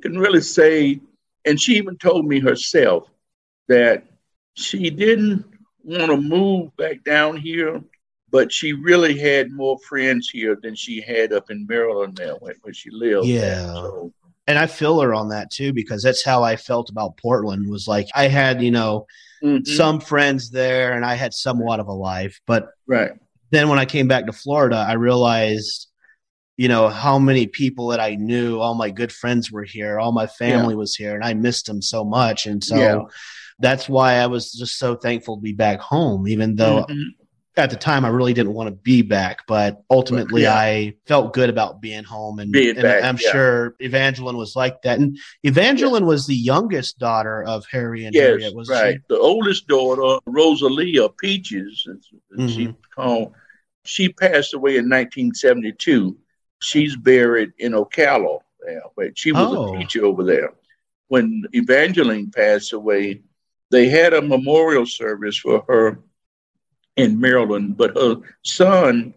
can 0.00 0.18
really 0.18 0.40
say 0.40 1.00
and 1.44 1.60
she 1.60 1.76
even 1.76 1.96
told 1.96 2.26
me 2.26 2.40
herself 2.40 3.08
that 3.68 4.04
she 4.54 4.90
didn't 4.90 5.44
want 5.82 6.10
to 6.10 6.16
move 6.16 6.76
back 6.76 7.02
down 7.04 7.36
here, 7.36 7.82
but 8.30 8.52
she 8.52 8.72
really 8.72 9.18
had 9.18 9.50
more 9.50 9.78
friends 9.88 10.28
here 10.28 10.58
than 10.60 10.74
she 10.74 11.00
had 11.00 11.32
up 11.32 11.50
in 11.50 11.66
Maryland 11.66 12.18
now 12.20 12.36
where, 12.40 12.54
where 12.62 12.74
she 12.74 12.90
lived. 12.90 13.26
Yeah. 13.26 13.66
So, 13.72 14.12
and 14.46 14.58
I 14.58 14.66
feel 14.66 15.00
her 15.00 15.14
on 15.14 15.28
that 15.30 15.50
too 15.50 15.72
because 15.72 16.02
that's 16.02 16.24
how 16.24 16.42
I 16.42 16.56
felt 16.56 16.90
about 16.90 17.16
Portland 17.16 17.70
was 17.70 17.86
like 17.88 18.08
I 18.14 18.28
had, 18.28 18.62
you 18.62 18.70
know, 18.70 19.06
mm-hmm. 19.42 19.64
some 19.64 20.00
friends 20.00 20.50
there 20.50 20.92
and 20.92 21.04
I 21.04 21.14
had 21.14 21.34
somewhat 21.34 21.80
of 21.80 21.88
a 21.88 21.92
life, 21.92 22.40
but 22.46 22.68
right. 22.86 23.12
Then 23.52 23.68
when 23.68 23.80
I 23.80 23.84
came 23.84 24.06
back 24.06 24.26
to 24.26 24.32
Florida, 24.32 24.76
I 24.76 24.92
realized 24.92 25.88
you 26.56 26.68
know 26.68 26.88
how 26.88 27.18
many 27.18 27.46
people 27.46 27.88
that 27.88 28.00
I 28.00 28.16
knew, 28.16 28.60
all 28.60 28.74
my 28.74 28.90
good 28.90 29.10
friends 29.10 29.50
were 29.50 29.64
here, 29.64 29.98
all 29.98 30.12
my 30.12 30.26
family 30.26 30.74
yeah. 30.74 30.78
was 30.78 30.94
here, 30.94 31.14
and 31.14 31.24
I 31.24 31.32
missed 31.32 31.64
them 31.64 31.80
so 31.80 32.04
much. 32.04 32.44
And 32.44 32.62
so 32.62 32.76
yeah. 32.76 33.00
that's 33.58 33.88
why 33.88 34.16
I 34.16 34.26
was 34.26 34.52
just 34.52 34.78
so 34.78 34.94
thankful 34.94 35.36
to 35.36 35.42
be 35.42 35.54
back 35.54 35.80
home, 35.80 36.28
even 36.28 36.56
though 36.56 36.84
mm-hmm. 36.84 37.19
At 37.56 37.70
the 37.70 37.76
time 37.76 38.04
I 38.04 38.08
really 38.08 38.32
didn't 38.32 38.54
want 38.54 38.68
to 38.68 38.74
be 38.74 39.02
back. 39.02 39.46
But 39.46 39.82
ultimately, 39.90 40.42
yeah. 40.42 40.54
I 40.54 40.94
felt 41.06 41.32
good 41.32 41.50
about 41.50 41.80
being 41.80 42.04
home, 42.04 42.38
and, 42.38 42.52
being 42.52 42.76
and 42.76 42.82
back, 42.82 43.04
I'm 43.04 43.16
sure 43.16 43.74
Evangeline 43.80 44.36
was 44.36 44.54
like 44.54 44.82
that. 44.82 44.98
And 44.98 45.18
Evangeline 45.42 46.06
was 46.06 46.26
the 46.26 46.36
youngest 46.36 46.98
daughter 46.98 47.42
of 47.42 47.64
Harry 47.70 48.04
and 48.04 48.14
yes, 48.14 48.30
Harriette, 48.30 48.54
was 48.54 48.68
right? 48.68 48.94
She? 48.94 49.00
The 49.08 49.18
oldest 49.18 49.66
daughter, 49.66 50.20
Rosalia 50.26 51.08
Peaches, 51.08 51.86
mm-hmm. 52.32 52.46
she 52.46 52.74
called. 52.94 53.34
She 53.84 54.10
passed 54.10 54.54
away 54.54 54.72
in 54.72 54.90
1972 54.90 56.16
she's 56.62 56.94
buried 56.94 57.50
in 57.58 57.72
Ocala 57.72 58.40
but 58.96 59.18
she 59.18 59.32
was 59.32 59.56
oh. 59.56 59.74
a 59.74 59.78
teacher 59.78 60.04
over 60.04 60.22
there. 60.22 60.52
When 61.08 61.44
Evangeline 61.52 62.30
passed 62.30 62.72
away, 62.72 63.22
they 63.70 63.88
had 63.88 64.12
a 64.12 64.22
memorial 64.22 64.86
service 64.86 65.36
for 65.36 65.64
her 65.66 66.00
in 67.00 67.20
Maryland, 67.20 67.76
but 67.76 67.96
her 67.96 68.16
son 68.42 69.14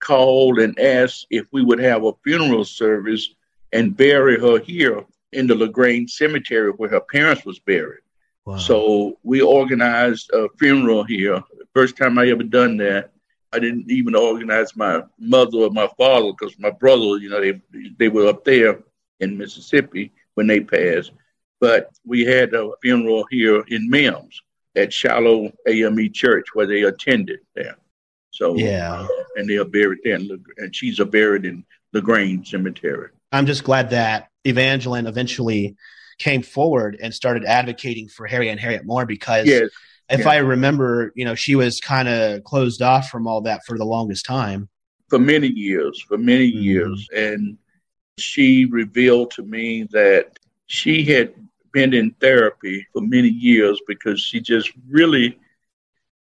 called 0.00 0.58
and 0.58 0.78
asked 0.78 1.26
if 1.30 1.46
we 1.52 1.62
would 1.62 1.78
have 1.78 2.04
a 2.04 2.12
funeral 2.24 2.64
service 2.64 3.34
and 3.72 3.96
bury 3.96 4.38
her 4.38 4.58
here 4.58 5.04
in 5.32 5.46
the 5.46 5.54
LaGrange 5.54 6.12
Cemetery 6.12 6.70
where 6.72 6.90
her 6.90 7.00
parents 7.00 7.44
was 7.44 7.58
buried. 7.58 8.00
Wow. 8.44 8.58
So 8.58 9.18
we 9.22 9.40
organized 9.40 10.30
a 10.32 10.48
funeral 10.58 11.04
here. 11.04 11.42
First 11.74 11.96
time 11.96 12.18
I 12.18 12.28
ever 12.28 12.42
done 12.42 12.76
that. 12.78 13.10
I 13.52 13.58
didn't 13.58 13.90
even 13.90 14.14
organize 14.14 14.74
my 14.76 15.02
mother 15.18 15.58
or 15.58 15.70
my 15.70 15.88
father 15.96 16.32
because 16.32 16.58
my 16.58 16.70
brother, 16.70 17.18
you 17.18 17.28
know, 17.28 17.40
they 17.40 17.60
they 17.98 18.08
were 18.08 18.26
up 18.28 18.44
there 18.44 18.80
in 19.20 19.38
Mississippi 19.38 20.10
when 20.34 20.46
they 20.46 20.60
passed. 20.60 21.12
But 21.60 21.90
we 22.04 22.24
had 22.24 22.54
a 22.54 22.70
funeral 22.82 23.24
here 23.30 23.62
in 23.68 23.88
Mims 23.88 24.42
at 24.76 24.92
Shiloh 24.92 25.52
AME 25.66 26.12
Church 26.12 26.46
where 26.54 26.66
they 26.66 26.82
attended 26.82 27.40
there. 27.54 27.76
So 28.30 28.56
yeah, 28.56 29.00
uh, 29.00 29.08
and 29.36 29.48
they 29.48 29.56
are 29.56 29.64
buried 29.64 30.00
there, 30.04 30.16
in, 30.16 30.42
and 30.56 30.74
she's 30.74 31.00
a 31.00 31.04
buried 31.04 31.44
in 31.44 31.64
the 31.92 31.98
LaGrange 31.98 32.50
Cemetery. 32.50 33.10
I'm 33.30 33.46
just 33.46 33.64
glad 33.64 33.90
that 33.90 34.28
Evangeline 34.46 35.06
eventually 35.06 35.76
came 36.18 36.42
forward 36.42 36.98
and 37.02 37.12
started 37.12 37.44
advocating 37.44 38.08
for 38.08 38.26
Harry 38.26 38.48
and 38.48 38.58
Harriette 38.58 38.86
Moore 38.86 39.06
because 39.06 39.46
yes 39.46 39.70
if 40.12 40.20
yeah. 40.20 40.30
I 40.30 40.36
remember, 40.36 41.12
you 41.14 41.24
know, 41.24 41.34
she 41.34 41.54
was 41.54 41.80
kind 41.80 42.06
of 42.06 42.44
closed 42.44 42.82
off 42.82 43.08
from 43.08 43.26
all 43.26 43.40
that 43.42 43.64
for 43.66 43.78
the 43.78 43.84
longest 43.84 44.26
time. 44.26 44.68
For 45.08 45.18
many 45.18 45.48
years, 45.48 46.00
for 46.02 46.18
many 46.18 46.52
mm-hmm. 46.52 46.62
years. 46.62 47.08
And 47.14 47.56
she 48.18 48.66
revealed 48.66 49.30
to 49.32 49.42
me 49.42 49.84
that 49.92 50.38
she 50.66 51.04
had 51.04 51.34
been 51.72 51.94
in 51.94 52.12
therapy 52.20 52.86
for 52.92 53.02
many 53.02 53.28
years 53.28 53.80
because 53.86 54.20
she 54.20 54.40
just 54.40 54.70
really 54.88 55.38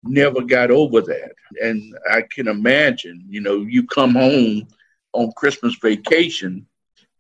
never 0.03 0.43
got 0.43 0.70
over 0.70 1.01
that. 1.03 1.32
And 1.62 1.95
I 2.11 2.22
can 2.30 2.49
imagine, 2.49 3.24
you 3.28 3.41
know, 3.41 3.62
you 3.62 3.86
come 3.86 4.14
home 4.14 4.68
on 5.12 5.32
Christmas 5.36 5.76
vacation 5.82 6.66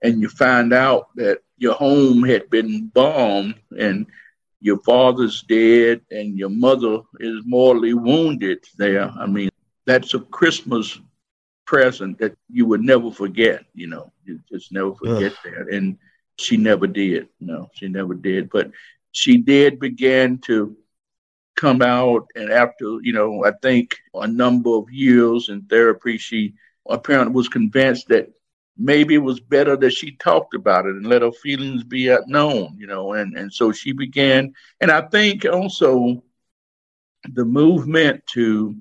and 0.02 0.20
you 0.20 0.28
find 0.28 0.72
out 0.72 1.08
that 1.16 1.40
your 1.56 1.74
home 1.74 2.22
had 2.22 2.48
been 2.50 2.88
bombed 2.94 3.54
and 3.78 4.06
your 4.60 4.78
father's 4.78 5.42
dead 5.42 6.00
and 6.10 6.36
your 6.36 6.50
mother 6.50 7.00
is 7.20 7.42
mortally 7.44 7.94
wounded 7.94 8.64
there. 8.76 9.10
I 9.18 9.26
mean, 9.26 9.50
that's 9.86 10.14
a 10.14 10.20
Christmas 10.20 11.00
present 11.66 12.18
that 12.18 12.34
you 12.50 12.66
would 12.66 12.82
never 12.82 13.10
forget, 13.10 13.64
you 13.74 13.86
know, 13.86 14.10
you 14.24 14.40
just 14.50 14.72
never 14.72 14.94
forget 14.94 15.32
Ugh. 15.32 15.38
that. 15.44 15.74
And 15.74 15.98
she 16.38 16.56
never 16.56 16.86
did. 16.86 17.28
No, 17.40 17.70
she 17.74 17.88
never 17.88 18.14
did. 18.14 18.50
But 18.50 18.70
she 19.12 19.38
did 19.38 19.80
begin 19.80 20.38
to 20.46 20.76
come 21.56 21.82
out. 21.82 22.28
And 22.34 22.50
after, 22.50 22.98
you 23.02 23.12
know, 23.12 23.44
I 23.44 23.52
think 23.62 23.96
a 24.14 24.26
number 24.26 24.70
of 24.70 24.90
years 24.90 25.48
in 25.48 25.62
therapy, 25.62 26.18
she 26.18 26.54
apparently 26.88 27.34
was 27.34 27.48
convinced 27.48 28.08
that 28.08 28.30
maybe 28.76 29.14
it 29.14 29.18
was 29.18 29.40
better 29.40 29.76
that 29.76 29.90
she 29.90 30.12
talked 30.12 30.54
about 30.54 30.86
it 30.86 30.94
and 30.94 31.06
let 31.06 31.22
her 31.22 31.32
feelings 31.32 31.82
be 31.82 32.16
known, 32.26 32.76
you 32.78 32.86
know, 32.86 33.12
and, 33.14 33.36
and 33.36 33.52
so 33.52 33.72
she 33.72 33.92
began. 33.92 34.54
And 34.80 34.90
I 34.90 35.02
think 35.02 35.44
also 35.44 36.22
the 37.24 37.44
movement 37.44 38.24
to 38.34 38.76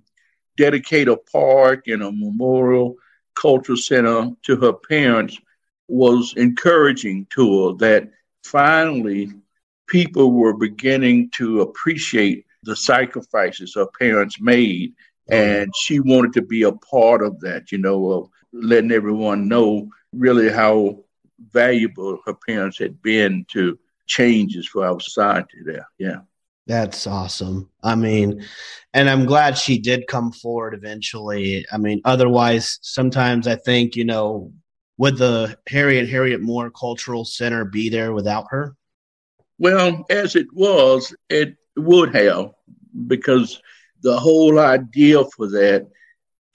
dedicate 0.55 1.07
a 1.07 1.17
park 1.17 1.87
and 1.87 2.03
a 2.03 2.11
memorial 2.11 2.95
cultural 3.35 3.77
center 3.77 4.31
to 4.43 4.55
her 4.57 4.73
parents 4.73 5.39
was 5.87 6.33
encouraging 6.37 7.27
to 7.33 7.67
her 7.67 7.73
that 7.75 8.09
finally 8.43 9.31
people 9.87 10.31
were 10.31 10.53
beginning 10.53 11.29
to 11.35 11.61
appreciate 11.61 12.45
the 12.63 12.75
sacrifices 12.75 13.75
her 13.75 13.87
parents 13.99 14.39
made 14.41 14.93
and 15.29 15.73
she 15.75 15.99
wanted 15.99 16.33
to 16.33 16.41
be 16.41 16.63
a 16.63 16.71
part 16.71 17.21
of 17.21 17.39
that 17.39 17.71
you 17.71 17.77
know 17.77 18.11
of 18.11 18.29
letting 18.53 18.91
everyone 18.91 19.47
know 19.47 19.87
really 20.13 20.49
how 20.49 20.97
valuable 21.51 22.19
her 22.25 22.33
parents 22.33 22.79
had 22.79 23.01
been 23.01 23.45
to 23.49 23.77
changes 24.07 24.67
for 24.67 24.85
our 24.85 24.99
society 24.99 25.57
there. 25.65 25.87
Yeah. 25.97 26.19
That's 26.65 27.07
awesome. 27.07 27.69
I 27.81 27.95
mean, 27.95 28.43
and 28.93 29.09
I'm 29.09 29.25
glad 29.25 29.57
she 29.57 29.79
did 29.79 30.07
come 30.07 30.33
forward 30.33 30.73
eventually. 30.73 31.65
I 31.71 31.77
mean, 31.77 32.01
otherwise, 32.03 32.79
sometimes 32.81 33.47
I 33.47 33.55
think, 33.55 33.95
you 33.95 34.03
know, 34.03 34.51
would 34.97 35.17
the 35.17 35.57
Harriet 35.67 36.09
Harriette 36.09 36.41
Moore 36.41 36.71
Cultural 36.71 37.25
Center 37.25 37.65
be 37.65 37.89
there 37.89 38.13
without 38.13 38.45
her? 38.49 38.75
Well, 39.59 40.05
as 40.09 40.35
it 40.35 40.47
was, 40.53 41.15
it 41.29 41.55
would 41.75 42.13
have, 42.15 42.51
because 43.07 43.61
the 44.01 44.19
whole 44.19 44.59
idea 44.59 45.23
for 45.35 45.47
that 45.47 45.87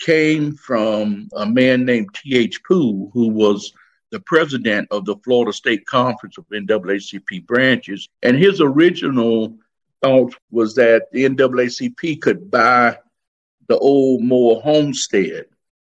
came 0.00 0.54
from 0.56 1.28
a 1.34 1.46
man 1.46 1.84
named 1.84 2.08
T.H. 2.14 2.62
Poole, 2.64 3.10
who 3.12 3.28
was 3.28 3.72
the 4.10 4.20
president 4.20 4.88
of 4.90 5.04
the 5.04 5.16
Florida 5.24 5.52
State 5.52 5.86
Conference 5.86 6.36
of 6.38 6.46
NAACP 6.48 7.46
branches. 7.46 8.08
And 8.22 8.36
his 8.36 8.60
original 8.60 9.56
thought 10.02 10.34
was 10.50 10.74
that 10.74 11.10
the 11.12 11.24
NAACP 11.24 12.20
could 12.20 12.50
buy 12.50 12.98
the 13.68 13.78
old 13.78 14.22
Moore 14.22 14.60
homestead. 14.60 15.46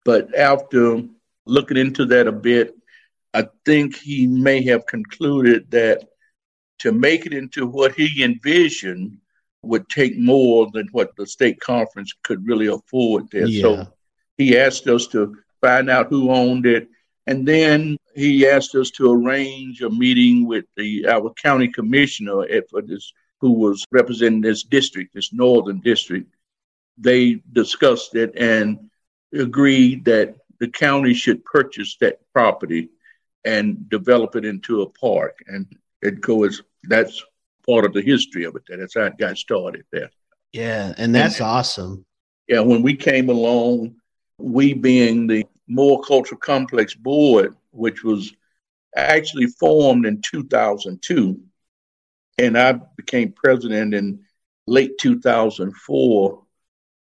But 0.05 0.37
after 0.37 1.03
looking 1.45 1.77
into 1.77 2.05
that 2.05 2.27
a 2.27 2.31
bit, 2.31 2.75
I 3.33 3.47
think 3.65 3.95
he 3.95 4.27
may 4.27 4.63
have 4.65 4.85
concluded 4.85 5.71
that 5.71 6.07
to 6.79 6.91
make 6.91 7.25
it 7.25 7.33
into 7.33 7.65
what 7.65 7.93
he 7.93 8.23
envisioned 8.23 9.17
would 9.63 9.87
take 9.89 10.17
more 10.17 10.69
than 10.73 10.87
what 10.91 11.15
the 11.15 11.25
state 11.25 11.59
conference 11.59 12.13
could 12.23 12.45
really 12.47 12.67
afford 12.67 13.29
there. 13.31 13.47
Yeah. 13.47 13.61
So 13.61 13.87
he 14.37 14.57
asked 14.57 14.87
us 14.87 15.07
to 15.07 15.37
find 15.61 15.89
out 15.89 16.09
who 16.09 16.31
owned 16.31 16.65
it. 16.65 16.89
And 17.25 17.47
then 17.47 17.97
he 18.15 18.45
asked 18.47 18.75
us 18.75 18.91
to 18.91 19.11
arrange 19.11 19.81
a 19.81 19.89
meeting 19.89 20.45
with 20.45 20.65
the 20.75 21.07
our 21.07 21.33
county 21.41 21.69
commissioner 21.69 22.45
for 22.69 22.81
this, 22.81 23.13
who 23.39 23.53
was 23.53 23.85
representing 23.91 24.41
this 24.41 24.63
district, 24.63 25.13
this 25.13 25.31
northern 25.31 25.79
district. 25.79 26.33
They 26.97 27.41
discussed 27.53 28.15
it 28.15 28.37
and 28.37 28.89
agreed 29.33 30.05
that 30.05 30.35
the 30.63 30.69
county 30.69 31.13
should 31.13 31.43
purchase 31.43 31.97
that 31.99 32.21
property 32.31 32.87
and 33.43 33.89
develop 33.89 34.37
it 34.37 34.45
into 34.45 34.81
a 34.81 34.89
park. 34.89 35.37
And 35.45 35.67
it 36.01 36.21
goes 36.21 36.61
that's 36.83 37.21
part 37.67 37.83
of 37.83 37.91
the 37.91 38.01
history 38.01 38.45
of 38.45 38.55
it. 38.55 38.61
That's 38.69 38.95
how 38.95 39.01
it 39.01 39.17
got 39.17 39.37
started 39.37 39.83
there. 39.91 40.09
Yeah, 40.53 40.93
and 40.97 41.13
that's 41.13 41.41
and, 41.41 41.47
awesome. 41.47 42.05
Yeah, 42.47 42.61
when 42.61 42.81
we 42.81 42.95
came 42.95 43.29
along, 43.29 43.95
we 44.37 44.73
being 44.73 45.27
the 45.27 45.45
Moore 45.67 46.01
Cultural 46.01 46.39
Complex 46.39 46.95
Board, 46.95 47.57
which 47.71 48.01
was 48.05 48.33
actually 48.95 49.47
formed 49.47 50.05
in 50.05 50.21
2002, 50.21 51.41
and 52.37 52.57
I 52.57 52.79
became 52.95 53.33
president 53.33 53.93
in 53.93 54.21
late 54.65 54.97
2004. 54.97 56.42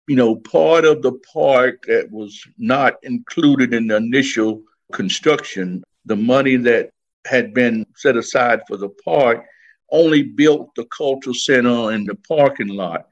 You 0.08 0.16
know, 0.16 0.36
part 0.36 0.84
of 0.84 1.02
the 1.02 1.12
park 1.32 1.86
that 1.86 2.10
was 2.10 2.44
not 2.58 2.94
included 3.02 3.72
in 3.72 3.86
the 3.86 3.96
initial 3.96 4.62
construction, 4.92 5.84
the 6.04 6.16
money 6.16 6.56
that 6.56 6.90
had 7.24 7.54
been 7.54 7.86
set 7.94 8.16
aside 8.16 8.62
for 8.66 8.76
the 8.76 8.88
park 8.88 9.44
only 9.90 10.22
built 10.22 10.74
the 10.74 10.84
cultural 10.86 11.34
center 11.34 11.90
and 11.90 12.06
the 12.06 12.16
parking 12.26 12.68
lot. 12.68 13.06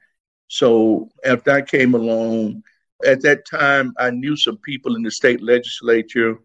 So 0.47 1.09
after 1.23 1.51
I 1.51 1.61
came 1.61 1.93
along, 1.93 2.63
at 3.05 3.21
that 3.21 3.47
time, 3.47 3.93
I 3.97 4.09
knew 4.11 4.35
some 4.35 4.57
people 4.57 4.95
in 4.95 5.03
the 5.03 5.11
state 5.11 5.41
legislature. 5.41 6.37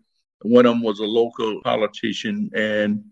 One 0.42 0.66
of 0.66 0.74
them 0.74 0.82
was 0.82 1.00
a 1.00 1.04
local 1.04 1.60
politician, 1.62 2.50
and 2.54 3.04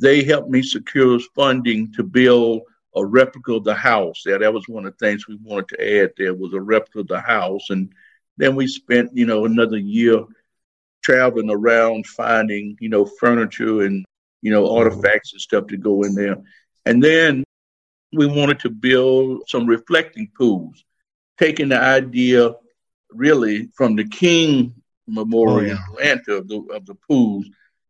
they 0.00 0.22
helped 0.22 0.50
me 0.50 0.62
secure 0.62 1.18
funding 1.34 1.92
to 1.94 2.02
build 2.02 2.62
a 2.94 3.04
replica 3.04 3.54
of 3.54 3.64
the 3.64 3.74
house. 3.74 4.22
Yeah, 4.26 4.38
that 4.38 4.52
was 4.52 4.68
one 4.68 4.86
of 4.86 4.96
the 4.96 5.06
things 5.06 5.26
we 5.26 5.38
wanted 5.42 5.68
to 5.68 6.02
add. 6.02 6.12
There 6.16 6.34
was 6.34 6.52
a 6.54 6.60
replica 6.60 7.00
of 7.00 7.08
the 7.08 7.20
house, 7.20 7.70
and 7.70 7.92
then 8.36 8.56
we 8.56 8.66
spent, 8.66 9.10
you 9.14 9.26
know, 9.26 9.44
another 9.44 9.78
year 9.78 10.24
traveling 11.02 11.50
around 11.50 12.06
finding, 12.06 12.76
you 12.80 12.88
know, 12.88 13.04
furniture 13.04 13.82
and 13.82 14.04
you 14.42 14.50
know, 14.50 14.76
artifacts 14.76 15.32
and 15.32 15.40
stuff 15.40 15.68
to 15.68 15.76
go 15.76 16.02
in 16.02 16.14
there. 16.14 16.36
And 16.84 17.02
then 17.02 17.44
we 18.12 18.26
wanted 18.26 18.58
to 18.60 18.70
build 18.70 19.44
some 19.48 19.66
reflecting 19.66 20.30
pools, 20.36 20.84
taking 21.38 21.68
the 21.68 21.80
idea 21.80 22.54
really 23.10 23.68
from 23.74 23.96
the 23.96 24.04
King 24.04 24.74
Memorial 25.06 25.78
oh, 25.78 26.00
yeah. 26.00 26.10
Atlanta 26.10 26.34
of 26.34 26.48
the, 26.48 26.60
of 26.74 26.84
the 26.86 26.96
pools. 27.08 27.46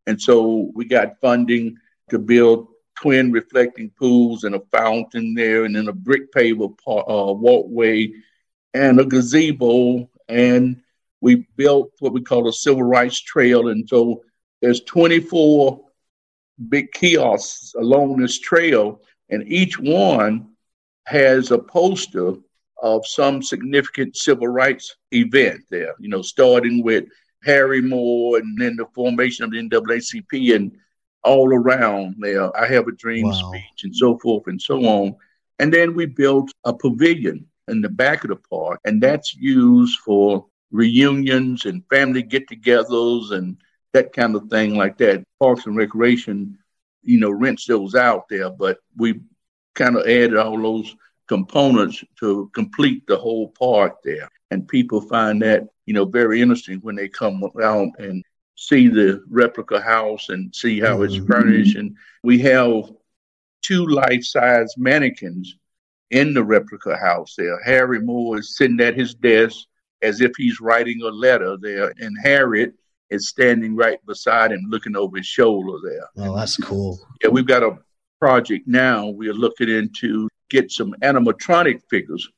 And 0.06 0.20
so 0.20 0.70
we 0.74 0.84
got 0.84 1.20
funding 1.20 1.76
to 2.10 2.18
build 2.18 2.68
twin 2.94 3.32
reflecting 3.32 3.90
pools 3.90 4.44
and 4.44 4.54
a 4.54 4.60
fountain 4.70 5.34
there, 5.34 5.64
and 5.64 5.74
then 5.74 5.88
a 5.88 5.92
brick 5.92 6.32
paver 6.32 6.70
uh, 6.86 7.32
walkway 7.32 8.12
and 8.74 9.00
a 9.00 9.04
gazebo. 9.04 10.08
And 10.28 10.82
we 11.20 11.46
built 11.56 11.92
what 12.00 12.12
we 12.12 12.22
call 12.22 12.48
a 12.48 12.52
civil 12.52 12.82
rights 12.82 13.20
trail. 13.20 13.68
And 13.68 13.88
so 13.88 14.22
there's 14.60 14.80
24 14.82 15.80
big 16.68 16.92
kiosks 16.92 17.74
along 17.74 18.16
this 18.16 18.38
trail, 18.38 19.00
and 19.30 19.46
each 19.50 19.78
one 19.78 20.48
has 21.06 21.50
a 21.50 21.58
poster 21.58 22.34
of 22.82 23.06
some 23.06 23.42
significant 23.42 24.16
civil 24.16 24.48
rights 24.48 24.96
event 25.12 25.60
there, 25.70 25.94
you 25.98 26.08
know, 26.08 26.22
starting 26.22 26.82
with 26.82 27.04
Harry 27.44 27.80
Moore 27.80 28.38
and 28.38 28.60
then 28.60 28.76
the 28.76 28.86
formation 28.94 29.44
of 29.44 29.52
the 29.52 29.58
NAACP 29.58 30.54
and 30.54 30.76
all 31.24 31.52
around 31.54 32.16
there. 32.18 32.54
I 32.56 32.66
have 32.66 32.88
a 32.88 32.92
dream 32.92 33.26
wow. 33.26 33.32
speech 33.32 33.84
and 33.84 33.94
so 33.94 34.18
forth 34.18 34.46
and 34.46 34.60
so 34.60 34.84
on. 34.84 35.16
And 35.58 35.72
then 35.72 35.94
we 35.94 36.06
built 36.06 36.50
a 36.64 36.72
pavilion 36.72 37.46
in 37.68 37.80
the 37.80 37.88
back 37.88 38.24
of 38.24 38.30
the 38.30 38.36
park, 38.36 38.80
and 38.84 39.00
that's 39.00 39.34
used 39.34 39.98
for 40.00 40.46
reunions 40.72 41.66
and 41.66 41.84
family 41.88 42.22
get 42.22 42.48
togethers 42.48 43.30
and 43.30 43.56
that 43.92 44.12
kind 44.12 44.34
of 44.34 44.48
thing 44.48 44.74
like 44.74 44.98
that. 44.98 45.22
Parks 45.38 45.66
and 45.66 45.76
Recreation, 45.76 46.58
you 47.02 47.20
know, 47.20 47.30
rents 47.30 47.66
those 47.66 47.94
out 47.94 48.28
there, 48.28 48.50
but 48.50 48.78
we 48.96 49.20
kind 49.74 49.96
of 49.96 50.02
added 50.02 50.36
all 50.36 50.60
those 50.60 50.96
components 51.28 52.02
to 52.18 52.50
complete 52.54 53.06
the 53.06 53.16
whole 53.16 53.48
park 53.48 53.96
there. 54.02 54.28
And 54.50 54.66
people 54.66 55.00
find 55.00 55.40
that, 55.42 55.64
you 55.86 55.94
know, 55.94 56.04
very 56.04 56.40
interesting 56.42 56.78
when 56.80 56.96
they 56.96 57.08
come 57.08 57.42
out 57.62 57.88
and 57.98 58.24
see 58.56 58.88
the 58.88 59.22
replica 59.28 59.80
house 59.80 60.28
and 60.28 60.54
see 60.54 60.80
how 60.80 60.98
mm-hmm. 60.98 61.04
it's 61.04 61.26
furnished. 61.26 61.76
And 61.76 61.96
we 62.22 62.38
have 62.40 62.90
two 63.62 63.86
life 63.86 64.24
size 64.24 64.74
mannequins 64.76 65.56
in 66.10 66.34
the 66.34 66.44
replica 66.44 66.96
house 66.96 67.34
there. 67.36 67.58
Harry 67.64 68.00
Moore 68.00 68.38
is 68.38 68.56
sitting 68.56 68.80
at 68.80 68.96
his 68.96 69.14
desk 69.14 69.66
as 70.02 70.20
if 70.20 70.32
he's 70.36 70.60
writing 70.60 71.00
a 71.02 71.08
letter 71.08 71.56
there, 71.56 71.94
and 71.98 72.16
Harriette 72.24 72.74
is 73.10 73.28
standing 73.28 73.76
right 73.76 74.04
beside 74.04 74.50
him, 74.50 74.64
looking 74.68 74.96
over 74.96 75.18
his 75.18 75.26
shoulder 75.26 75.78
there. 75.88 76.26
Oh, 76.26 76.36
that's 76.36 76.56
cool. 76.56 76.98
Yeah, 77.22 77.30
we've 77.30 77.46
got 77.46 77.62
a 77.62 77.78
project 78.20 78.66
now. 78.66 79.08
We're 79.08 79.34
looking 79.34 79.68
into 79.68 80.28
get 80.50 80.70
some 80.70 80.94
animatronic 81.02 81.82
figures 81.88 82.28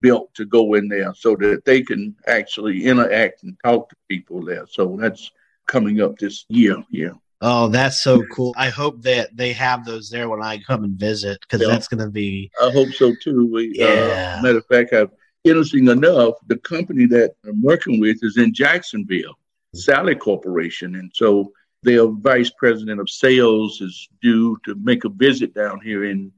built 0.00 0.32
to 0.34 0.44
go 0.44 0.74
in 0.74 0.86
there 0.88 1.14
so 1.14 1.34
that 1.36 1.64
they 1.64 1.82
can 1.82 2.14
actually 2.26 2.84
interact 2.84 3.42
and 3.42 3.56
talk 3.64 3.88
to 3.88 3.96
people 4.08 4.44
there. 4.44 4.66
So 4.68 4.96
that's 5.00 5.30
coming 5.66 6.00
up 6.00 6.18
this 6.18 6.44
year. 6.48 6.82
Yeah. 6.90 7.10
Oh, 7.40 7.68
that's 7.68 8.02
so 8.02 8.22
cool. 8.32 8.54
I 8.56 8.70
hope 8.70 9.02
that 9.02 9.36
they 9.36 9.52
have 9.52 9.84
those 9.84 10.08
there 10.08 10.28
when 10.28 10.42
I 10.42 10.58
come 10.58 10.82
and 10.84 10.98
visit 10.98 11.38
because 11.42 11.60
yeah. 11.60 11.68
that's 11.68 11.88
going 11.88 12.02
to 12.02 12.10
be. 12.10 12.50
I 12.62 12.70
hope 12.70 12.88
so 12.90 13.14
too. 13.22 13.50
We, 13.52 13.82
uh, 13.82 13.86
yeah. 13.86 14.36
Uh, 14.38 14.42
matter 14.42 14.58
of 14.58 14.66
fact, 14.66 14.92
I've, 14.94 15.10
interesting 15.44 15.88
enough, 15.88 16.34
the 16.46 16.56
company 16.58 17.06
that 17.06 17.34
I'm 17.44 17.60
working 17.62 18.00
with 18.00 18.18
is 18.22 18.38
in 18.38 18.54
Jacksonville. 18.54 19.34
Sally 19.74 20.14
Corporation. 20.14 20.94
And 20.94 21.10
so 21.14 21.52
their 21.82 22.06
vice 22.06 22.50
president 22.50 23.00
of 23.00 23.10
sales 23.10 23.80
is 23.80 24.08
due 24.22 24.56
to 24.64 24.74
make 24.76 25.04
a 25.04 25.10
visit 25.10 25.54
down 25.54 25.80
here 25.80 26.04
in 26.04 26.32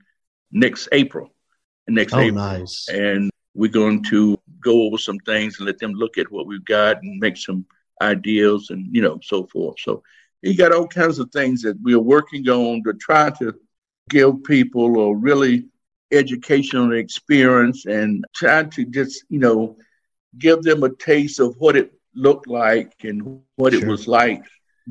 next 0.50 0.88
April. 0.92 1.30
Next 1.86 2.14
oh, 2.14 2.20
April. 2.20 2.34
Nice. 2.36 2.88
And 2.88 3.30
we're 3.54 3.70
going 3.70 4.02
to 4.04 4.38
go 4.60 4.82
over 4.82 4.98
some 4.98 5.18
things 5.20 5.58
and 5.58 5.66
let 5.66 5.78
them 5.78 5.92
look 5.92 6.18
at 6.18 6.30
what 6.32 6.46
we've 6.46 6.64
got 6.64 7.02
and 7.02 7.20
make 7.20 7.36
some 7.36 7.64
ideas 8.03 8.70
and, 8.70 8.88
you 8.94 9.03
know, 9.03 9.18
so 9.22 9.47
forth. 9.47 9.76
So 9.80 10.03
you 10.42 10.57
got 10.57 10.72
all 10.72 10.86
kinds 10.86 11.18
of 11.18 11.30
things 11.30 11.62
that 11.62 11.80
we 11.82 11.94
are 11.94 12.01
working 12.01 12.49
on 12.49 12.82
to 12.84 12.92
try 12.94 13.30
to 13.30 13.55
give 14.11 14.44
people 14.44 15.01
a 15.01 15.14
really 15.14 15.66
educational 16.12 16.92
experience 16.92 17.86
and 17.86 18.24
try 18.34 18.64
to 18.64 18.84
just, 18.84 19.24
you 19.28 19.38
know, 19.38 19.76
give 20.38 20.62
them 20.62 20.82
a 20.82 20.94
taste 20.97 21.40
of 21.40 21.57
what 21.59 21.76
it 21.76 21.92
looked 22.14 22.47
like 22.47 22.92
and 23.03 23.40
what 23.57 23.72
sure. 23.72 23.82
it 23.82 23.88
was 23.88 24.07
like 24.07 24.42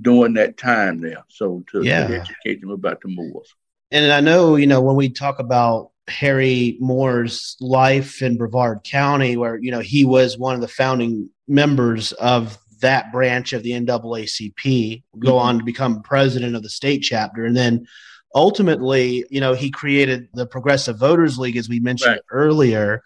during 0.01 0.33
that 0.33 0.57
time 0.57 0.99
there. 0.99 1.23
So 1.29 1.63
to, 1.71 1.83
yeah. 1.83 2.07
to 2.07 2.15
educate 2.21 2.61
them 2.61 2.71
about 2.71 3.01
the 3.01 3.07
Moores. 3.07 3.53
And 3.91 4.11
I 4.11 4.19
know, 4.19 4.55
you 4.55 4.67
know, 4.67 4.81
when 4.81 4.95
we 4.95 5.09
talk 5.09 5.39
about 5.39 5.91
Harry 6.07 6.77
Moore's 6.79 7.55
life 7.61 8.21
in 8.21 8.37
Brevard 8.37 8.83
County, 8.83 9.37
where, 9.37 9.57
you 9.57 9.71
know, 9.71 9.79
he 9.79 10.05
was 10.05 10.37
one 10.37 10.55
of 10.55 10.61
the 10.61 10.67
founding 10.67 11.29
members 11.47 12.11
of 12.13 12.57
that 12.81 13.11
branch 13.11 13.53
of 13.53 13.63
the 13.63 13.71
NAACP, 13.71 15.03
go 15.19 15.33
mm-hmm. 15.33 15.47
on 15.47 15.59
to 15.59 15.65
become 15.65 16.01
president 16.01 16.55
of 16.55 16.63
the 16.63 16.69
state 16.69 16.99
chapter. 16.99 17.45
And 17.45 17.55
then 17.55 17.85
ultimately, 18.33 19.25
you 19.29 19.39
know, 19.39 19.53
he 19.53 19.71
created 19.71 20.27
the 20.33 20.45
Progressive 20.45 20.99
Voters 20.99 21.39
League, 21.39 21.57
as 21.57 21.69
we 21.69 21.79
mentioned 21.79 22.11
right. 22.11 22.21
earlier. 22.31 23.01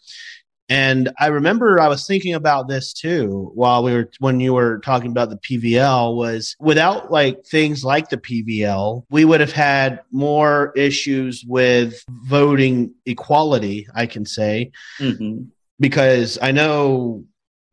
And 0.72 1.10
I 1.20 1.28
remember 1.28 1.80
I 1.80 1.88
was 1.88 2.06
thinking 2.06 2.36
about 2.36 2.68
this 2.68 2.94
too 2.94 3.52
while 3.56 3.84
we 3.84 3.92
were 3.92 4.10
when 4.20 4.40
you 4.40 4.54
were 4.54 4.80
talking 4.80 5.10
about 5.10 5.32
the 5.32 5.38
PVL 5.38 6.16
was 6.16 6.56
without 6.60 7.12
like 7.12 7.44
things 7.44 7.84
like 7.84 8.10
the 8.10 8.18
PVL, 8.18 9.04
we 9.10 9.26
would 9.26 9.40
have 9.40 9.52
had 9.52 10.02
more 10.12 10.72
issues 10.76 11.44
with 11.48 12.04
voting 12.08 12.94
equality, 13.08 13.88
I 13.96 14.06
can 14.06 14.26
say. 14.26 14.72
Mm-hmm. 15.00 15.46
Because 15.80 16.38
I 16.40 16.52
know 16.52 17.24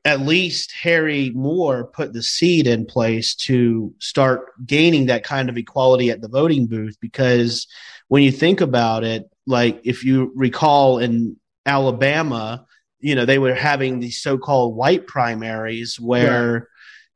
at 0.06 0.20
least 0.20 0.70
Harry 0.70 1.30
Moore 1.34 1.84
put 1.84 2.12
the 2.12 2.22
seed 2.22 2.68
in 2.68 2.86
place 2.86 3.34
to 3.34 3.92
start 3.98 4.52
gaining 4.64 5.06
that 5.06 5.24
kind 5.24 5.48
of 5.48 5.56
equality 5.56 6.10
at 6.10 6.20
the 6.20 6.28
voting 6.28 6.68
booth 6.68 6.96
because 7.00 7.66
when 8.06 8.22
you 8.22 8.30
think 8.30 8.60
about 8.60 9.02
it, 9.02 9.28
like 9.48 9.80
if 9.82 10.04
you 10.04 10.30
recall 10.36 11.00
in 11.00 11.36
Alabama, 11.66 12.64
you 13.00 13.16
know, 13.16 13.24
they 13.24 13.40
were 13.40 13.52
having 13.52 13.98
these 13.98 14.22
so-called 14.22 14.76
white 14.76 15.08
primaries 15.08 15.98
where, 15.98 16.68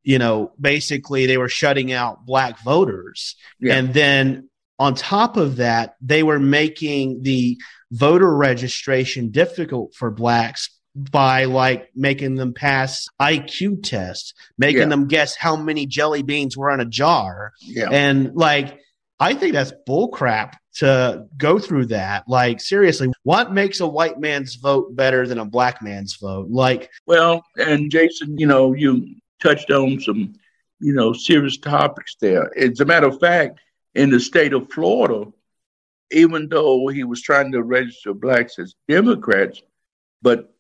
yeah. 0.03 0.13
you 0.13 0.19
know, 0.19 0.53
basically 0.61 1.27
they 1.27 1.39
were 1.39 1.49
shutting 1.49 1.93
out 1.93 2.27
black 2.27 2.59
voters. 2.65 3.37
Yeah. 3.61 3.77
And 3.77 3.95
then 3.95 4.49
on 4.81 4.97
top 4.97 5.37
of 5.37 5.57
that, 5.57 5.95
they 6.01 6.25
were 6.25 6.41
making 6.41 7.23
the 7.23 7.57
voter 7.93 8.37
registration 8.37 9.31
difficult 9.31 9.95
for 9.95 10.11
blacks 10.11 10.71
by 10.95 11.45
like 11.45 11.91
making 11.95 12.35
them 12.35 12.53
pass 12.53 13.07
IQ 13.21 13.83
tests, 13.83 14.35
making 14.59 14.83
yeah. 14.83 14.89
them 14.89 15.09
guess 15.09 15.37
how 15.37 15.57
many 15.57 15.87
jelly 15.87 16.23
beans 16.23 16.57
were 16.57 16.71
in 16.71 16.81
a 16.81 16.85
jar. 16.85 17.53
Yeah. 17.61 17.89
And 17.91 18.35
like, 18.35 18.81
I 19.19 19.35
think 19.35 19.53
that's 19.53 19.73
bullcrap 19.87 20.55
to 20.77 21.27
go 21.37 21.59
through 21.59 21.87
that. 21.87 22.25
Like, 22.27 22.61
seriously, 22.61 23.13
what 23.23 23.53
makes 23.53 23.81
a 23.81 23.87
white 23.87 24.19
man's 24.19 24.55
vote 24.57 24.97
better 24.97 25.27
than 25.27 25.39
a 25.39 25.45
black 25.45 25.83
man's 25.83 26.17
vote? 26.17 26.49
Like, 26.49 26.91
well, 27.07 27.45
and 27.57 27.91
Jason, 27.91 28.39
you 28.39 28.47
know, 28.47 28.73
you 28.73 29.15
touched 29.43 29.71
on 29.71 30.01
some, 30.01 30.35
you 30.81 30.95
know, 30.95 31.13
serious 31.13 31.59
topics 31.59 32.17
there. 32.21 32.57
As 32.59 32.81
a 32.81 32.85
matter 32.85 33.09
of 33.09 33.21
fact, 33.21 33.61
in 33.95 34.11
the 34.11 34.21
state 34.21 34.53
of 34.53 34.71
Florida, 34.73 35.31
even 36.11 36.49
though 36.49 36.89
he 36.89 37.05
was 37.05 37.21
trying 37.21 37.53
to 37.53 37.63
register 37.63 38.15
blacks 38.15 38.59
as 38.59 38.75
Democrats, 38.89 39.63
but 40.23 40.53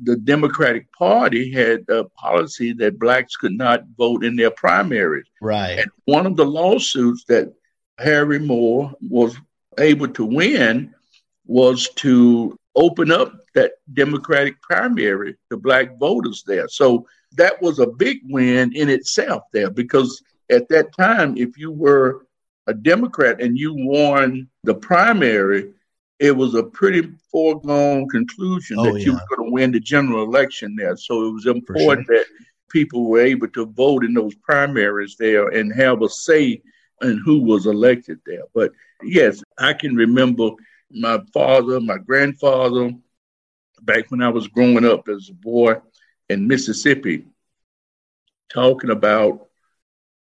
the 0.00 0.16
Democratic 0.16 0.90
Party 0.92 1.52
had 1.52 1.84
a 1.88 2.04
policy 2.04 2.72
that 2.74 2.98
blacks 2.98 3.36
could 3.36 3.52
not 3.52 3.84
vote 3.96 4.24
in 4.24 4.36
their 4.36 4.50
primaries. 4.50 5.26
Right. 5.40 5.78
And 5.78 5.90
one 6.06 6.26
of 6.26 6.36
the 6.36 6.46
lawsuits 6.46 7.24
that 7.28 7.52
Harry 7.98 8.38
Moore 8.38 8.92
was 9.08 9.36
able 9.78 10.08
to 10.08 10.24
win 10.24 10.94
was 11.46 11.88
to 11.96 12.56
open 12.74 13.10
up 13.10 13.32
that 13.54 13.72
Democratic 13.92 14.60
primary 14.62 15.36
to 15.50 15.56
black 15.56 15.98
voters 15.98 16.42
there. 16.46 16.68
So 16.68 17.06
that 17.36 17.60
was 17.60 17.78
a 17.78 17.86
big 17.86 18.20
win 18.24 18.74
in 18.74 18.88
itself 18.88 19.42
there 19.52 19.70
because 19.70 20.22
at 20.50 20.68
that 20.68 20.96
time, 20.96 21.36
if 21.36 21.58
you 21.58 21.70
were 21.70 22.26
a 22.66 22.74
Democrat 22.74 23.40
and 23.40 23.58
you 23.58 23.74
won 23.74 24.48
the 24.64 24.74
primary, 24.74 25.72
it 26.22 26.36
was 26.36 26.54
a 26.54 26.62
pretty 26.62 27.10
foregone 27.32 28.08
conclusion 28.08 28.78
oh, 28.78 28.84
that 28.84 29.00
yeah. 29.00 29.06
you 29.06 29.12
were 29.14 29.36
going 29.36 29.48
to 29.48 29.52
win 29.52 29.72
the 29.72 29.80
general 29.80 30.22
election 30.22 30.76
there. 30.76 30.96
So 30.96 31.26
it 31.26 31.32
was 31.32 31.46
important 31.46 32.06
sure. 32.06 32.18
that 32.18 32.26
people 32.70 33.06
were 33.06 33.20
able 33.20 33.48
to 33.48 33.66
vote 33.66 34.04
in 34.04 34.14
those 34.14 34.36
primaries 34.36 35.16
there 35.18 35.48
and 35.48 35.74
have 35.74 36.00
a 36.00 36.08
say 36.08 36.62
in 37.02 37.18
who 37.24 37.40
was 37.40 37.66
elected 37.66 38.20
there. 38.24 38.44
But 38.54 38.70
yes, 39.02 39.42
I 39.58 39.72
can 39.72 39.96
remember 39.96 40.50
my 40.92 41.20
father, 41.34 41.80
my 41.80 41.98
grandfather, 41.98 42.92
back 43.82 44.12
when 44.12 44.22
I 44.22 44.28
was 44.28 44.46
growing 44.46 44.84
up 44.84 45.08
as 45.08 45.28
a 45.28 45.34
boy 45.34 45.74
in 46.28 46.46
Mississippi, 46.46 47.24
talking 48.48 48.90
about 48.90 49.48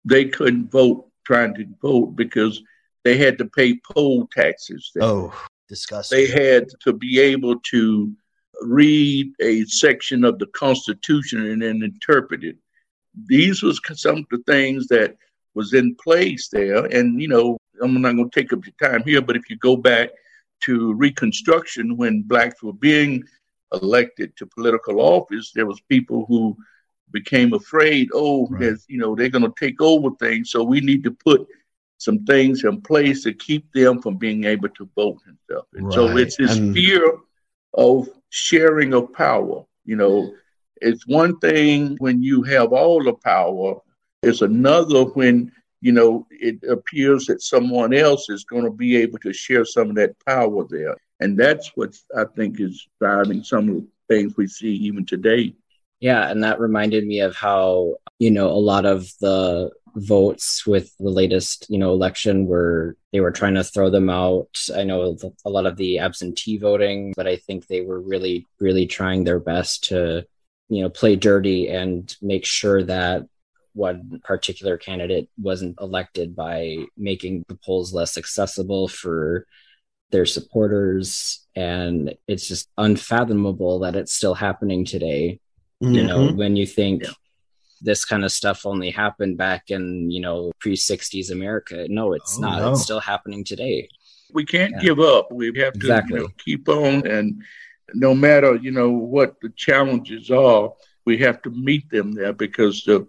they 0.04 0.26
couldn't 0.26 0.72
vote, 0.72 1.12
trying 1.28 1.54
to 1.54 1.68
vote 1.80 2.16
because 2.16 2.64
they 3.04 3.18
had 3.18 3.38
to 3.38 3.46
pay 3.46 3.80
poll 3.94 4.28
taxes. 4.36 4.90
There. 4.96 5.04
Oh, 5.04 5.34
disgusting. 5.72 6.18
They 6.18 6.28
had 6.28 6.68
to 6.82 6.92
be 6.94 7.20
able 7.20 7.60
to 7.72 8.14
read 8.62 9.32
a 9.40 9.64
section 9.66 10.24
of 10.26 10.38
the 10.38 10.48
Constitution 10.48 11.50
and 11.50 11.62
then 11.62 11.82
interpret 11.82 12.44
it. 12.44 12.58
These 13.26 13.64
was 13.64 13.80
some 13.94 14.18
of 14.18 14.26
the 14.30 14.44
things 14.46 14.88
that 14.88 15.16
was 15.56 15.74
in 15.74 15.96
place 15.96 16.50
there. 16.50 16.86
And, 16.86 17.22
you 17.22 17.28
know, 17.28 17.58
I'm 17.82 18.02
not 18.02 18.16
going 18.18 18.30
to 18.30 18.40
take 18.40 18.54
up 18.54 18.66
your 18.66 18.90
time 18.90 19.04
here, 19.04 19.22
but 19.22 19.38
if 19.38 19.50
you 19.50 19.58
go 19.58 19.76
back 19.76 20.10
to 20.66 20.94
Reconstruction, 20.94 21.98
when 21.98 22.22
blacks 22.22 22.62
were 22.62 22.74
being 22.74 23.24
elected 23.74 24.36
to 24.38 24.46
political 24.46 25.00
office, 25.00 25.52
there 25.56 25.66
was 25.66 25.80
people 25.90 26.26
who 26.28 26.56
became 27.12 27.54
afraid, 27.54 28.10
oh, 28.14 28.48
right. 28.48 28.78
you 28.88 28.98
know, 28.98 29.16
they're 29.16 29.30
going 29.30 29.44
to 29.44 29.54
take 29.60 29.82
over 29.82 30.10
things. 30.20 30.52
So 30.52 30.64
we 30.64 30.82
need 30.82 31.04
to 31.06 31.12
put 31.12 31.48
some 32.02 32.26
things 32.26 32.64
in 32.64 32.82
place 32.82 33.22
to 33.24 33.32
keep 33.32 33.72
them 33.74 34.02
from 34.02 34.18
being 34.18 34.44
able 34.46 34.70
to 34.70 34.90
vote 34.96 35.20
and 35.28 35.38
stuff. 35.46 35.66
And 35.76 35.86
right. 35.86 35.94
so 35.94 36.18
it's 36.18 36.36
this 36.36 36.58
and... 36.58 36.74
fear 36.74 37.16
of 37.76 38.10
sharing 38.30 38.96
of 38.96 39.14
power. 39.14 39.64
You 39.86 39.98
know, 39.98 40.34
it's 40.78 41.06
one 41.06 41.38
thing 41.38 41.98
when 42.00 42.24
you 42.24 42.42
have 42.42 42.74
all 42.74 43.04
the 43.04 43.14
power, 43.14 43.76
it's 44.24 44.42
another 44.42 45.04
when, 45.04 45.52
you 45.82 45.92
know, 45.92 46.26
it 46.32 46.64
appears 46.68 47.28
that 47.28 47.44
someone 47.44 47.94
else 47.94 48.32
is 48.32 48.46
going 48.46 48.64
to 48.64 48.72
be 48.72 48.96
able 48.96 49.20
to 49.20 49.32
share 49.32 49.64
some 49.64 49.92
of 49.92 49.96
that 49.98 50.16
power 50.26 50.66
there. 50.68 50.98
And 51.20 51.38
that's 51.38 51.68
what 51.76 51.96
I 52.18 52.24
think 52.36 52.60
is 52.60 52.88
driving 53.00 53.44
some 53.44 53.70
of 53.70 53.76
the 53.76 53.88
things 54.10 54.36
we 54.36 54.48
see 54.48 54.74
even 54.74 55.06
today. 55.06 55.54
Yeah, 56.00 56.32
and 56.32 56.44
that 56.44 56.60
reminded 56.60 57.06
me 57.06 57.20
of 57.20 57.36
how, 57.36 57.98
you 58.18 58.32
know, 58.32 58.48
a 58.48 58.58
lot 58.58 58.88
of 58.88 59.08
the 59.20 59.70
votes 59.96 60.66
with 60.66 60.96
the 60.98 61.10
latest, 61.10 61.66
you 61.70 61.78
know, 61.78 61.92
election 61.92 62.46
were 62.46 62.96
they 63.12 63.20
were 63.20 63.32
trying 63.32 63.56
to 63.56 63.64
throw 63.64 63.90
them 63.90 64.10
out. 64.10 64.50
I 64.76 64.84
know 64.84 65.18
a 65.46 65.50
lot 65.50 65.66
of 65.66 65.78
the 65.78 66.00
absentee 66.00 66.58
voting, 66.58 67.14
but 67.16 67.28
I 67.28 67.38
think 67.38 67.68
they 67.68 67.82
were 67.82 68.00
really 68.00 68.48
really 68.60 68.86
trying 68.86 69.24
their 69.24 69.40
best 69.40 69.86
to, 69.86 70.26
you 70.70 70.82
know, 70.82 70.90
play 70.90 71.16
dirty 71.16 71.70
and 71.70 72.16
make 72.22 72.46
sure 72.46 72.84
that 72.84 73.26
one 73.74 74.22
particular 74.24 74.78
candidate 74.78 75.30
wasn't 75.38 75.80
elected 75.80 76.36
by 76.36 76.78
making 76.98 77.46
the 77.48 77.56
polls 77.56 77.94
less 77.94 78.18
accessible 78.18 78.88
for 78.88 79.46
their 80.12 80.26
supporters 80.26 81.48
and 81.56 82.14
it's 82.28 82.46
just 82.46 82.70
unfathomable 82.78 83.80
that 83.80 83.96
it's 83.96 84.14
still 84.14 84.34
happening 84.34 84.84
today 84.84 85.40
Mm-hmm. 85.82 85.94
You 85.96 86.04
know, 86.04 86.20
mm-hmm. 86.20 86.38
when 86.38 86.56
you 86.56 86.66
think 86.68 87.04
yeah. 87.04 87.10
This 87.82 88.06
kind 88.06 88.24
of 88.24 88.32
stuff 88.32 88.66
only 88.66 88.92
happened 88.92 89.38
back 89.38 89.72
in, 89.72 90.10
you 90.12 90.22
know, 90.22 90.52
pre 90.60 90.76
60s 90.76 91.32
America. 91.32 91.88
No, 91.90 92.14
it's 92.14 92.38
oh, 92.38 92.42
not. 92.42 92.60
No. 92.60 92.72
It's 92.72 92.84
still 92.84 93.00
happening 93.00 93.44
today. 93.44 93.90
We 94.34 94.46
can't 94.46 94.74
yeah. 94.76 94.82
give 94.82 95.00
up. 95.00 95.32
We 95.32 95.48
have 95.48 95.74
to 95.74 95.80
exactly. 95.80 96.20
you 96.20 96.24
know, 96.26 96.30
keep 96.38 96.70
on. 96.70 97.06
And 97.08 97.42
no 97.94 98.14
matter, 98.14 98.56
you 98.56 98.72
know, 98.72 98.92
what 98.92 99.40
the 99.42 99.50
challenges 99.50 100.32
are, 100.32 100.72
we 101.06 101.18
have 101.18 101.42
to 101.42 101.50
meet 101.50 101.90
them 101.90 102.14
there 102.14 102.34
because 102.34 102.84
the 102.84 103.08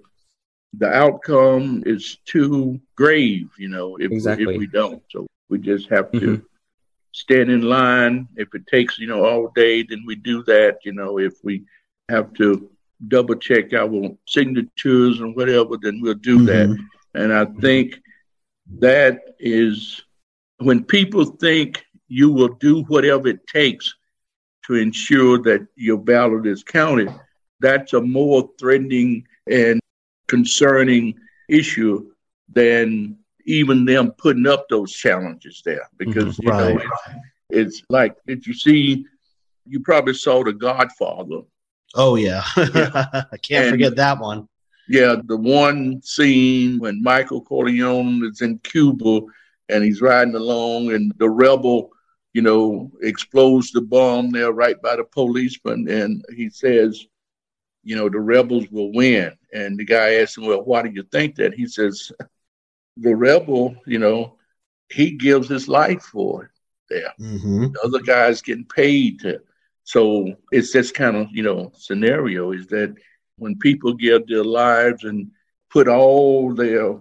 the 0.79 0.89
outcome 0.89 1.83
is 1.85 2.17
too 2.25 2.81
grave, 2.97 3.51
you 3.59 3.69
know, 3.69 3.97
if, 3.97 4.11
exactly. 4.11 4.55
if 4.55 4.59
we 4.59 4.67
don't. 4.67 5.03
So 5.11 5.27
we 5.51 5.59
just 5.59 5.91
have 5.91 6.11
to 6.13 6.19
mm-hmm. 6.19 6.45
stand 7.13 7.51
in 7.51 7.61
line. 7.61 8.27
If 8.37 8.55
it 8.55 8.67
takes, 8.67 8.99
you 8.99 9.07
know, 9.07 9.23
all 9.23 9.53
day, 9.55 9.83
then 9.83 10.05
we 10.07 10.15
do 10.15 10.43
that. 10.45 10.79
You 10.83 10.95
know, 10.95 11.19
if 11.19 11.35
we 11.45 11.65
have 12.09 12.33
to 12.35 12.71
double 13.09 13.35
check 13.35 13.73
our 13.73 14.11
signatures 14.27 15.21
and 15.21 15.35
whatever, 15.37 15.77
then 15.81 16.01
we'll 16.01 16.15
do 16.15 16.39
mm-hmm. 16.39 16.47
that. 16.47 16.79
And 17.15 17.33
I 17.33 17.45
think 17.61 18.01
that 18.79 19.21
is 19.39 20.03
when 20.59 20.85
people 20.85 21.25
think 21.25 21.85
you 22.09 22.31
will 22.31 22.55
do 22.61 22.83
whatever 22.85 23.29
it 23.29 23.47
takes 23.47 23.95
to 24.67 24.75
ensure 24.75 25.39
that 25.43 25.67
your 25.75 25.99
ballot 25.99 26.47
is 26.47 26.63
counted, 26.63 27.13
that's 27.61 27.93
a 27.93 28.01
more 28.01 28.49
threatening 28.59 29.27
and 29.51 29.81
concerning 30.29 31.15
issue 31.49 32.11
than 32.53 33.17
even 33.45 33.85
them 33.85 34.13
putting 34.13 34.47
up 34.47 34.69
those 34.69 34.93
challenges 34.93 35.63
there. 35.65 35.89
Because, 35.97 36.39
mm-hmm. 36.39 36.47
you 36.47 36.51
right. 36.51 36.75
know, 36.77 36.83
it's, 37.51 37.79
it's 37.79 37.83
like, 37.89 38.15
did 38.27 38.47
you 38.47 38.55
see, 38.55 39.05
you 39.67 39.81
probably 39.81 40.15
saw 40.15 40.45
The 40.45 40.53
Godfather 40.53 41.41
Oh 41.95 42.17
yeah, 42.17 42.43
yeah. 42.57 42.91
I 43.33 43.37
can't 43.37 43.67
and, 43.67 43.71
forget 43.71 43.97
that 43.97 44.19
one. 44.19 44.49
Yeah, 44.89 45.17
the 45.25 45.37
one 45.37 46.03
scene 46.03 46.79
when 46.79 47.03
Michael 47.03 47.41
Corleone 47.43 48.25
is 48.25 48.41
in 48.41 48.59
Cuba 48.59 49.21
and 49.69 49.85
he's 49.85 50.03
riding 50.03 50.35
along, 50.35 50.93
and 50.93 51.13
the 51.19 51.29
rebel, 51.29 51.91
you 52.33 52.43
know, 52.43 52.91
explodes 53.03 53.71
the 53.73 53.81
bomb 53.81 54.31
there 54.31 54.53
right 54.53 54.81
by 54.83 54.97
the 54.97 55.05
policeman, 55.05 55.89
and 55.89 56.25
he 56.35 56.51
says, 56.51 57.07
you 57.85 57.97
know, 57.97 58.09
the 58.09 58.21
rebels 58.21 58.67
will 58.71 58.93
win. 58.93 59.33
And 59.53 59.79
the 59.79 59.85
guy 59.85 60.15
asks 60.15 60.37
him, 60.37 60.47
well, 60.47 60.63
why 60.63 60.83
do 60.83 60.91
you 60.91 61.03
think 61.11 61.37
that? 61.37 61.55
He 61.55 61.67
says, 61.67 62.13
the 62.97 63.15
rebel, 63.15 63.75
you 63.87 63.99
know, 63.99 64.37
he 64.91 65.13
gives 65.13 65.49
his 65.49 65.69
life 65.69 66.03
for 66.03 66.45
it 66.45 66.51
there. 66.89 67.13
Mm-hmm. 67.21 67.73
The 67.73 67.81
other 67.85 68.01
guy's 68.01 68.43
getting 68.43 68.67
paid 68.67 69.21
to 69.21 69.41
so 69.85 70.35
it's 70.51 70.73
this 70.73 70.91
kind 70.91 71.17
of, 71.17 71.29
you 71.33 71.43
know, 71.43 71.73
scenario 71.75 72.53
is 72.53 72.67
that 72.69 72.95
when 73.37 73.59
people 73.59 73.95
give 73.95 74.27
their 74.27 74.45
lives 74.45 75.05
and 75.05 75.31
put 75.71 75.89
all 75.89 76.55
their 76.55 76.99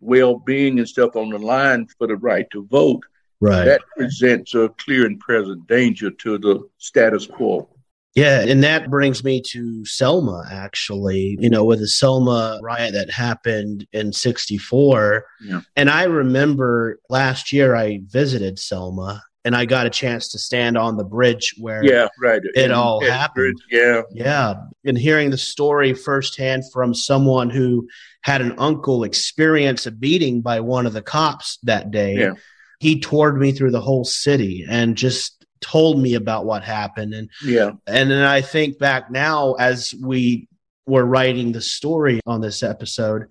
well 0.00 0.38
being 0.38 0.78
and 0.78 0.88
stuff 0.88 1.16
on 1.16 1.30
the 1.30 1.38
line 1.38 1.86
for 1.98 2.06
the 2.06 2.16
right 2.16 2.48
to 2.50 2.66
vote, 2.66 3.02
right. 3.40 3.64
that 3.64 3.82
presents 3.96 4.54
a 4.54 4.68
clear 4.78 5.06
and 5.06 5.20
present 5.20 5.66
danger 5.66 6.10
to 6.10 6.38
the 6.38 6.68
status 6.78 7.26
quo. 7.26 7.68
Yeah, 8.14 8.42
and 8.42 8.62
that 8.62 8.90
brings 8.90 9.24
me 9.24 9.40
to 9.52 9.86
Selma, 9.86 10.46
actually, 10.50 11.38
you 11.40 11.48
know, 11.48 11.64
with 11.64 11.78
the 11.78 11.88
Selma 11.88 12.60
riot 12.62 12.92
that 12.92 13.10
happened 13.10 13.86
in 13.92 14.12
64. 14.12 15.24
Yeah. 15.40 15.62
And 15.76 15.88
I 15.88 16.04
remember 16.04 16.98
last 17.08 17.52
year 17.52 17.74
I 17.74 18.00
visited 18.04 18.58
Selma 18.58 19.22
and 19.44 19.56
I 19.56 19.64
got 19.64 19.86
a 19.86 19.90
chance 19.90 20.28
to 20.28 20.38
stand 20.38 20.78
on 20.78 20.96
the 20.96 21.04
bridge 21.04 21.54
where 21.58 21.84
yeah, 21.84 22.08
right. 22.20 22.40
it 22.44 22.66
In, 22.66 22.72
all 22.72 23.04
happened. 23.04 23.56
Bridge, 23.68 23.82
yeah. 23.82 24.02
Yeah. 24.12 24.54
And 24.84 24.96
hearing 24.96 25.30
the 25.30 25.38
story 25.38 25.94
firsthand 25.94 26.64
from 26.72 26.94
someone 26.94 27.50
who 27.50 27.88
had 28.22 28.40
an 28.40 28.54
uncle 28.58 29.02
experience 29.04 29.86
a 29.86 29.90
beating 29.90 30.42
by 30.42 30.60
one 30.60 30.86
of 30.86 30.92
the 30.92 31.02
cops 31.02 31.58
that 31.64 31.90
day. 31.90 32.14
Yeah. 32.16 32.32
he 32.78 33.00
toured 33.00 33.38
me 33.38 33.52
through 33.52 33.72
the 33.72 33.80
whole 33.80 34.04
city 34.04 34.64
and 34.68 34.96
just 34.96 35.44
told 35.60 36.00
me 36.00 36.14
about 36.14 36.44
what 36.44 36.62
happened. 36.64 37.14
And 37.14 37.30
yeah, 37.44 37.72
and 37.86 38.10
then 38.10 38.24
I 38.24 38.42
think 38.42 38.78
back 38.78 39.10
now 39.10 39.54
as 39.54 39.94
we 40.02 40.48
were 40.86 41.04
writing 41.04 41.52
the 41.52 41.60
story 41.60 42.20
on 42.26 42.40
this 42.40 42.62
episode, 42.62 43.28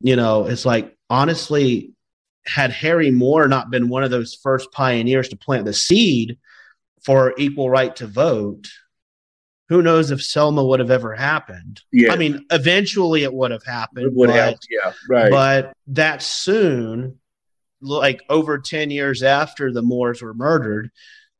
you 0.00 0.16
know, 0.16 0.46
it's 0.46 0.64
like 0.64 0.96
honestly, 1.10 1.93
had 2.46 2.70
Harry 2.70 3.10
Moore 3.10 3.48
not 3.48 3.70
been 3.70 3.88
one 3.88 4.04
of 4.04 4.10
those 4.10 4.34
first 4.34 4.70
pioneers 4.72 5.28
to 5.30 5.36
plant 5.36 5.64
the 5.64 5.72
seed 5.72 6.38
for 7.04 7.34
equal 7.38 7.70
right 7.70 7.94
to 7.96 8.06
vote, 8.06 8.68
who 9.68 9.82
knows 9.82 10.10
if 10.10 10.22
Selma 10.22 10.64
would 10.64 10.80
have 10.80 10.90
ever 10.90 11.14
happened? 11.14 11.80
Yeah. 11.90 12.12
I 12.12 12.16
mean, 12.16 12.44
eventually 12.50 13.22
it 13.22 13.32
would 13.32 13.50
have 13.50 13.64
happened. 13.64 14.06
it 14.06 14.12
would 14.12 14.28
but, 14.28 14.36
have. 14.36 14.58
Yeah, 14.70 14.92
right. 15.08 15.30
But 15.30 15.72
that 15.88 16.22
soon, 16.22 17.18
like 17.80 18.22
over 18.28 18.58
10 18.58 18.90
years 18.90 19.22
after 19.22 19.72
the 19.72 19.82
Moores 19.82 20.22
were 20.22 20.34
murdered, 20.34 20.90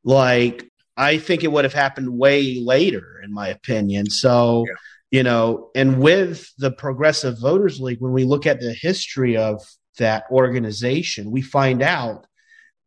like 0.05 0.71
I 0.97 1.19
think 1.19 1.45
it 1.45 1.53
would 1.53 1.65
have 1.65 1.75
happened 1.75 2.09
way 2.09 2.61
later, 2.61 3.21
in 3.23 3.33
my 3.33 3.49
opinion. 3.49 4.09
So, 4.11 4.65
Yeah. 4.67 4.75
you 5.11 5.23
know, 5.23 5.71
and 5.75 6.01
with 6.01 6.51
the 6.57 6.71
Progressive 6.71 7.39
Voters 7.41 7.81
League, 7.81 8.01
when 8.01 8.13
we 8.13 8.25
look 8.25 8.47
at 8.47 8.61
the 8.61 8.73
history 8.73 9.37
of 9.37 9.63
that 9.99 10.25
organization, 10.31 11.31
we 11.31 11.43
find 11.43 11.83
out 11.83 12.27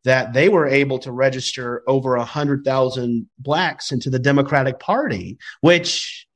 that 0.03 0.34
they 0.34 0.47
were 0.47 0.68
able 0.68 0.99
to 0.99 1.12
register 1.12 1.84
over 1.88 2.16
a 2.16 2.24
hundred 2.24 2.64
thousand 2.64 3.28
blacks 3.39 3.91
into 3.91 4.10
the 4.10 4.20
Democratic 4.20 4.80
Party, 4.80 5.38
which, 5.62 6.28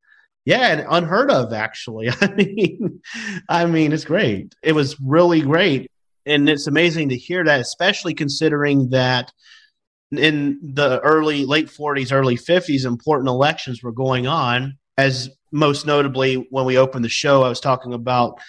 yeah, 0.45 0.85
unheard 0.89 1.31
of 1.31 1.53
actually. 1.53 2.09
I 2.21 2.27
mean, 2.33 3.01
I 3.47 3.65
mean, 3.65 3.93
it's 3.93 4.05
great. 4.05 4.53
It 4.61 4.73
was 4.73 4.99
really 4.99 5.41
great, 5.41 5.89
and 6.25 6.49
it's 6.49 6.67
amazing 6.67 7.09
to 7.09 7.17
hear 7.17 7.43
that, 7.45 7.61
especially 7.61 8.13
considering 8.13 8.89
that 8.89 9.31
in 10.11 10.59
the 10.61 10.99
early 10.99 11.45
late 11.45 11.67
40s, 11.67 12.11
early 12.11 12.35
50s, 12.35 12.85
important 12.85 13.29
elections 13.29 13.81
were 13.81 13.93
going 13.93 14.27
on. 14.27 14.77
As 14.97 15.29
most 15.51 15.85
notably, 15.85 16.35
when 16.49 16.65
we 16.65 16.77
opened 16.77 17.05
the 17.05 17.09
show, 17.09 17.43
I 17.43 17.49
was 17.49 17.61
talking 17.61 17.93
about 17.93 18.39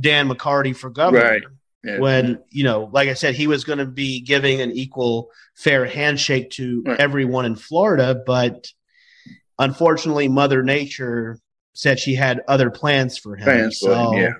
Dan 0.00 0.28
McCarty 0.28 0.76
for 0.76 0.90
governor 0.90 1.24
Right. 1.24 1.42
Yeah. 1.84 2.00
when 2.00 2.40
you 2.50 2.64
know 2.64 2.90
like 2.92 3.08
i 3.08 3.14
said 3.14 3.36
he 3.36 3.46
was 3.46 3.62
going 3.62 3.78
to 3.78 3.86
be 3.86 4.20
giving 4.20 4.60
an 4.60 4.72
equal 4.72 5.30
fair 5.54 5.86
handshake 5.86 6.50
to 6.52 6.82
Right. 6.84 6.98
everyone 6.98 7.44
in 7.44 7.54
florida 7.54 8.20
but 8.26 8.66
unfortunately 9.58 10.28
mother 10.28 10.62
nature 10.62 11.38
said 11.74 11.98
she 12.00 12.14
had 12.14 12.42
other 12.48 12.70
plans 12.70 13.16
for 13.18 13.36
him 13.36 13.44
Plans 13.44 13.78
for 13.78 13.90
him, 13.90 13.94
so 13.94 14.12
yeah. 14.16 14.30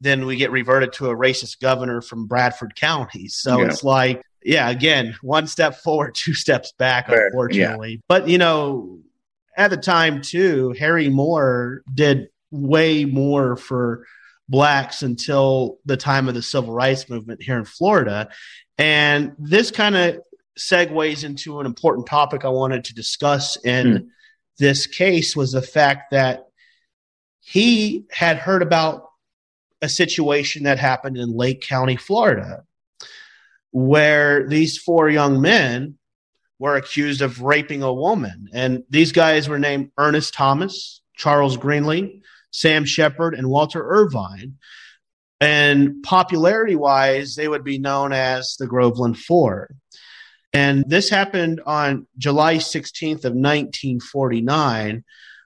then 0.00 0.26
we 0.26 0.36
get 0.36 0.50
reverted 0.52 0.92
to 0.94 1.10
a 1.10 1.16
racist 1.16 1.60
governor 1.60 2.00
from 2.00 2.26
bradford 2.26 2.74
county 2.76 3.26
so 3.28 3.58
Yeah. 3.60 3.66
it's 3.66 3.82
like 3.84 4.22
yeah 4.44 4.70
again 4.70 5.16
one 5.22 5.46
step 5.46 5.74
forward 5.76 6.14
two 6.14 6.34
steps 6.34 6.72
back 6.78 7.08
yeah. 7.08 7.18
unfortunately 7.26 8.00
but 8.08 8.28
you 8.28 8.38
know 8.38 9.00
at 9.56 9.70
the 9.70 9.76
time 9.76 10.22
too 10.22 10.72
harry 10.78 11.08
moore 11.08 11.82
did 11.92 12.28
way 12.52 13.04
more 13.04 13.56
for 13.56 14.06
blacks 14.50 15.02
until 15.02 15.78
the 15.86 15.96
time 15.96 16.28
of 16.28 16.34
the 16.34 16.42
civil 16.42 16.74
rights 16.74 17.08
movement 17.08 17.40
here 17.42 17.56
in 17.56 17.64
Florida. 17.64 18.28
And 18.76 19.32
this 19.38 19.70
kind 19.70 19.96
of 19.96 20.18
segues 20.58 21.24
into 21.24 21.60
an 21.60 21.66
important 21.66 22.06
topic 22.06 22.44
I 22.44 22.48
wanted 22.48 22.84
to 22.84 22.94
discuss 22.94 23.56
in 23.64 23.96
Hmm. 23.96 23.96
this 24.58 24.86
case 24.86 25.34
was 25.36 25.52
the 25.52 25.62
fact 25.62 26.10
that 26.10 26.46
he 27.40 28.04
had 28.10 28.36
heard 28.36 28.60
about 28.62 29.06
a 29.80 29.88
situation 29.88 30.64
that 30.64 30.78
happened 30.78 31.16
in 31.16 31.34
Lake 31.34 31.62
County, 31.62 31.96
Florida, 31.96 32.64
where 33.70 34.46
these 34.48 34.76
four 34.76 35.08
young 35.08 35.40
men 35.40 35.96
were 36.58 36.76
accused 36.76 37.22
of 37.22 37.40
raping 37.40 37.82
a 37.82 37.92
woman. 37.92 38.48
And 38.52 38.82
these 38.90 39.12
guys 39.12 39.48
were 39.48 39.58
named 39.58 39.92
Ernest 39.96 40.34
Thomas, 40.34 41.00
Charles 41.16 41.56
Greenlee, 41.56 42.20
Sam 42.50 42.84
Shepherd, 42.84 43.34
and 43.34 43.48
Walter 43.48 43.86
Irvine. 43.86 44.56
And 45.40 46.02
popularity 46.02 46.76
wise, 46.76 47.34
they 47.34 47.48
would 47.48 47.64
be 47.64 47.78
known 47.78 48.12
as 48.12 48.56
the 48.58 48.66
Groveland 48.66 49.18
Four. 49.18 49.70
And 50.52 50.84
this 50.88 51.08
happened 51.08 51.60
on 51.64 52.06
July 52.18 52.56
16th 52.56 53.24
of 53.24 53.34
1949, 53.34 55.04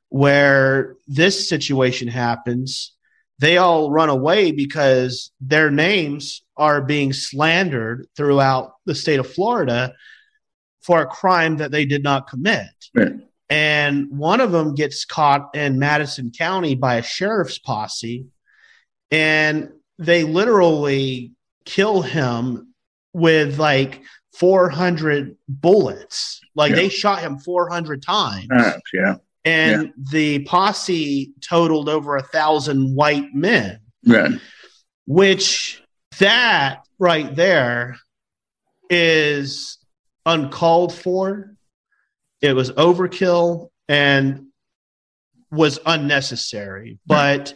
where 0.09 0.97
this 1.07 1.49
situation 1.49 2.09
happens. 2.09 2.93
They 3.39 3.59
all 3.59 3.91
run 3.91 4.09
away 4.09 4.53
because 4.53 5.31
their 5.41 5.71
names 5.71 6.43
are 6.57 6.81
being 6.81 7.13
slandered 7.13 8.07
throughout 8.17 8.75
the 8.87 8.95
state 8.95 9.21
of 9.21 9.31
Florida 9.31 9.95
for 10.83 11.03
a 11.03 11.07
crime 11.07 11.59
that 11.59 11.71
they 11.71 11.85
did 11.85 12.03
not 12.03 12.29
commit 12.29 12.67
Right. 12.95 13.13
And 13.55 14.11
one 14.11 14.41
of 14.41 14.51
them 14.51 14.75
gets 14.75 15.05
caught 15.05 15.55
in 15.55 15.79
Madison 15.79 16.33
County 16.37 16.75
by 16.75 16.97
a 16.97 17.03
sheriff's 17.03 17.59
posse, 17.59 18.27
and 19.13 19.71
they 19.99 20.25
literally 20.25 21.33
kill 21.65 22.03
him 22.03 22.75
with 23.13 23.59
like 23.61 24.03
400 24.39 25.37
bullets. 25.49 26.41
Like 26.57 26.71
Yeah. 26.71 26.77
they 26.77 26.89
shot 26.89 27.21
him 27.21 27.39
400 27.39 28.03
times, 28.03 28.49
yeah. 28.93 29.17
and 29.45 29.93
the 30.11 30.41
posse 30.45 31.33
totaled 31.41 31.89
over 31.89 32.17
a 32.17 32.23
thousand 32.23 32.95
white 32.97 33.33
men 33.35 33.79
Right. 34.05 34.33
which 35.07 35.81
that 36.19 36.81
right 36.99 37.35
there 37.37 37.97
is 38.91 39.79
uncalled 40.27 40.93
for. 40.93 41.54
It 42.41 42.55
was 42.55 42.71
overkill 42.73 43.71
and 43.89 44.47
was 45.51 45.79
unnecessary. 45.87 46.99
Hmm. 47.07 47.15
But 47.15 47.55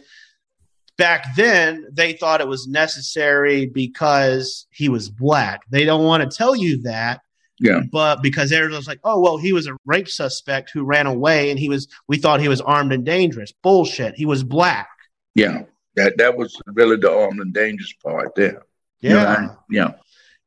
back 0.97 1.35
then, 1.35 1.87
they 1.91 2.13
thought 2.13 2.41
it 2.41 2.47
was 2.47 2.67
necessary 2.67 3.65
because 3.65 4.67
he 4.71 4.89
was 4.89 5.09
black. 5.09 5.61
They 5.69 5.85
don't 5.85 6.05
want 6.05 6.29
to 6.29 6.37
tell 6.37 6.55
you 6.55 6.81
that. 6.83 7.21
Yeah. 7.59 7.81
But 7.91 8.23
because 8.23 8.51
everyone's 8.53 8.87
like, 8.87 9.01
oh, 9.03 9.19
well, 9.19 9.37
he 9.37 9.51
was 9.51 9.67
a 9.67 9.75
rape 9.85 10.07
suspect 10.07 10.71
who 10.73 10.85
ran 10.85 11.07
away 11.07 11.49
and 11.51 11.59
he 11.59 11.67
was, 11.67 11.87
we 12.07 12.17
thought 12.17 12.39
he 12.39 12.47
was 12.47 12.61
armed 12.61 12.93
and 12.93 13.05
dangerous. 13.05 13.51
Bullshit. 13.51 14.15
He 14.15 14.25
was 14.25 14.43
black. 14.43 14.89
Yeah. 15.35 15.63
That 15.95 16.17
that 16.17 16.37
was 16.37 16.55
really 16.67 16.95
the 16.95 17.11
armed 17.11 17.41
and 17.41 17.53
dangerous 17.53 17.91
part 18.01 18.33
there. 18.35 18.63
Yeah. 19.01 19.23
Right. 19.23 19.49
Yeah. 19.69 19.93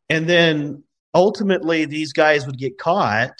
And 0.09 0.27
then 0.27 0.85
ultimately, 1.15 1.85
these 1.85 2.13
guys 2.13 2.47
would 2.47 2.57
get 2.57 2.79
caught. 2.79 3.33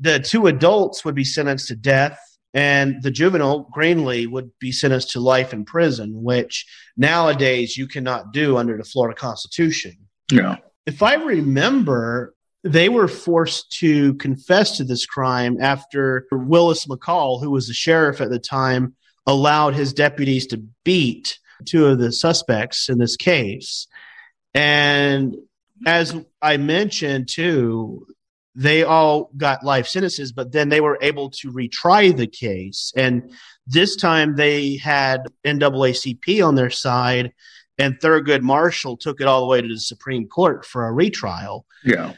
The 0.00 0.18
two 0.18 0.46
adults 0.46 1.04
would 1.04 1.14
be 1.14 1.24
sentenced 1.24 1.68
to 1.68 1.76
death, 1.76 2.18
and 2.54 3.02
the 3.02 3.10
juvenile, 3.10 3.70
Greenlee, 3.76 4.26
would 4.26 4.50
be 4.58 4.72
sentenced 4.72 5.10
to 5.12 5.20
life 5.20 5.52
in 5.52 5.64
prison, 5.64 6.22
which 6.22 6.66
nowadays 6.96 7.76
you 7.76 7.86
cannot 7.86 8.32
do 8.32 8.56
under 8.56 8.76
the 8.76 8.84
Florida 8.84 9.14
Constitution. 9.14 9.96
Yeah. 10.32 10.56
If 10.86 11.02
I 11.02 11.14
remember, 11.14 12.34
they 12.64 12.88
were 12.88 13.08
forced 13.08 13.70
to 13.78 14.14
confess 14.14 14.76
to 14.78 14.84
this 14.84 15.06
crime 15.06 15.58
after 15.60 16.26
Willis 16.32 16.86
McCall, 16.86 17.40
who 17.40 17.50
was 17.50 17.68
the 17.68 17.74
sheriff 17.74 18.20
at 18.20 18.30
the 18.30 18.38
time, 18.38 18.94
allowed 19.26 19.74
his 19.74 19.92
deputies 19.92 20.46
to 20.48 20.62
beat 20.84 21.38
two 21.66 21.86
of 21.86 21.98
the 21.98 22.12
suspects 22.12 22.88
in 22.88 22.98
this 22.98 23.16
case. 23.16 23.86
And 24.54 25.36
as 25.86 26.14
I 26.42 26.56
mentioned 26.56 27.28
too, 27.28 28.06
they 28.54 28.82
all 28.82 29.30
got 29.36 29.64
life 29.64 29.86
sentences, 29.86 30.32
but 30.32 30.52
then 30.52 30.68
they 30.68 30.80
were 30.80 30.98
able 31.00 31.30
to 31.30 31.52
retry 31.52 32.16
the 32.16 32.26
case. 32.26 32.92
And 32.96 33.32
this 33.66 33.96
time 33.96 34.36
they 34.36 34.76
had 34.76 35.28
NAACP 35.44 36.44
on 36.46 36.56
their 36.56 36.70
side, 36.70 37.32
and 37.78 37.98
Thurgood 37.98 38.42
Marshall 38.42 38.96
took 38.96 39.20
it 39.20 39.26
all 39.26 39.40
the 39.40 39.46
way 39.46 39.62
to 39.62 39.68
the 39.68 39.78
Supreme 39.78 40.26
Court 40.26 40.64
for 40.66 40.86
a 40.86 40.92
retrial. 40.92 41.64
Yeah. 41.84 42.14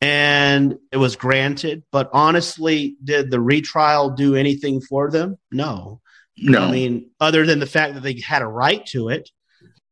And 0.00 0.76
it 0.92 0.96
was 0.98 1.16
granted. 1.16 1.82
But 1.90 2.10
honestly, 2.12 2.96
did 3.02 3.30
the 3.30 3.40
retrial 3.40 4.10
do 4.10 4.36
anything 4.36 4.80
for 4.80 5.10
them? 5.10 5.38
No. 5.50 6.00
No. 6.36 6.62
I 6.62 6.70
mean, 6.70 7.10
other 7.20 7.46
than 7.46 7.58
the 7.58 7.66
fact 7.66 7.94
that 7.94 8.02
they 8.02 8.20
had 8.20 8.42
a 8.42 8.46
right 8.46 8.84
to 8.86 9.08
it, 9.08 9.30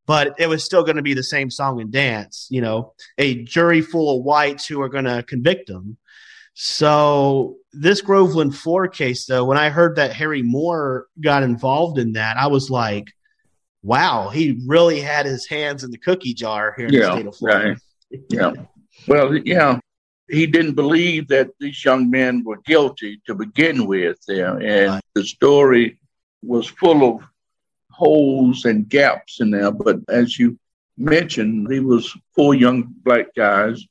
but 0.06 0.34
it 0.38 0.48
was 0.48 0.64
still 0.64 0.82
going 0.82 0.96
to 0.96 1.02
be 1.02 1.14
the 1.14 1.22
same 1.22 1.50
song 1.50 1.80
and 1.80 1.92
dance, 1.92 2.48
you 2.50 2.60
know, 2.60 2.94
a 3.18 3.42
jury 3.44 3.80
full 3.80 4.18
of 4.18 4.24
whites 4.24 4.66
who 4.66 4.80
are 4.80 4.88
going 4.88 5.04
to 5.04 5.22
convict 5.22 5.68
them. 5.68 5.96
So, 6.54 7.56
this 7.72 8.02
Groveland 8.02 8.54
4 8.54 8.88
case, 8.88 9.24
though, 9.24 9.44
when 9.44 9.56
I 9.56 9.70
heard 9.70 9.96
that 9.96 10.12
Harry 10.12 10.42
Moore 10.42 11.06
got 11.18 11.42
involved 11.42 11.98
in 11.98 12.12
that, 12.12 12.36
I 12.36 12.48
was 12.48 12.68
like, 12.68 13.10
wow, 13.82 14.28
he 14.28 14.60
really 14.66 15.00
had 15.00 15.24
his 15.24 15.46
hands 15.48 15.82
in 15.82 15.90
the 15.90 15.98
cookie 15.98 16.34
jar 16.34 16.74
here 16.76 16.88
in 16.88 16.92
the 16.92 17.00
Yeah, 17.00 17.12
state 17.14 17.26
of 17.26 17.36
Florida. 17.36 17.80
Yeah. 18.28 18.52
Well, 19.08 19.34
yeah, 19.38 19.80
he 20.28 20.46
didn't 20.46 20.74
believe 20.74 21.28
that 21.28 21.50
these 21.58 21.82
young 21.84 22.10
men 22.10 22.44
were 22.44 22.60
guilty 22.66 23.22
to 23.26 23.34
begin 23.34 23.86
with 23.86 24.18
there. 24.28 24.58
And 24.58 24.90
Right. 24.90 25.02
the 25.14 25.24
story 25.24 25.98
was 26.42 26.66
full 26.66 27.16
of 27.16 27.22
holes 28.02 28.64
and 28.64 28.88
gaps 28.88 29.40
in 29.40 29.50
there. 29.50 29.70
But 29.70 30.00
as 30.08 30.38
you 30.38 30.58
mentioned, 30.98 31.72
he 31.72 31.78
was 31.78 32.16
four 32.34 32.54
young 32.54 32.92
black 33.04 33.34
guys 33.36 33.84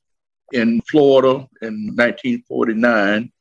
in 0.52 0.82
Florida 0.82 1.48
in 1.62 1.96
1949, 1.96 3.32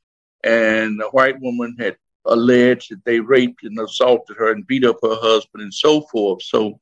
and 0.44 1.02
a 1.02 1.08
white 1.08 1.40
woman 1.40 1.76
had 1.78 1.96
alleged 2.26 2.92
that 2.92 3.04
they 3.04 3.18
raped 3.18 3.64
and 3.64 3.78
assaulted 3.80 4.36
her 4.36 4.52
and 4.52 4.66
beat 4.66 4.84
up 4.84 4.98
her 5.02 5.16
husband 5.16 5.64
and 5.64 5.74
so 5.74 6.02
forth. 6.02 6.42
So 6.42 6.78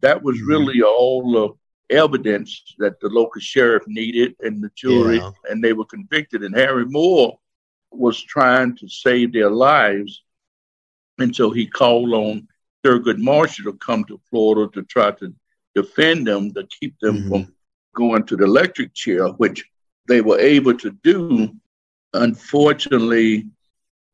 that 0.00 0.20
was 0.20 0.36
mm-hmm. 0.36 0.48
really 0.48 0.82
all 0.82 1.32
the 1.32 1.94
evidence 1.94 2.74
that 2.78 2.98
the 2.98 3.08
local 3.08 3.40
sheriff 3.40 3.84
needed 3.86 4.34
and 4.40 4.62
the 4.64 4.70
jury, 4.74 5.18
yeah. 5.18 5.30
and 5.48 5.62
they 5.62 5.74
were 5.74 5.84
convicted. 5.84 6.42
And 6.42 6.56
Harry 6.56 6.86
Moore 6.86 7.38
was 7.92 8.20
trying 8.20 8.74
to 8.78 8.88
save 8.88 9.32
their 9.32 9.50
lives, 9.50 10.24
and 11.18 11.36
so 11.36 11.50
he 11.50 11.66
called 11.66 12.12
on 12.12 12.48
Thurgood 12.84 13.18
Marshall 13.18 13.72
to 13.72 13.78
come 13.78 14.04
to 14.04 14.20
Florida 14.30 14.70
to 14.72 14.82
try 14.82 15.10
to 15.12 15.34
defend 15.74 16.26
them, 16.26 16.52
to 16.54 16.66
keep 16.80 16.98
them 17.00 17.18
mm-hmm. 17.18 17.28
from 17.28 17.54
going 17.94 18.24
to 18.24 18.36
the 18.36 18.44
electric 18.44 18.94
chair, 18.94 19.28
which 19.28 19.64
they 20.08 20.20
were 20.20 20.38
able 20.38 20.74
to 20.78 20.90
do. 21.02 21.50
Unfortunately, 22.14 23.46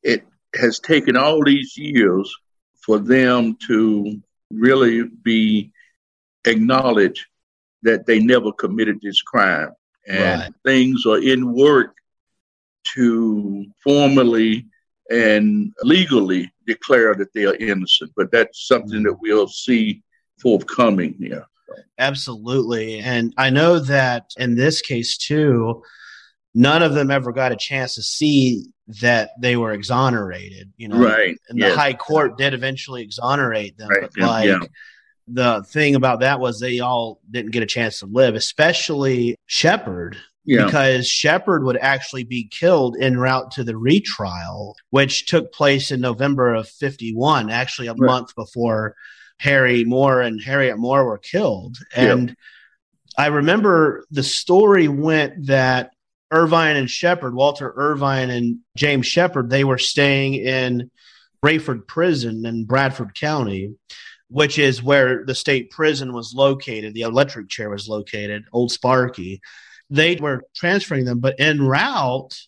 it 0.03 0.25
has 0.55 0.79
taken 0.81 1.17
all 1.17 1.43
these 1.45 1.77
years 1.77 2.33
for 2.81 2.99
them 2.99 3.57
to 3.67 4.21
really 4.51 5.05
be 5.05 5.71
acknowledged 6.45 7.27
that 7.83 8.07
they 8.07 8.19
never 8.19 8.53
committed 8.53 9.01
this 9.01 9.21
crime. 9.23 9.71
And 10.07 10.41
right. 10.41 10.53
things 10.65 11.05
are 11.07 11.23
in 11.23 11.53
work 11.53 11.95
to 12.95 13.67
formally 13.83 14.67
and 15.11 15.73
legally 15.83 16.53
declare 16.67 17.15
that 17.15 17.33
they 17.33 17.47
are 17.47 17.55
innocent. 17.55 18.13
But 18.17 18.31
that's 18.31 18.67
something 18.67 19.01
mm. 19.01 19.05
that 19.05 19.19
we'll 19.21 19.49
see 19.49 20.03
forthcoming 20.39 21.15
here. 21.19 21.47
Absolutely. 21.99 23.01
And 23.01 23.33
I 23.37 23.51
know 23.51 23.79
that 23.79 24.33
in 24.37 24.55
this 24.55 24.81
case, 24.81 25.17
too, 25.19 25.83
none 26.55 26.83
of 26.83 26.95
them 26.95 27.11
ever 27.11 27.33
got 27.33 27.53
a 27.53 27.57
chance 27.57 27.95
to 27.97 28.03
see 28.03 28.67
that 29.01 29.31
they 29.41 29.57
were 29.57 29.73
exonerated. 29.73 30.73
You 30.77 30.89
know, 30.89 30.99
right? 30.99 31.37
And 31.49 31.59
yes. 31.59 31.73
the 31.73 31.79
high 31.79 31.95
court 31.95 32.39
did 32.39 32.55
eventually 32.55 33.03
exonerate 33.03 33.77
them, 33.79 33.89
right. 33.89 34.11
but 34.15 34.27
like. 34.27 34.47
Yeah. 34.47 34.61
The 35.31 35.63
thing 35.69 35.95
about 35.95 36.21
that 36.21 36.41
was 36.41 36.59
they 36.59 36.81
all 36.81 37.21
didn't 37.31 37.51
get 37.51 37.63
a 37.63 37.67
chance 37.67 37.99
to 37.99 38.07
live, 38.07 38.35
especially 38.35 39.37
Shepherd, 39.45 40.17
yeah. 40.49 40.65
because 40.65 41.07
Shepherd 41.07 41.63
would 41.65 41.77
actually 41.77 42.25
be 42.25 42.49
killed 42.51 42.97
en 42.99 43.19
route 43.19 43.51
to 43.53 43.65
the 43.65 43.77
retrial, 43.77 44.77
which 44.91 45.27
took 45.27 45.53
place 45.53 45.91
in 45.91 46.01
November 46.01 46.55
of 46.55 46.69
51, 46.69 47.51
actually 47.51 47.89
a 47.89 47.93
right. 47.93 48.07
month 48.07 48.35
before 48.35 48.97
Harry 49.39 49.85
Moore 49.85 50.23
and 50.23 50.41
Harriette 50.41 50.79
Moore 50.79 51.05
were 51.05 51.19
killed. 51.19 51.77
And 51.95 52.35
I 53.19 53.27
remember 53.27 54.07
the 54.11 54.23
story 54.23 54.89
went 54.89 55.47
that 55.47 55.91
Irvine 56.31 56.77
and 56.77 56.91
Shepherd, 56.91 57.35
Walter 57.35 57.73
Irvine 57.77 58.31
and 58.31 58.59
James 58.77 59.07
Shepherd, 59.07 59.51
they 59.51 59.65
were 59.65 59.79
staying 59.79 60.35
in 60.35 60.91
Raiford 61.45 61.87
Prison 61.87 62.47
in 62.47 62.65
Bradford 62.65 63.15
County, 63.15 63.75
which 64.29 64.59
is 64.59 64.83
where 64.83 65.25
the 65.27 65.35
state 65.35 65.71
prison 65.71 66.13
was 66.13 66.35
located. 66.35 66.95
The 66.95 67.03
electric 67.03 67.49
chair 67.51 67.69
was 67.69 67.87
located, 67.87 68.45
Old 68.53 68.73
Sparky. 68.73 69.41
They 69.91 70.17
were 70.17 70.43
transferring 70.55 71.05
them, 71.05 71.21
but 71.21 71.37
en 71.39 71.63
route, 71.63 72.39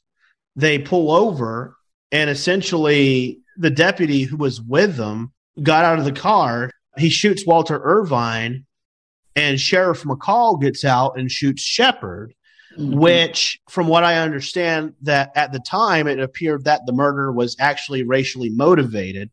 they 0.57 0.79
pull 0.79 1.11
over 1.11 1.77
and 2.13 2.29
essentially 2.29 3.41
the 3.57 3.71
deputy 3.71 4.23
who 4.23 4.37
was 4.37 4.61
with 4.61 4.97
them 4.97 5.33
got 5.63 5.85
out 5.85 5.99
of 5.99 6.05
the 6.05 6.13
car 6.13 6.71
he 6.99 7.11
shoots 7.11 7.47
Walter 7.47 7.81
Irvine, 7.83 8.67
and 9.37 9.61
Sheriff 9.61 10.03
McCall 10.03 10.61
gets 10.61 10.85
out 10.85 11.19
and 11.19 11.31
shoots 11.31 11.63
Shepherd. 11.63 12.35
Mm-hmm. 12.79 12.99
Which, 12.99 13.61
from 13.69 13.89
what 13.89 14.05
I 14.05 14.19
understand, 14.19 14.95
that 15.03 15.33
at 15.35 15.53
the 15.53 15.59
time 15.59 16.07
it 16.07 16.21
appeared 16.21 16.65
that 16.65 16.87
the 16.87 16.93
murder 16.93 17.33
was 17.33 17.57
actually 17.59 18.05
racially 18.05 18.49
motivated, 18.49 19.31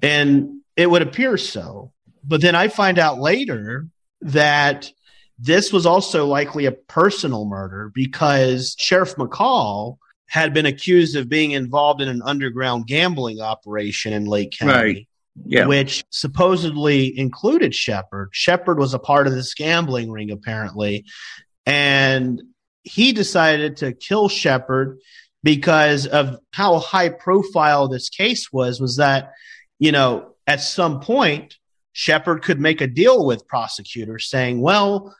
and 0.00 0.62
it 0.74 0.90
would 0.90 1.02
appear 1.02 1.36
so. 1.36 1.92
But 2.24 2.40
then 2.40 2.54
I 2.54 2.68
find 2.68 2.98
out 2.98 3.18
later 3.18 3.88
that 4.22 4.90
this 5.38 5.72
was 5.72 5.86
also 5.86 6.26
likely 6.26 6.66
a 6.66 6.72
personal 6.72 7.44
murder 7.44 7.90
because 7.94 8.76
Sheriff 8.78 9.16
McCall 9.16 9.98
had 10.28 10.54
been 10.54 10.66
accused 10.66 11.16
of 11.16 11.28
being 11.28 11.50
involved 11.50 12.00
in 12.00 12.08
an 12.08 12.22
underground 12.24 12.86
gambling 12.86 13.40
operation 13.40 14.12
in 14.12 14.24
Lake 14.24 14.52
County. 14.52 14.72
Right 14.72 15.06
yeah. 15.44 15.66
which 15.66 16.04
supposedly 16.10 17.18
included 17.18 17.74
Shepherd. 17.74 18.30
Shepherd 18.32 18.78
was 18.78 18.94
a 18.94 18.98
part 18.98 19.26
of 19.26 19.32
this 19.32 19.54
gambling 19.54 20.10
ring, 20.10 20.30
apparently. 20.30 21.04
And 21.66 22.42
he 22.82 23.12
decided 23.12 23.78
to 23.78 23.92
kill 23.92 24.28
Shepherd 24.28 24.98
because 25.42 26.06
of 26.06 26.38
how 26.52 26.78
high 26.78 27.08
profile 27.08 27.88
this 27.88 28.08
case 28.08 28.52
was, 28.52 28.80
was 28.80 28.96
that, 28.96 29.32
you 29.78 29.92
know, 29.92 30.34
at 30.46 30.60
some 30.60 31.00
point, 31.00 31.56
Shepherd 31.92 32.42
could 32.42 32.60
make 32.60 32.80
a 32.80 32.86
deal 32.86 33.24
with 33.24 33.46
prosecutors 33.46 34.28
saying, 34.28 34.60
well, 34.60 35.14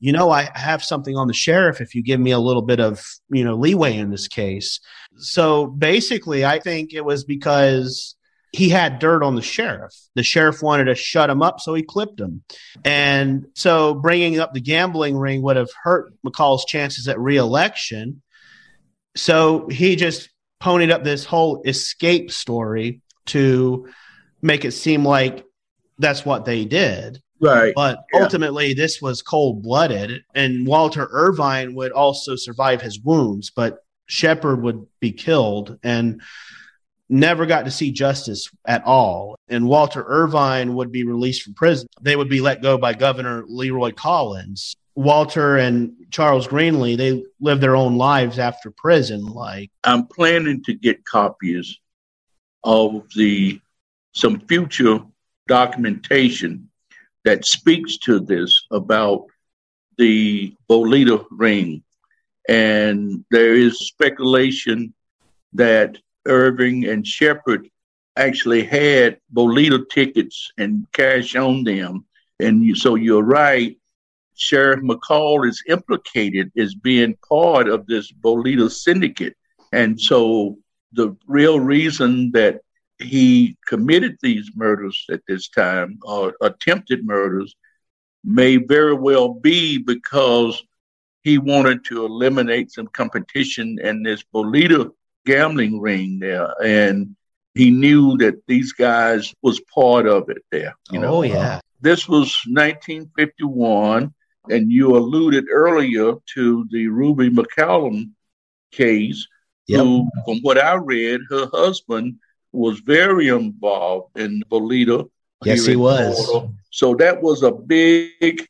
you 0.00 0.12
know, 0.12 0.30
I 0.30 0.48
have 0.54 0.82
something 0.82 1.16
on 1.16 1.28
the 1.28 1.34
sheriff 1.34 1.80
if 1.80 1.94
you 1.94 2.02
give 2.02 2.18
me 2.18 2.30
a 2.30 2.38
little 2.38 2.62
bit 2.62 2.80
of, 2.80 3.04
you 3.30 3.44
know, 3.44 3.54
leeway 3.54 3.96
in 3.96 4.10
this 4.10 4.28
case. 4.28 4.80
So 5.16 5.66
basically, 5.66 6.44
I 6.44 6.58
think 6.58 6.94
it 6.94 7.04
was 7.04 7.24
because 7.24 8.16
he 8.52 8.70
had 8.70 8.98
dirt 8.98 9.22
on 9.22 9.36
the 9.36 9.42
sheriff. 9.42 9.94
The 10.14 10.22
sheriff 10.22 10.62
wanted 10.62 10.86
to 10.86 10.94
shut 10.94 11.30
him 11.30 11.42
up, 11.42 11.60
so 11.60 11.74
he 11.74 11.82
clipped 11.82 12.18
him. 12.18 12.42
And 12.84 13.46
so 13.54 13.94
bringing 13.94 14.40
up 14.40 14.54
the 14.54 14.60
gambling 14.60 15.16
ring 15.16 15.42
would 15.42 15.56
have 15.56 15.70
hurt 15.82 16.12
McCall's 16.26 16.64
chances 16.64 17.06
at 17.06 17.20
reelection. 17.20 18.22
So 19.16 19.68
he 19.68 19.96
just 19.96 20.30
ponied 20.62 20.90
up 20.90 21.04
this 21.04 21.24
whole 21.24 21.62
escape 21.62 22.30
story 22.30 23.02
to 23.26 23.88
make 24.42 24.64
it 24.64 24.72
seem 24.72 25.04
like 25.04 25.44
that's 25.98 26.24
what 26.24 26.44
they 26.44 26.64
did. 26.64 27.22
Right. 27.40 27.72
But 27.74 28.04
yeah. 28.12 28.20
ultimately, 28.22 28.74
this 28.74 29.00
was 29.00 29.22
cold 29.22 29.62
blooded, 29.62 30.24
and 30.34 30.66
Walter 30.66 31.08
Irvine 31.10 31.74
would 31.74 31.92
also 31.92 32.36
survive 32.36 32.82
his 32.82 33.00
wounds, 33.00 33.50
but 33.50 33.84
Shepherd 34.06 34.62
would 34.62 34.86
be 35.00 35.12
killed. 35.12 35.78
And 35.82 36.20
never 37.10 37.44
got 37.44 37.64
to 37.64 37.70
see 37.70 37.90
justice 37.90 38.48
at 38.64 38.84
all. 38.84 39.36
And 39.48 39.66
Walter 39.66 40.04
Irvine 40.06 40.74
would 40.76 40.92
be 40.92 41.04
released 41.04 41.42
from 41.42 41.54
prison. 41.54 41.88
They 42.00 42.16
would 42.16 42.28
be 42.28 42.40
let 42.40 42.62
go 42.62 42.78
by 42.78 42.94
Governor 42.94 43.44
Leroy 43.48 43.92
Collins. 43.92 44.76
Walter 44.94 45.56
and 45.56 45.92
Charles 46.10 46.46
Greenlee, 46.46 46.96
they 46.96 47.24
lived 47.40 47.60
their 47.60 47.76
own 47.76 47.96
lives 47.96 48.38
after 48.38 48.70
prison. 48.70 49.26
Like 49.26 49.70
I'm 49.84 50.06
planning 50.06 50.62
to 50.64 50.74
get 50.74 51.04
copies 51.04 51.78
of 52.64 53.04
the 53.16 53.60
some 54.12 54.40
future 54.40 55.00
documentation 55.48 56.69
that 57.24 57.44
speaks 57.44 57.98
to 57.98 58.20
this 58.20 58.66
about 58.70 59.26
the 59.98 60.54
Bolita 60.68 61.24
ring. 61.30 61.82
And 62.48 63.24
there 63.30 63.54
is 63.54 63.86
speculation 63.86 64.94
that 65.52 65.98
Irving 66.26 66.86
and 66.86 67.06
Shepherd 67.06 67.68
actually 68.16 68.64
had 68.64 69.18
Bolita 69.32 69.88
tickets 69.88 70.50
and 70.58 70.86
cash 70.92 71.36
on 71.36 71.64
them. 71.64 72.06
And 72.40 72.64
you, 72.64 72.74
so 72.74 72.94
you're 72.94 73.22
right. 73.22 73.76
Sheriff 74.34 74.80
McCall 74.80 75.46
is 75.46 75.62
implicated 75.68 76.50
as 76.56 76.74
being 76.74 77.16
part 77.28 77.68
of 77.68 77.86
this 77.86 78.10
Bolita 78.10 78.70
syndicate. 78.70 79.36
And 79.72 80.00
so 80.00 80.58
the 80.92 81.16
real 81.26 81.60
reason 81.60 82.30
that 82.32 82.62
he 83.00 83.56
committed 83.66 84.16
these 84.20 84.50
murders 84.54 85.04
at 85.10 85.22
this 85.26 85.48
time, 85.48 85.98
or 86.02 86.34
attempted 86.40 87.04
murders, 87.04 87.54
may 88.24 88.56
very 88.56 88.94
well 88.94 89.32
be 89.34 89.78
because 89.78 90.62
he 91.22 91.38
wanted 91.38 91.84
to 91.84 92.04
eliminate 92.04 92.70
some 92.70 92.86
competition 92.88 93.78
in 93.82 94.02
this 94.02 94.24
Bolita 94.34 94.90
gambling 95.26 95.80
ring 95.80 96.18
there, 96.18 96.48
and 96.62 97.16
he 97.54 97.70
knew 97.70 98.16
that 98.18 98.46
these 98.46 98.72
guys 98.72 99.34
was 99.42 99.60
part 99.74 100.06
of 100.06 100.30
it 100.30 100.44
there. 100.50 100.74
You 100.90 101.00
know, 101.00 101.16
oh 101.16 101.22
yeah. 101.22 101.60
This 101.82 102.06
was 102.06 102.36
1951, 102.46 104.12
and 104.50 104.70
you 104.70 104.96
alluded 104.96 105.46
earlier 105.50 106.14
to 106.34 106.66
the 106.70 106.88
Ruby 106.88 107.30
McCollum 107.30 108.10
case. 108.70 109.26
Yep. 109.66 109.80
Who, 109.80 110.10
from 110.24 110.38
what 110.40 110.58
I 110.58 110.74
read, 110.74 111.20
her 111.30 111.48
husband 111.52 112.16
was 112.52 112.80
very 112.80 113.28
involved 113.28 114.18
in 114.18 114.42
Bolita. 114.50 115.08
Yes, 115.44 115.64
he 115.66 115.76
was. 115.76 116.26
Florida. 116.26 116.52
So 116.70 116.94
that 116.96 117.22
was 117.22 117.42
a 117.42 117.50
big 117.50 118.46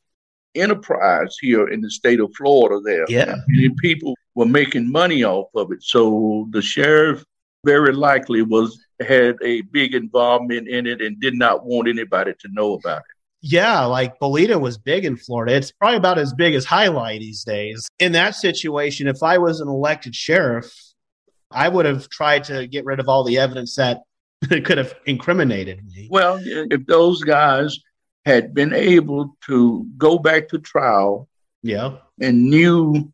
enterprise 0.54 1.36
here 1.40 1.68
in 1.68 1.80
the 1.80 1.90
state 1.90 2.20
of 2.20 2.32
Florida. 2.36 2.80
There, 2.84 3.04
yeah, 3.08 3.36
people 3.78 4.14
were 4.34 4.46
making 4.46 4.90
money 4.90 5.22
off 5.24 5.48
of 5.54 5.70
it. 5.72 5.82
So 5.82 6.48
the 6.50 6.62
sheriff 6.62 7.24
very 7.64 7.92
likely 7.92 8.42
was 8.42 8.78
had 9.00 9.36
a 9.42 9.60
big 9.62 9.94
involvement 9.94 10.68
in 10.68 10.86
it 10.86 11.00
and 11.00 11.20
did 11.20 11.34
not 11.34 11.64
want 11.64 11.88
anybody 11.88 12.32
to 12.40 12.48
know 12.52 12.74
about 12.74 12.98
it. 12.98 13.16
yeah, 13.42 13.84
like 13.84 14.18
Bolita 14.18 14.60
was 14.60 14.76
big 14.76 15.04
in 15.04 15.16
Florida. 15.16 15.54
It's 15.54 15.72
probably 15.72 15.96
about 15.96 16.18
as 16.18 16.34
big 16.34 16.54
as 16.54 16.64
Highlight 16.64 17.20
these 17.20 17.44
days. 17.44 17.88
In 17.98 18.12
that 18.12 18.34
situation, 18.34 19.06
if 19.06 19.22
I 19.22 19.38
was 19.38 19.60
an 19.60 19.68
elected 19.68 20.14
sheriff, 20.14 20.70
I 21.50 21.68
would 21.68 21.86
have 21.86 22.08
tried 22.08 22.44
to 22.44 22.66
get 22.66 22.84
rid 22.84 23.00
of 23.00 23.08
all 23.08 23.24
the 23.24 23.38
evidence 23.38 23.76
that 23.76 24.02
could 24.48 24.78
have 24.78 24.94
incriminated 25.06 25.84
me. 25.86 26.08
Well, 26.10 26.40
if 26.42 26.86
those 26.86 27.22
guys 27.22 27.78
had 28.24 28.54
been 28.54 28.72
able 28.72 29.36
to 29.46 29.86
go 29.96 30.18
back 30.18 30.48
to 30.48 30.58
trial, 30.58 31.28
yeah, 31.62 31.96
and 32.20 32.50
knew 32.50 33.12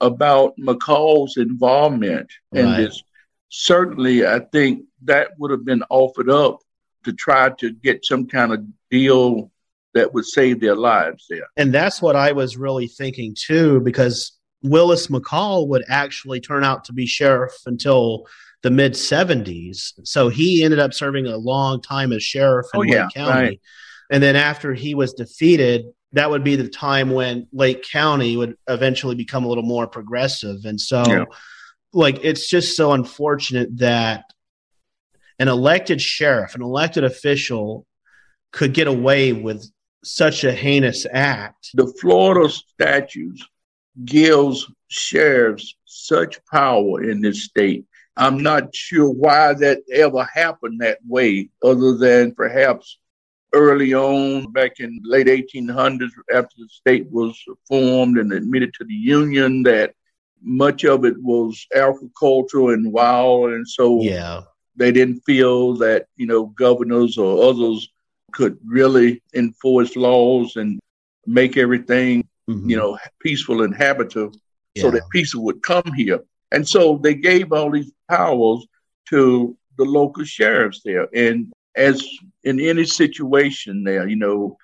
about 0.00 0.56
McCall's 0.58 1.36
involvement 1.36 2.30
in 2.52 2.66
right. 2.66 2.76
this, 2.78 3.02
certainly 3.48 4.26
I 4.26 4.40
think 4.40 4.84
that 5.04 5.30
would 5.38 5.50
have 5.50 5.64
been 5.64 5.82
offered 5.90 6.30
up 6.30 6.60
to 7.04 7.12
try 7.12 7.50
to 7.50 7.72
get 7.72 8.04
some 8.04 8.26
kind 8.26 8.52
of 8.52 8.64
deal 8.90 9.50
that 9.94 10.12
would 10.12 10.24
save 10.24 10.60
their 10.60 10.74
lives 10.74 11.26
there. 11.30 11.46
And 11.56 11.72
that's 11.72 12.02
what 12.02 12.16
I 12.16 12.32
was 12.32 12.56
really 12.56 12.88
thinking 12.88 13.36
too, 13.38 13.80
because 13.80 14.32
Willis 14.64 15.08
McCall 15.08 15.68
would 15.68 15.84
actually 15.88 16.40
turn 16.40 16.64
out 16.64 16.84
to 16.84 16.92
be 16.92 17.06
sheriff 17.06 17.52
until 17.66 18.26
the 18.62 18.70
mid 18.70 18.94
70s. 18.94 19.92
So 20.04 20.30
he 20.30 20.64
ended 20.64 20.80
up 20.80 20.94
serving 20.94 21.26
a 21.26 21.36
long 21.36 21.82
time 21.82 22.12
as 22.12 22.22
sheriff 22.22 22.66
in 22.72 22.78
oh, 22.78 22.80
Lake 22.80 22.92
yeah, 22.92 23.08
County. 23.14 23.40
Right. 23.40 23.60
And 24.10 24.22
then 24.22 24.36
after 24.36 24.72
he 24.72 24.94
was 24.94 25.12
defeated, 25.12 25.84
that 26.12 26.30
would 26.30 26.44
be 26.44 26.56
the 26.56 26.68
time 26.68 27.10
when 27.10 27.46
Lake 27.52 27.82
County 27.82 28.36
would 28.36 28.56
eventually 28.68 29.14
become 29.14 29.44
a 29.44 29.48
little 29.48 29.64
more 29.64 29.86
progressive. 29.86 30.64
And 30.64 30.80
so, 30.80 31.04
yeah. 31.06 31.24
like, 31.92 32.24
it's 32.24 32.48
just 32.48 32.76
so 32.76 32.92
unfortunate 32.92 33.76
that 33.78 34.24
an 35.38 35.48
elected 35.48 36.00
sheriff, 36.00 36.54
an 36.54 36.62
elected 36.62 37.04
official, 37.04 37.86
could 38.52 38.72
get 38.72 38.86
away 38.86 39.32
with 39.32 39.68
such 40.04 40.44
a 40.44 40.52
heinous 40.52 41.06
act. 41.12 41.70
The 41.74 41.92
Florida 42.00 42.48
statutes 42.48 43.44
gives 44.04 44.66
sheriffs 44.88 45.74
such 45.84 46.44
power 46.46 47.02
in 47.02 47.20
this 47.20 47.44
state. 47.44 47.84
I'm 48.16 48.42
not 48.42 48.74
sure 48.74 49.10
why 49.10 49.54
that 49.54 49.80
ever 49.92 50.26
happened 50.32 50.80
that 50.80 50.98
way, 51.06 51.50
other 51.62 51.96
than 51.96 52.34
perhaps 52.34 52.98
early 53.52 53.94
on, 53.94 54.52
back 54.52 54.80
in 54.80 55.00
late 55.04 55.26
1800s, 55.26 56.10
after 56.32 56.56
the 56.58 56.68
state 56.68 57.10
was 57.10 57.36
formed 57.68 58.18
and 58.18 58.32
admitted 58.32 58.74
to 58.74 58.84
the 58.84 58.94
Union, 58.94 59.62
that 59.64 59.94
much 60.42 60.84
of 60.84 61.04
it 61.04 61.20
was 61.20 61.66
agricultural 61.74 62.70
and 62.70 62.92
wild, 62.92 63.50
and 63.50 63.66
so 63.66 64.00
yeah. 64.02 64.42
they 64.76 64.92
didn't 64.92 65.20
feel 65.20 65.74
that 65.74 66.06
you 66.16 66.26
know 66.26 66.46
governors 66.46 67.16
or 67.16 67.48
others 67.48 67.88
could 68.32 68.58
really 68.64 69.22
enforce 69.34 69.96
laws 69.96 70.56
and 70.56 70.78
make 71.26 71.56
everything 71.56 72.28
mm-hmm. 72.48 72.70
you 72.70 72.76
know 72.76 72.98
peaceful 73.20 73.62
inhabitant 73.62 74.36
yeah. 74.74 74.82
so 74.82 74.90
that 74.90 75.08
people 75.10 75.42
would 75.44 75.62
come 75.62 75.90
here. 75.96 76.20
And 76.52 76.66
so 76.68 76.98
they 77.02 77.14
gave 77.14 77.52
all 77.52 77.70
these 77.70 77.92
powers 78.08 78.64
to 79.08 79.56
the 79.76 79.84
local 79.84 80.24
sheriffs 80.24 80.82
there, 80.84 81.08
and 81.14 81.52
as 81.76 82.06
in 82.44 82.60
any 82.60 82.84
situation 82.84 83.82
there, 83.84 84.08
you 84.08 84.16
know, 84.16 84.56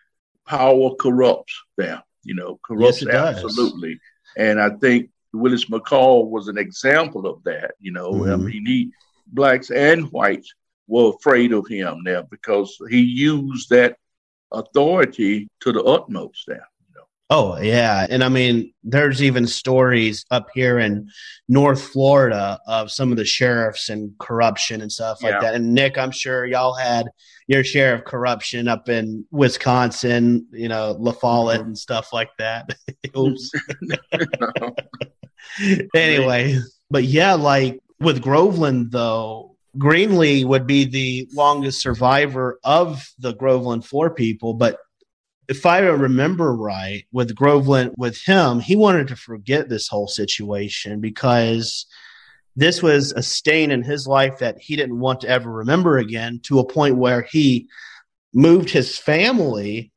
power 0.47 0.95
corrupts 0.95 1.55
there, 1.77 2.03
you 2.23 2.35
know, 2.35 2.61
corrupts 2.65 3.03
yes, 3.03 3.15
absolutely. 3.15 3.95
Does. 3.95 4.01
And 4.37 4.61
I 4.61 4.71
think 4.71 5.11
Willis 5.33 5.67
McCall 5.67 6.29
was 6.29 6.49
an 6.49 6.59
example 6.59 7.27
of 7.27 7.43
that, 7.45 7.73
you 7.81 7.93
know. 7.93 8.13
Mm-hmm. 8.13 8.33
I 8.33 8.37
mean, 8.37 8.67
he, 8.67 8.91
blacks 9.27 9.71
and 9.71 10.11
whites 10.13 10.53
were 10.87 11.11
afraid 11.11 11.53
of 11.53 11.69
him 11.69 12.03
there 12.05 12.25
because 12.25 12.77
he 12.89 13.01
used 13.01 13.71
that 13.71 13.97
authority 14.53 15.49
to 15.61 15.73
the 15.73 15.83
utmost 15.83 16.45
there. 16.47 16.67
Oh, 17.33 17.61
yeah. 17.61 18.09
And 18.11 18.25
I 18.25 18.29
mean, 18.29 18.73
there's 18.83 19.23
even 19.23 19.47
stories 19.47 20.25
up 20.33 20.49
here 20.53 20.81
in 20.81 21.09
North 21.49 21.81
Florida 21.81 22.59
of 22.67 22.91
some 22.91 23.13
of 23.13 23.19
the 23.19 23.25
sheriffs 23.25 23.89
and 23.89 24.13
corruption 24.19 24.83
and 24.83 24.91
stuff 24.91 25.23
like 25.23 25.35
yeah. 25.35 25.41
that. 25.41 25.55
And 25.55 25.73
Nick, 25.73 25.97
I'm 25.97 26.11
sure 26.11 26.45
y'all 26.45 26.75
had 26.75 27.09
your 27.47 27.63
share 27.63 27.95
of 27.95 28.05
corruption 28.05 28.67
up 28.67 28.89
in 28.89 29.25
Wisconsin, 29.31 30.45
you 30.51 30.69
know, 30.69 30.97
La 30.99 31.13
Follette 31.13 31.61
and 31.61 31.79
stuff 31.79 32.13
like 32.13 32.31
that. 32.39 32.75
Oops. 33.17 33.51
anyway, 35.95 36.59
but 36.91 37.05
yeah, 37.05 37.35
like 37.35 37.81
with 38.01 38.23
Groveland, 38.23 38.91
though, 38.91 39.57
Greenlee 39.79 40.45
would 40.45 40.67
be 40.67 40.85
the 40.85 41.29
longest 41.33 41.81
survivor 41.81 42.59
of 42.65 43.09
the 43.21 43.35
Groveland 43.35 43.85
Four 43.85 44.11
people, 44.11 44.55
but 44.55 44.79
if 45.51 45.67
I 45.67 45.81
remember 45.81 46.55
right, 46.55 47.05
with 47.11 47.35
Groveland, 47.35 47.95
with 47.99 48.23
him, 48.23 48.61
he 48.61 48.77
wanted 48.77 49.09
to 49.09 49.17
forget 49.17 49.69
this 49.69 49.89
whole 49.89 50.07
situation 50.07 51.01
because 51.01 51.87
this 52.55 52.81
was 52.81 53.11
a 53.11 53.23
stain 53.23 53.73
in 53.73 53.83
his 53.83 54.07
life 54.07 54.39
that 54.39 54.61
he 54.61 54.77
didn't 54.77 55.01
want 55.01 55.23
to 55.23 55.29
ever 55.29 55.51
remember 55.51 55.99
again 55.99 56.39
to 56.45 56.61
a 56.61 56.67
point 56.67 56.99
where 56.99 57.23
he 57.23 57.67
moved 58.33 58.71
his 58.71 58.97
family 58.97 59.91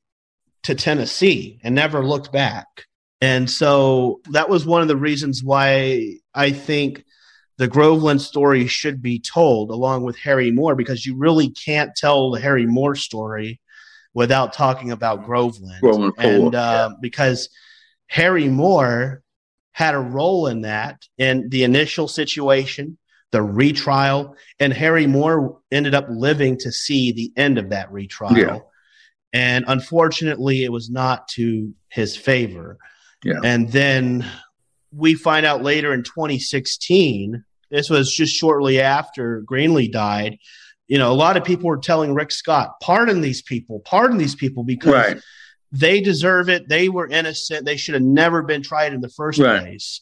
to 0.63 0.73
Tennessee 0.73 1.59
and 1.63 1.75
never 1.75 2.03
looked 2.03 2.31
back. 2.31 2.65
And 3.21 3.47
so 3.47 4.21
that 4.31 4.49
was 4.49 4.65
one 4.65 4.81
of 4.81 4.87
the 4.87 4.97
reasons 4.97 5.43
why 5.43 6.15
I 6.33 6.49
think 6.49 7.05
the 7.59 7.67
Groveland 7.67 8.23
story 8.23 8.65
should 8.65 9.03
be 9.03 9.19
told 9.19 9.69
along 9.69 10.01
with 10.01 10.17
Harry 10.17 10.49
Moore 10.49 10.75
because 10.75 11.05
you 11.05 11.15
really 11.15 11.51
can't 11.51 11.95
tell 11.95 12.31
the 12.31 12.41
Harry 12.41 12.65
Moore 12.65 12.95
story 12.95 13.59
without 14.13 14.53
talking 14.53 14.91
about 14.91 15.25
Groveland. 15.25 15.81
Groveland 15.81 16.13
and 16.17 16.55
uh, 16.55 16.89
yeah. 16.91 16.95
because 17.01 17.49
Harry 18.07 18.47
Moore 18.47 19.23
had 19.71 19.95
a 19.95 19.99
role 19.99 20.47
in 20.47 20.61
that 20.61 21.01
in 21.17 21.49
the 21.49 21.63
initial 21.63 22.07
situation, 22.07 22.97
the 23.31 23.41
retrial, 23.41 24.35
and 24.59 24.71
Harry 24.71 25.07
Moore 25.07 25.59
ended 25.71 25.95
up 25.95 26.05
living 26.09 26.57
to 26.59 26.71
see 26.71 27.11
the 27.11 27.31
end 27.35 27.57
of 27.57 27.69
that 27.71 27.91
retrial. 27.91 28.37
Yeah. 28.37 28.59
And 29.33 29.65
unfortunately, 29.67 30.63
it 30.63 30.71
was 30.71 30.91
not 30.91 31.27
to 31.29 31.73
his 31.89 32.15
favor. 32.15 32.77
Yeah. 33.23 33.39
And 33.43 33.71
then 33.71 34.25
we 34.91 35.15
find 35.15 35.43
out 35.43 35.63
later 35.63 35.91
in 35.91 36.03
2016, 36.03 37.43
this 37.71 37.89
was 37.89 38.13
just 38.13 38.35
shortly 38.35 38.79
after 38.79 39.41
Greenlee 39.41 39.91
died, 39.91 40.37
you 40.87 40.97
know, 40.97 41.11
a 41.11 41.15
lot 41.15 41.37
of 41.37 41.43
people 41.43 41.67
were 41.67 41.77
telling 41.77 42.13
Rick 42.13 42.31
Scott, 42.31 42.79
pardon 42.81 43.21
these 43.21 43.41
people, 43.41 43.79
pardon 43.81 44.17
these 44.17 44.35
people 44.35 44.63
because 44.63 44.93
right. 44.93 45.17
they 45.71 46.01
deserve 46.01 46.49
it. 46.49 46.67
They 46.67 46.89
were 46.89 47.07
innocent. 47.07 47.65
They 47.65 47.77
should 47.77 47.93
have 47.93 48.03
never 48.03 48.43
been 48.43 48.61
tried 48.61 48.93
in 48.93 49.01
the 49.01 49.09
first 49.09 49.39
right. 49.39 49.61
place. 49.61 50.01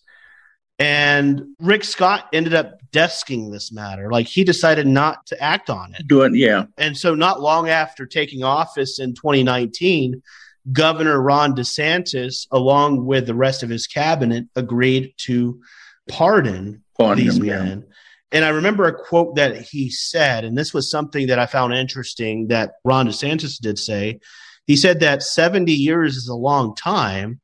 And 0.79 1.55
Rick 1.59 1.83
Scott 1.83 2.27
ended 2.33 2.55
up 2.55 2.79
desking 2.91 3.51
this 3.51 3.71
matter. 3.71 4.09
Like 4.11 4.25
he 4.25 4.43
decided 4.43 4.87
not 4.87 5.27
to 5.27 5.39
act 5.41 5.69
on 5.69 5.93
it. 5.93 6.07
Do 6.07 6.23
it, 6.23 6.33
yeah. 6.33 6.65
And 6.77 6.97
so, 6.97 7.13
not 7.13 7.39
long 7.39 7.69
after 7.69 8.07
taking 8.07 8.43
office 8.43 8.99
in 8.99 9.13
2019, 9.13 10.23
Governor 10.71 11.21
Ron 11.21 11.55
DeSantis, 11.55 12.47
along 12.51 13.05
with 13.05 13.27
the 13.27 13.35
rest 13.35 13.61
of 13.61 13.69
his 13.69 13.85
cabinet, 13.85 14.45
agreed 14.55 15.13
to 15.17 15.61
pardon, 16.09 16.83
pardon 16.97 17.25
these 17.25 17.37
him, 17.37 17.45
men. 17.45 17.85
Yeah. 17.87 17.90
And 18.31 18.45
I 18.45 18.49
remember 18.49 18.85
a 18.85 18.93
quote 18.93 19.35
that 19.35 19.61
he 19.61 19.89
said, 19.89 20.45
and 20.45 20.57
this 20.57 20.73
was 20.73 20.89
something 20.89 21.27
that 21.27 21.39
I 21.39 21.45
found 21.45 21.73
interesting 21.73 22.47
that 22.47 22.73
Ron 22.85 23.07
DeSantis 23.07 23.59
did 23.59 23.77
say. 23.77 24.19
He 24.67 24.77
said 24.77 25.01
that 25.01 25.23
70 25.23 25.71
years 25.71 26.15
is 26.15 26.27
a 26.27 26.35
long 26.35 26.75
time. 26.75 27.41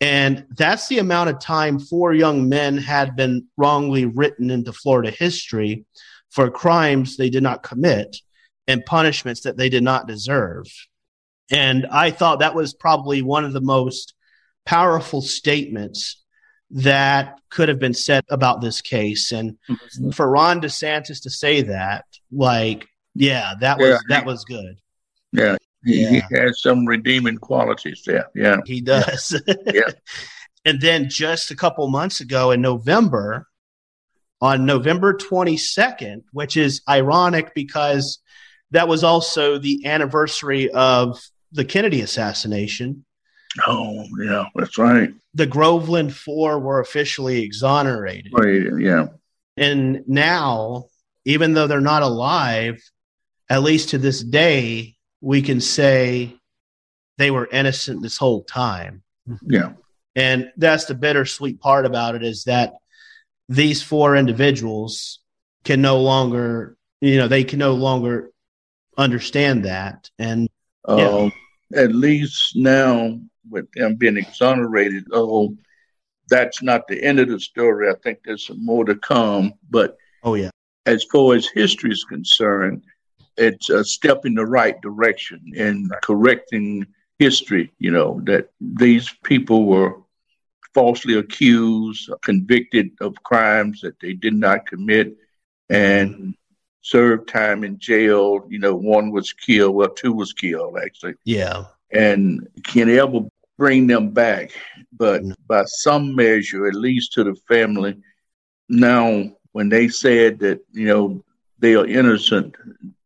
And 0.00 0.46
that's 0.56 0.86
the 0.86 0.98
amount 0.98 1.30
of 1.30 1.40
time 1.40 1.80
four 1.80 2.14
young 2.14 2.48
men 2.48 2.76
had 2.78 3.16
been 3.16 3.46
wrongly 3.56 4.04
written 4.04 4.50
into 4.50 4.72
Florida 4.72 5.10
history 5.10 5.86
for 6.30 6.50
crimes 6.50 7.16
they 7.16 7.30
did 7.30 7.42
not 7.42 7.64
commit 7.64 8.16
and 8.68 8.84
punishments 8.84 9.40
that 9.40 9.56
they 9.56 9.68
did 9.68 9.82
not 9.82 10.06
deserve. 10.06 10.66
And 11.50 11.86
I 11.90 12.10
thought 12.10 12.40
that 12.40 12.54
was 12.54 12.74
probably 12.74 13.22
one 13.22 13.44
of 13.44 13.52
the 13.52 13.60
most 13.60 14.14
powerful 14.66 15.22
statements 15.22 16.22
that 16.70 17.40
could 17.50 17.68
have 17.68 17.78
been 17.78 17.94
said 17.94 18.24
about 18.30 18.60
this 18.60 18.80
case. 18.80 19.32
And 19.32 19.56
mm-hmm. 19.68 20.10
for 20.10 20.28
Ron 20.28 20.60
DeSantis 20.60 21.22
to 21.22 21.30
say 21.30 21.62
that, 21.62 22.04
like, 22.30 22.86
yeah, 23.14 23.54
that 23.60 23.78
was 23.78 23.88
yeah. 23.88 23.98
that 24.08 24.26
was 24.26 24.44
good. 24.44 24.78
Yeah. 25.32 25.56
He, 25.84 26.02
yeah. 26.02 26.10
he 26.10 26.36
has 26.36 26.60
some 26.60 26.86
redeeming 26.86 27.38
qualities 27.38 28.02
there. 28.04 28.26
Yeah. 28.34 28.58
He 28.66 28.80
does. 28.80 29.40
yeah. 29.66 29.90
and 30.64 30.80
then 30.80 31.08
just 31.08 31.50
a 31.50 31.56
couple 31.56 31.86
months 31.88 32.20
ago 32.20 32.50
in 32.50 32.60
November, 32.60 33.46
on 34.40 34.66
November 34.66 35.14
22nd, 35.14 36.22
which 36.32 36.56
is 36.56 36.82
ironic 36.88 37.54
because 37.54 38.20
that 38.70 38.88
was 38.88 39.02
also 39.02 39.58
the 39.58 39.86
anniversary 39.86 40.70
of 40.70 41.20
the 41.52 41.64
Kennedy 41.64 42.02
assassination. 42.02 43.04
Oh, 43.66 44.04
yeah, 44.22 44.44
that's 44.54 44.78
right. 44.78 45.10
The 45.34 45.46
Groveland 45.46 46.14
Four 46.14 46.58
were 46.58 46.80
officially 46.80 47.42
exonerated. 47.42 48.32
Right, 48.32 48.62
yeah. 48.78 49.08
And 49.56 50.04
now, 50.06 50.86
even 51.24 51.54
though 51.54 51.66
they're 51.66 51.80
not 51.80 52.02
alive, 52.02 52.80
at 53.50 53.62
least 53.62 53.90
to 53.90 53.98
this 53.98 54.22
day, 54.22 54.94
we 55.20 55.42
can 55.42 55.60
say 55.60 56.36
they 57.16 57.30
were 57.30 57.48
innocent 57.50 58.02
this 58.02 58.16
whole 58.16 58.44
time. 58.44 59.02
Yeah. 59.42 59.72
And 60.14 60.50
that's 60.56 60.86
the 60.86 60.94
bittersweet 60.94 61.60
part 61.60 61.86
about 61.86 62.14
it 62.14 62.22
is 62.22 62.44
that 62.44 62.74
these 63.48 63.82
four 63.82 64.16
individuals 64.16 65.20
can 65.64 65.82
no 65.82 66.00
longer, 66.00 66.76
you 67.00 67.18
know, 67.18 67.28
they 67.28 67.44
can 67.44 67.58
no 67.58 67.74
longer 67.74 68.30
understand 68.96 69.64
that. 69.64 70.10
And 70.18 70.48
um, 70.86 71.32
at 71.74 71.94
least 71.94 72.56
now 72.56 73.20
with 73.50 73.70
them 73.72 73.96
being 73.96 74.16
exonerated, 74.16 75.06
oh, 75.12 75.56
that's 76.28 76.62
not 76.62 76.86
the 76.86 77.02
end 77.02 77.20
of 77.20 77.28
the 77.28 77.40
story. 77.40 77.88
I 77.90 77.94
think 78.02 78.20
there's 78.24 78.46
some 78.46 78.64
more 78.64 78.84
to 78.84 78.94
come. 78.94 79.54
But 79.70 79.96
oh 80.22 80.34
yeah, 80.34 80.50
as 80.86 81.04
far 81.04 81.34
as 81.34 81.46
history 81.46 81.90
is 81.90 82.04
concerned, 82.04 82.82
it's 83.36 83.70
a 83.70 83.84
step 83.84 84.26
in 84.26 84.34
the 84.34 84.46
right 84.46 84.80
direction 84.80 85.40
in 85.54 85.88
correcting 86.02 86.86
history. 87.18 87.72
You 87.78 87.90
know 87.90 88.20
that 88.24 88.50
these 88.60 89.12
people 89.24 89.66
were 89.66 89.96
falsely 90.74 91.14
accused, 91.14 92.10
convicted 92.22 92.90
of 93.00 93.22
crimes 93.22 93.80
that 93.80 93.98
they 94.00 94.12
did 94.12 94.34
not 94.34 94.66
commit, 94.66 95.16
and 95.70 96.14
mm-hmm. 96.14 96.30
served 96.82 97.28
time 97.28 97.64
in 97.64 97.78
jail. 97.78 98.46
You 98.48 98.58
know, 98.58 98.74
one 98.74 99.10
was 99.10 99.32
killed. 99.32 99.74
Well, 99.74 99.88
two 99.88 100.12
was 100.12 100.32
killed 100.32 100.78
actually. 100.78 101.14
Yeah. 101.24 101.64
And 101.90 102.46
can 102.64 102.90
ever 102.90 103.20
bring 103.58 103.86
them 103.88 104.10
back, 104.10 104.52
but 104.92 105.22
mm-hmm. 105.22 105.32
by 105.46 105.64
some 105.66 106.14
measure, 106.14 106.66
at 106.66 106.74
least 106.74 107.12
to 107.14 107.24
the 107.24 107.34
family, 107.48 107.98
now 108.68 109.24
when 109.52 109.68
they 109.68 109.88
said 109.88 110.38
that 110.38 110.60
you 110.72 110.86
know 110.86 111.24
they 111.58 111.74
are 111.74 111.86
innocent, 111.86 112.54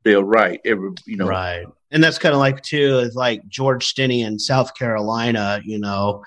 they're 0.05 0.20
right. 0.20 0.61
Every 0.65 0.91
you 1.07 1.16
know, 1.16 1.27
right. 1.27 1.66
And 1.91 2.03
that's 2.05 2.19
kind 2.19 2.35
of 2.35 2.39
like 2.39 2.62
too, 2.62 2.99
is 2.99 3.16
like 3.16 3.47
George 3.49 3.93
Stinney 3.93 4.24
in 4.24 4.39
South 4.39 4.74
Carolina. 4.74 5.61
You 5.65 5.79
know, 5.79 6.23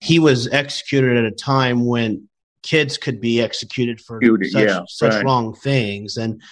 he 0.00 0.18
was 0.18 0.48
executed 0.48 1.16
at 1.16 1.24
a 1.24 1.30
time 1.30 1.86
when 1.86 2.28
kids 2.62 2.98
could 2.98 3.20
be 3.20 3.40
executed 3.40 4.00
for 4.00 4.20
such, 4.22 4.62
yeah, 4.62 4.82
such 4.86 5.14
right. 5.14 5.24
wrong 5.24 5.54
things, 5.54 6.18
and 6.18 6.42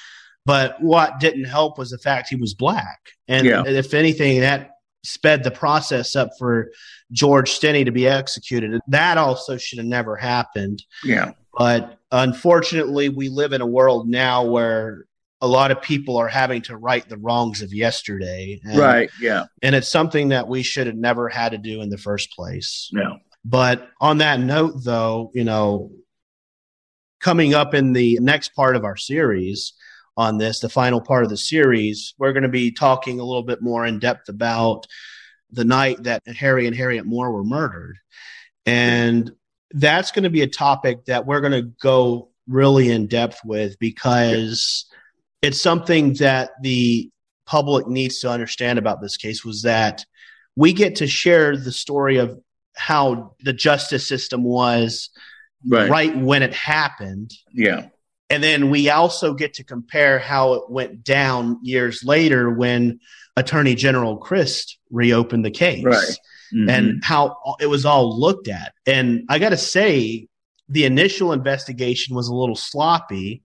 but 0.47 0.81
what 0.83 1.21
didn't 1.21 1.45
help 1.45 1.77
was 1.79 1.91
the 1.91 1.99
fact 1.99 2.31
he 2.31 2.37
was 2.37 2.55
black, 2.55 3.01
and 3.27 3.47
yeah. 3.47 3.63
if 3.67 3.93
anything, 3.93 4.41
that 4.41 4.78
sped 5.05 5.45
the 5.45 5.51
process 5.51 6.17
up 6.17 6.31
for 6.39 6.71
George 7.13 7.51
Stinney 7.51 7.85
to 7.85 7.93
be 7.93 8.07
executed. 8.07 8.81
That 8.89 9.19
also 9.19 9.57
should 9.57 9.79
have 9.79 9.87
never 9.87 10.17
happened. 10.17 10.83
Yeah. 11.05 11.33
But 11.57 11.99
unfortunately, 12.13 13.09
we 13.09 13.29
live 13.29 13.53
in 13.53 13.61
a 13.61 13.67
world 13.67 14.09
now 14.09 14.45
where 14.45 15.07
a 15.41 15.47
lot 15.47 15.71
of 15.71 15.81
people 15.81 16.17
are 16.17 16.29
having 16.29 16.63
to 16.63 16.77
right 16.77 17.09
the 17.09 17.17
wrongs 17.17 17.63
of 17.63 17.73
yesterday. 17.73 18.61
And, 18.65 18.79
right. 18.79 19.11
Yeah. 19.21 19.45
And 19.63 19.75
it's 19.75 19.89
something 19.89 20.31
that 20.31 20.49
we 20.49 20.63
should 20.63 20.87
have 20.87 20.97
never 20.97 21.29
had 21.29 21.53
to 21.53 21.59
do 21.59 21.81
in 21.81 21.91
the 21.91 21.99
first 21.99 22.33
place. 22.33 22.91
No. 22.93 23.19
But 23.45 23.89
on 24.01 24.19
that 24.19 24.41
note, 24.41 24.83
though, 24.83 25.31
you 25.35 25.45
know, 25.45 25.93
coming 27.21 27.55
up 27.55 27.73
in 27.73 27.93
the 27.93 28.19
next 28.21 28.55
part 28.55 28.77
of 28.77 28.85
our 28.85 28.97
series, 28.97 29.75
on 30.19 30.37
this, 30.37 30.59
the 30.59 30.69
final 30.69 31.01
part 31.01 31.23
of 31.23 31.31
the 31.31 31.37
series, 31.37 32.13
we're 32.19 32.33
going 32.33 32.43
to 32.43 32.49
be 32.49 32.73
talking 32.73 33.21
a 33.21 33.25
little 33.25 33.45
bit 33.45 33.63
more 33.63 33.87
in 33.87 34.01
depth 34.01 34.29
about 34.29 34.85
the 35.53 35.65
night 35.65 36.03
that 36.03 36.27
Harry 36.27 36.67
and 36.67 36.77
Harriette 36.77 37.05
Moore 37.05 37.33
were 37.33 37.45
murdered. 37.45 37.99
And 38.67 39.31
that's 39.71 40.11
going 40.11 40.25
to 40.25 40.31
be 40.31 40.43
a 40.43 40.49
topic 40.49 41.05
that 41.05 41.25
we're 41.25 41.41
going 41.41 41.53
to 41.53 41.71
go 41.81 42.31
really 42.49 42.91
in 42.91 43.07
depth 43.07 43.41
with 43.45 43.79
because 43.79 44.87
it's 45.41 45.61
something 45.61 46.15
that 46.15 46.51
the 46.63 47.11
public 47.47 47.87
needs 47.87 48.19
to 48.21 48.29
understand 48.29 48.77
about 48.77 49.01
this 49.01 49.17
case 49.17 49.45
was 49.45 49.63
that 49.63 50.05
we 50.57 50.73
get 50.73 50.97
to 50.97 51.07
share 51.07 51.57
the 51.57 51.71
story 51.71 52.17
of 52.17 52.37
how 52.77 53.37
the 53.45 53.53
justice 53.53 54.07
system 54.07 54.43
was 54.43 55.11
right, 55.65 55.89
right 55.89 56.17
when 56.17 56.43
it 56.43 56.53
happened. 56.53 57.33
Yeah. 57.53 57.87
And 58.31 58.43
then 58.43 58.71
we 58.71 58.91
also 58.91 59.35
get 59.35 59.55
to 59.55 59.65
compare 59.65 60.19
how 60.19 60.55
it 60.55 60.71
went 60.71 61.03
down 61.03 61.59
years 61.63 62.05
later 62.05 62.51
when 62.51 63.01
Attorney 63.37 63.75
General 63.75 64.17
Crist 64.19 64.79
reopened 64.91 65.45
the 65.45 65.51
case. 65.51 65.85
Right. 65.85 66.19
Mm-hmm. 66.55 66.69
And 66.71 67.05
how 67.05 67.37
it 67.61 67.67
was 67.67 67.85
all 67.85 68.19
looked 68.19 68.49
at. 68.49 68.73
And 68.87 69.25
I 69.29 69.39
got 69.39 69.51
to 69.51 69.57
say, 69.57 70.29
the 70.69 70.85
initial 70.85 71.33
investigation 71.33 72.15
was 72.15 72.29
a 72.29 72.35
little 72.35 72.57
sloppy. 72.57 73.43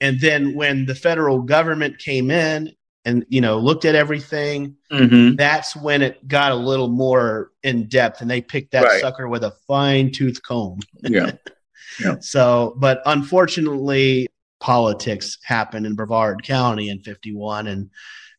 And 0.00 0.20
then 0.20 0.54
when 0.54 0.86
the 0.86 0.94
federal 0.94 1.40
government 1.40 1.98
came 1.98 2.30
in 2.30 2.72
and 3.04 3.24
you 3.28 3.40
know 3.40 3.58
looked 3.58 3.84
at 3.84 3.94
everything, 3.94 4.76
mm-hmm. 4.92 5.36
that's 5.36 5.74
when 5.74 6.02
it 6.02 6.26
got 6.28 6.52
a 6.52 6.56
little 6.56 6.88
more 6.88 7.52
in 7.62 7.88
depth, 7.88 8.20
and 8.20 8.30
they 8.30 8.42
picked 8.42 8.72
that 8.72 8.84
right. 8.84 9.00
sucker 9.00 9.28
with 9.28 9.44
a 9.44 9.52
fine 9.66 10.12
tooth 10.12 10.42
comb. 10.42 10.80
Yeah. 11.02 11.32
Yeah. 12.00 12.16
So, 12.20 12.74
but 12.78 13.00
unfortunately, 13.06 14.28
politics 14.60 15.38
happened 15.44 15.86
in 15.86 15.94
Brevard 15.94 16.42
County 16.42 16.88
in 16.88 17.00
51, 17.00 17.66
and 17.66 17.90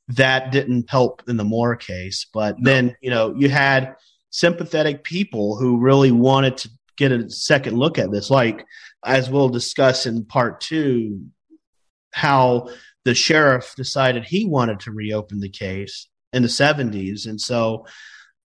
that 0.09 0.51
didn't 0.51 0.89
help 0.89 1.23
in 1.27 1.37
the 1.37 1.43
Moore 1.43 1.75
case. 1.75 2.25
But 2.33 2.59
no. 2.59 2.71
then, 2.71 2.95
you 3.01 3.09
know, 3.09 3.33
you 3.35 3.49
had 3.49 3.95
sympathetic 4.29 5.03
people 5.03 5.57
who 5.57 5.79
really 5.79 6.11
wanted 6.11 6.57
to 6.57 6.69
get 6.97 7.11
a 7.11 7.29
second 7.29 7.77
look 7.77 7.97
at 7.97 8.11
this, 8.11 8.29
like 8.29 8.65
as 9.05 9.29
we'll 9.29 9.49
discuss 9.49 10.05
in 10.05 10.25
part 10.25 10.59
two, 10.61 11.21
how 12.11 12.69
the 13.05 13.15
sheriff 13.15 13.73
decided 13.75 14.25
he 14.25 14.45
wanted 14.45 14.79
to 14.81 14.91
reopen 14.91 15.39
the 15.39 15.49
case 15.49 16.07
in 16.33 16.41
the 16.41 16.47
70s. 16.47 17.27
And 17.27 17.39
so, 17.39 17.85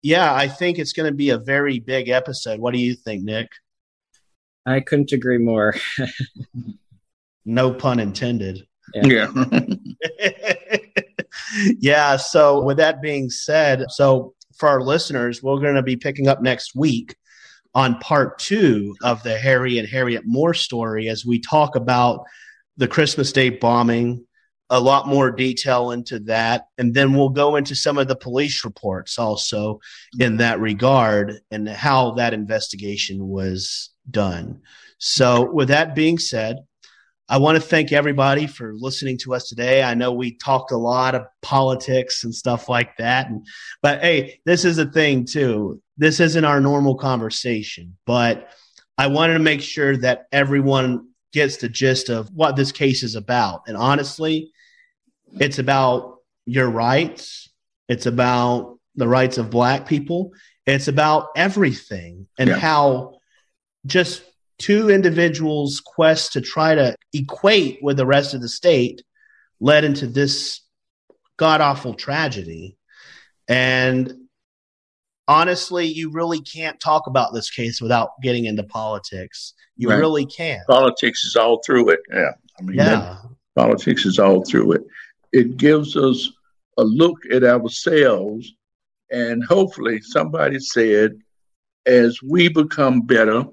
yeah, 0.02 0.32
I 0.32 0.48
think 0.48 0.78
it's 0.78 0.92
going 0.92 1.10
to 1.10 1.16
be 1.16 1.30
a 1.30 1.38
very 1.38 1.78
big 1.78 2.08
episode. 2.08 2.60
What 2.60 2.72
do 2.72 2.80
you 2.80 2.94
think, 2.94 3.22
Nick? 3.24 3.48
I 4.66 4.80
couldn't 4.80 5.12
agree 5.12 5.38
more. 5.38 5.74
no 7.44 7.72
pun 7.72 8.00
intended. 8.00 8.66
Yeah. 8.94 9.30
Yeah. 9.38 9.66
yeah. 11.78 12.16
So, 12.16 12.62
with 12.62 12.76
that 12.78 13.00
being 13.00 13.30
said, 13.30 13.84
so 13.90 14.34
for 14.56 14.68
our 14.68 14.80
listeners, 14.80 15.42
we're 15.42 15.60
going 15.60 15.74
to 15.74 15.82
be 15.82 15.96
picking 15.96 16.28
up 16.28 16.42
next 16.42 16.74
week 16.74 17.14
on 17.74 17.98
part 17.98 18.38
two 18.38 18.96
of 19.02 19.22
the 19.22 19.36
Harry 19.36 19.78
and 19.78 19.88
Harriette 19.88 20.24
Moore 20.24 20.54
story 20.54 21.08
as 21.08 21.26
we 21.26 21.38
talk 21.38 21.76
about 21.76 22.24
the 22.78 22.88
Christmas 22.88 23.32
Day 23.32 23.50
bombing, 23.50 24.24
a 24.70 24.80
lot 24.80 25.06
more 25.06 25.30
detail 25.30 25.90
into 25.90 26.18
that. 26.20 26.66
And 26.78 26.94
then 26.94 27.12
we'll 27.12 27.28
go 27.28 27.56
into 27.56 27.74
some 27.76 27.98
of 27.98 28.08
the 28.08 28.16
police 28.16 28.64
reports 28.64 29.18
also 29.18 29.80
in 30.18 30.38
that 30.38 30.58
regard 30.58 31.40
and 31.50 31.68
how 31.68 32.12
that 32.12 32.34
investigation 32.34 33.28
was 33.28 33.90
done. 34.10 34.60
So, 34.98 35.50
with 35.50 35.68
that 35.68 35.94
being 35.94 36.18
said, 36.18 36.58
I 37.28 37.38
want 37.38 37.56
to 37.56 37.60
thank 37.60 37.92
everybody 37.92 38.46
for 38.46 38.72
listening 38.74 39.18
to 39.18 39.34
us 39.34 39.48
today. 39.48 39.82
I 39.82 39.94
know 39.94 40.12
we 40.12 40.36
talked 40.36 40.70
a 40.70 40.76
lot 40.76 41.16
of 41.16 41.26
politics 41.42 42.22
and 42.22 42.32
stuff 42.32 42.68
like 42.68 42.96
that. 42.98 43.28
And, 43.28 43.44
but 43.82 44.00
hey, 44.00 44.40
this 44.44 44.64
is 44.64 44.78
a 44.78 44.86
thing 44.86 45.24
too. 45.24 45.82
This 45.96 46.20
isn't 46.20 46.44
our 46.44 46.60
normal 46.60 46.94
conversation, 46.94 47.96
but 48.06 48.50
I 48.96 49.08
wanted 49.08 49.34
to 49.34 49.40
make 49.40 49.60
sure 49.60 49.96
that 49.98 50.26
everyone 50.30 51.08
gets 51.32 51.56
the 51.56 51.68
gist 51.68 52.10
of 52.10 52.30
what 52.32 52.54
this 52.54 52.70
case 52.70 53.02
is 53.02 53.16
about. 53.16 53.62
And 53.66 53.76
honestly, 53.76 54.52
it's 55.40 55.58
about 55.58 56.18
your 56.46 56.70
rights, 56.70 57.50
it's 57.88 58.06
about 58.06 58.78
the 58.94 59.08
rights 59.08 59.36
of 59.36 59.50
Black 59.50 59.86
people, 59.86 60.32
it's 60.64 60.88
about 60.88 61.28
everything 61.36 62.28
and 62.38 62.50
yeah. 62.50 62.56
how 62.56 63.15
just 63.86 64.22
two 64.58 64.90
individuals' 64.90 65.80
quest 65.84 66.32
to 66.32 66.40
try 66.40 66.74
to 66.74 66.96
equate 67.12 67.78
with 67.82 67.96
the 67.96 68.06
rest 68.06 68.34
of 68.34 68.40
the 68.40 68.48
state 68.48 69.02
led 69.60 69.84
into 69.84 70.06
this 70.06 70.60
god 71.36 71.60
awful 71.60 71.94
tragedy. 71.94 72.76
And 73.48 74.12
honestly, 75.28 75.86
you 75.86 76.10
really 76.10 76.40
can't 76.40 76.80
talk 76.80 77.06
about 77.06 77.32
this 77.32 77.50
case 77.50 77.80
without 77.80 78.10
getting 78.22 78.46
into 78.46 78.64
politics. 78.64 79.54
You 79.76 79.90
right. 79.90 79.98
really 79.98 80.26
can't. 80.26 80.66
Politics 80.66 81.24
is 81.24 81.36
all 81.36 81.62
through 81.64 81.90
it. 81.90 82.00
Yeah. 82.12 82.32
I 82.58 82.62
mean, 82.62 82.76
yeah. 82.76 83.18
politics 83.54 84.06
is 84.06 84.18
all 84.18 84.44
through 84.44 84.72
it. 84.72 84.82
It 85.32 85.56
gives 85.56 85.96
us 85.96 86.30
a 86.78 86.84
look 86.84 87.18
at 87.30 87.44
ourselves. 87.44 88.52
And 89.10 89.44
hopefully, 89.44 90.00
somebody 90.00 90.58
said, 90.58 91.18
as 91.84 92.20
we 92.22 92.48
become 92.48 93.02
better, 93.02 93.44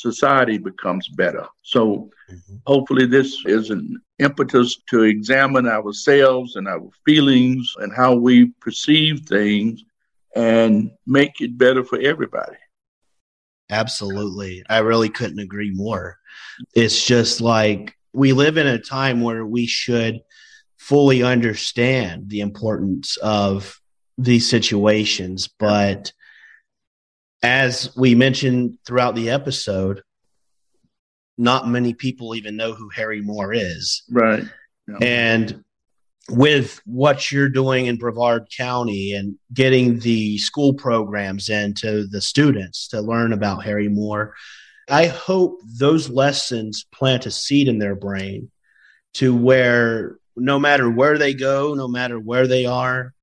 society 0.00 0.58
becomes 0.58 1.08
better. 1.08 1.46
So 1.62 2.10
mm-hmm. 2.30 2.56
hopefully, 2.66 3.06
this 3.06 3.44
is 3.46 3.70
an 3.70 4.00
impetus 4.18 4.78
to 4.90 5.02
examine 5.02 5.66
ourselves 5.66 6.56
and 6.56 6.68
our 6.68 6.88
feelings 7.04 7.74
and 7.78 7.94
how 7.94 8.14
we 8.14 8.46
perceive 8.60 9.20
things 9.20 9.82
and 10.34 10.90
make 11.06 11.40
it 11.40 11.58
better 11.58 11.84
for 11.84 11.98
everybody. 12.00 12.56
Absolutely. 13.70 14.64
I 14.68 14.78
really 14.78 15.08
couldn't 15.08 15.40
agree 15.40 15.72
more. 15.72 16.18
It's 16.74 17.04
just 17.04 17.40
like 17.40 17.94
we 18.12 18.32
live 18.32 18.56
in 18.56 18.66
a 18.66 18.78
time 18.78 19.20
where 19.20 19.44
we 19.44 19.66
should 19.66 20.20
fully 20.78 21.22
understand 21.22 22.30
the 22.30 22.40
importance 22.40 23.16
of 23.18 23.78
these 24.16 24.48
situations. 24.48 25.48
But 25.58 26.12
as 27.42 27.94
we 27.96 28.14
mentioned 28.14 28.78
throughout 28.86 29.14
the 29.14 29.30
episode, 29.30 30.02
not 31.36 31.68
many 31.68 31.94
people 31.94 32.34
even 32.34 32.56
know 32.56 32.72
who 32.72 32.88
Harry 32.88 33.20
Moore 33.20 33.52
is. 33.52 34.02
Right. 34.10 34.44
Yeah. 34.88 34.96
And 35.00 35.64
with 36.30 36.80
what 36.84 37.30
you're 37.30 37.48
doing 37.48 37.86
in 37.86 37.96
Brevard 37.96 38.48
County 38.54 39.12
and 39.12 39.38
getting 39.52 40.00
the 40.00 40.38
school 40.38 40.74
programs 40.74 41.48
into 41.48 42.06
the 42.06 42.20
students 42.20 42.88
to 42.88 43.00
learn 43.00 43.32
about 43.32 43.64
Harry 43.64 43.88
Moore, 43.88 44.34
I 44.88 45.06
hope 45.06 45.60
those 45.78 46.10
lessons 46.10 46.86
plant 46.92 47.26
a 47.26 47.30
seed 47.30 47.68
in 47.68 47.78
their 47.78 47.94
brain 47.94 48.50
to 49.14 49.34
where 49.34 50.18
no 50.36 50.58
matter 50.58 50.90
where 50.90 51.18
they 51.18 51.34
go, 51.34 51.74
no 51.74 51.88
matter 51.88 52.18
where 52.18 52.46
they 52.46 52.66
are, 52.66 53.14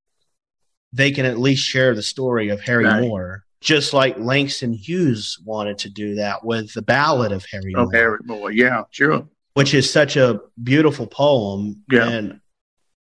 they 0.93 1.11
can 1.11 1.25
at 1.25 1.39
least 1.39 1.63
share 1.63 1.93
the 1.93 2.03
story 2.03 2.49
of 2.49 2.61
Harry 2.61 2.85
right. 2.85 3.01
Moore 3.01 3.44
just 3.61 3.93
like 3.93 4.17
Langston 4.17 4.73
Hughes 4.73 5.39
wanted 5.43 5.77
to 5.79 5.89
do 5.89 6.15
that 6.15 6.43
with 6.43 6.73
the 6.73 6.81
Ballad 6.81 7.31
of 7.31 7.45
Harry 7.51 7.73
oh, 7.75 7.83
Moore. 7.83 7.91
Harry 7.93 8.19
Moore, 8.23 8.51
yeah, 8.51 8.83
sure. 8.91 9.27
Which 9.53 9.73
is 9.73 9.89
such 9.89 10.17
a 10.17 10.41
beautiful 10.61 11.07
poem, 11.07 11.83
yeah. 11.91 12.07
and 12.07 12.39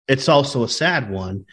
it's 0.06 0.28
also 0.28 0.64
a 0.64 0.68
sad 0.68 1.10
one. 1.10 1.46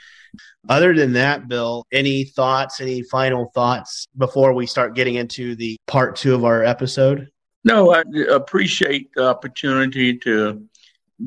Other 0.68 0.94
than 0.94 1.14
that, 1.14 1.48
Bill, 1.48 1.86
any 1.92 2.26
thoughts, 2.26 2.82
any 2.82 3.02
final 3.04 3.52
thoughts 3.56 4.08
before 4.18 4.54
we 4.54 4.66
start 4.66 4.96
getting 4.96 5.16
into 5.16 5.56
the 5.56 5.78
part 5.88 6.16
two 6.16 6.36
of 6.36 6.44
our 6.44 6.64
episode? 6.64 7.30
No, 7.64 7.94
I 7.94 8.04
appreciate 8.30 9.10
the 9.16 9.28
opportunity 9.28 10.18
to 10.20 10.64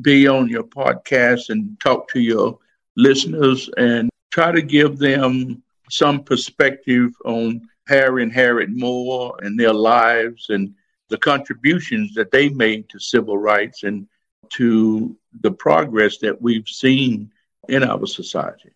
be 0.01 0.27
on 0.27 0.47
your 0.49 0.63
podcast 0.63 1.49
and 1.49 1.79
talk 1.79 2.07
to 2.09 2.19
your 2.19 2.59
listeners 2.95 3.69
and 3.77 4.09
try 4.31 4.51
to 4.51 4.61
give 4.61 4.97
them 4.97 5.62
some 5.89 6.23
perspective 6.23 7.11
on 7.25 7.61
Harry 7.87 8.23
and 8.23 8.31
Harriette 8.31 8.75
Moore 8.75 9.37
and 9.41 9.59
their 9.59 9.73
lives 9.73 10.49
and 10.49 10.73
the 11.09 11.17
contributions 11.17 12.13
that 12.13 12.31
they 12.31 12.49
made 12.49 12.89
to 12.89 12.99
civil 12.99 13.37
rights 13.37 13.83
and 13.83 14.07
to 14.49 15.17
the 15.41 15.51
progress 15.51 16.17
that 16.19 16.41
we've 16.41 16.67
seen 16.67 17.31
in 17.69 17.83
our 17.83 18.05
society. 18.05 18.71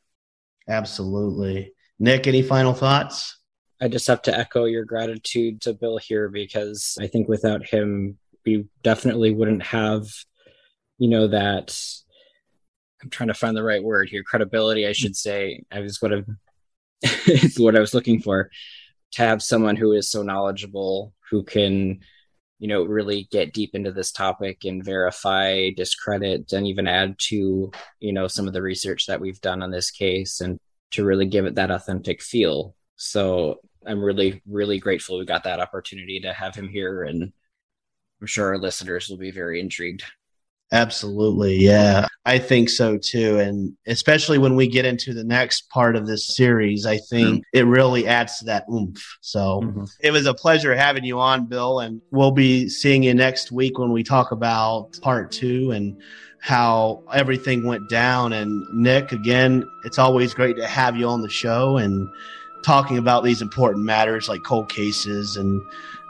Absolutely. 0.67 1.73
Nick, 1.99 2.27
any 2.27 2.41
final 2.41 2.73
thoughts? 2.73 3.37
I 3.79 3.87
just 3.87 4.07
have 4.07 4.21
to 4.23 4.37
echo 4.37 4.65
your 4.65 4.85
gratitude 4.85 5.61
to 5.61 5.73
Bill 5.73 5.97
here 5.97 6.29
because 6.29 6.97
I 6.99 7.07
think 7.07 7.27
without 7.27 7.65
him, 7.65 8.17
we 8.45 8.65
definitely 8.83 9.33
wouldn't 9.33 9.63
have, 9.63 10.07
you 10.97 11.09
know, 11.09 11.27
that. 11.27 11.77
I'm 13.03 13.11
trying 13.11 13.27
to 13.27 13.35
find 13.35 13.55
the 13.55 13.63
right 13.63 13.83
word 13.83 14.09
here. 14.09 14.23
Credibility, 14.23 14.87
I 14.87 14.93
should 14.93 15.15
say. 15.15 15.63
I 15.71 15.81
was 15.81 16.01
what 16.01 16.13
I, 16.13 16.23
is 17.27 17.59
what 17.59 17.75
I 17.75 17.79
was 17.79 17.93
looking 17.93 18.21
for. 18.21 18.49
To 19.13 19.21
have 19.21 19.41
someone 19.41 19.75
who 19.75 19.93
is 19.93 20.09
so 20.09 20.21
knowledgeable 20.21 21.13
who 21.29 21.43
can 21.43 21.99
you 22.59 22.67
know 22.67 22.83
really 22.83 23.27
get 23.31 23.53
deep 23.53 23.73
into 23.73 23.91
this 23.91 24.11
topic 24.11 24.65
and 24.65 24.83
verify 24.83 25.69
discredit 25.75 26.51
and 26.51 26.67
even 26.67 26.87
add 26.87 27.17
to 27.19 27.71
you 27.99 28.13
know 28.13 28.27
some 28.27 28.47
of 28.47 28.53
the 28.53 28.61
research 28.61 29.05
that 29.05 29.21
we've 29.21 29.41
done 29.41 29.61
on 29.61 29.71
this 29.71 29.91
case 29.91 30.41
and 30.41 30.59
to 30.91 31.05
really 31.05 31.25
give 31.25 31.45
it 31.45 31.55
that 31.55 31.71
authentic 31.71 32.21
feel. 32.21 32.75
So 32.95 33.59
i'm 33.85 34.03
really 34.03 34.41
really 34.47 34.79
grateful 34.79 35.17
we 35.17 35.25
got 35.25 35.43
that 35.43 35.59
opportunity 35.59 36.19
to 36.19 36.33
have 36.33 36.53
him 36.53 36.67
here 36.67 37.03
and 37.03 37.31
i'm 38.21 38.27
sure 38.27 38.47
our 38.47 38.57
listeners 38.57 39.07
will 39.07 39.17
be 39.17 39.31
very 39.31 39.59
intrigued 39.59 40.03
Absolutely. 40.71 41.55
Yeah. 41.57 42.07
I 42.25 42.39
think 42.39 42.69
so 42.69 42.97
too. 42.97 43.39
And 43.39 43.77
especially 43.87 44.37
when 44.37 44.55
we 44.55 44.67
get 44.67 44.85
into 44.85 45.13
the 45.13 45.23
next 45.23 45.69
part 45.69 45.95
of 45.95 46.07
this 46.07 46.35
series, 46.35 46.85
I 46.85 46.97
think 46.97 47.29
mm-hmm. 47.29 47.57
it 47.57 47.65
really 47.65 48.05
adds 48.05 48.39
to 48.39 48.45
that 48.45 48.65
oomph. 48.71 49.17
So 49.21 49.61
mm-hmm. 49.63 49.83
it 50.01 50.11
was 50.11 50.25
a 50.25 50.33
pleasure 50.33 50.75
having 50.75 51.05
you 51.05 51.19
on, 51.19 51.45
Bill. 51.45 51.79
And 51.79 52.01
we'll 52.11 52.31
be 52.31 52.67
seeing 52.67 53.03
you 53.03 53.13
next 53.13 53.51
week 53.51 53.79
when 53.79 53.93
we 53.93 54.03
talk 54.03 54.31
about 54.31 54.99
part 55.01 55.31
two 55.31 55.71
and 55.71 56.01
how 56.39 57.03
everything 57.13 57.65
went 57.65 57.89
down. 57.89 58.33
And 58.33 58.61
Nick, 58.73 59.13
again, 59.13 59.63
it's 59.85 59.97
always 59.97 60.33
great 60.33 60.57
to 60.57 60.67
have 60.67 60.97
you 60.97 61.07
on 61.07 61.21
the 61.21 61.29
show 61.29 61.77
and 61.77 62.09
talking 62.63 62.97
about 62.97 63.23
these 63.23 63.41
important 63.41 63.85
matters 63.85 64.27
like 64.27 64.43
cold 64.43 64.69
cases 64.69 65.37
and 65.37 65.61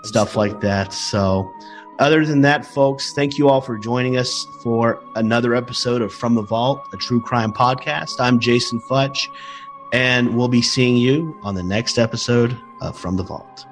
stuff 0.04 0.36
like 0.36 0.62
that. 0.62 0.94
So, 0.94 1.48
other 2.00 2.26
than 2.26 2.42
that, 2.42 2.66
folks, 2.66 3.14
thank 3.14 3.38
you 3.38 3.50
all 3.50 3.62
for 3.62 3.78
joining 3.78 4.18
us 4.18 4.46
for 4.62 5.02
another 5.16 5.56
episode 5.56 6.02
of 6.02 6.14
From 6.14 6.36
the 6.36 6.42
Vault, 6.42 6.88
a 6.94 6.98
true 6.98 7.20
crime 7.20 7.52
podcast. 7.52 8.20
I'm 8.20 8.40
Jason 8.40 8.80
Futch, 8.80 9.30
and 9.92 10.38
we'll 10.38 10.48
be 10.48 10.62
seeing 10.62 10.98
you 10.98 11.38
on 11.42 11.56
the 11.56 11.64
next 11.64 11.98
episode 11.98 12.58
of 12.82 12.98
From 12.98 13.18
the 13.18 13.24
Vault. 13.24 13.66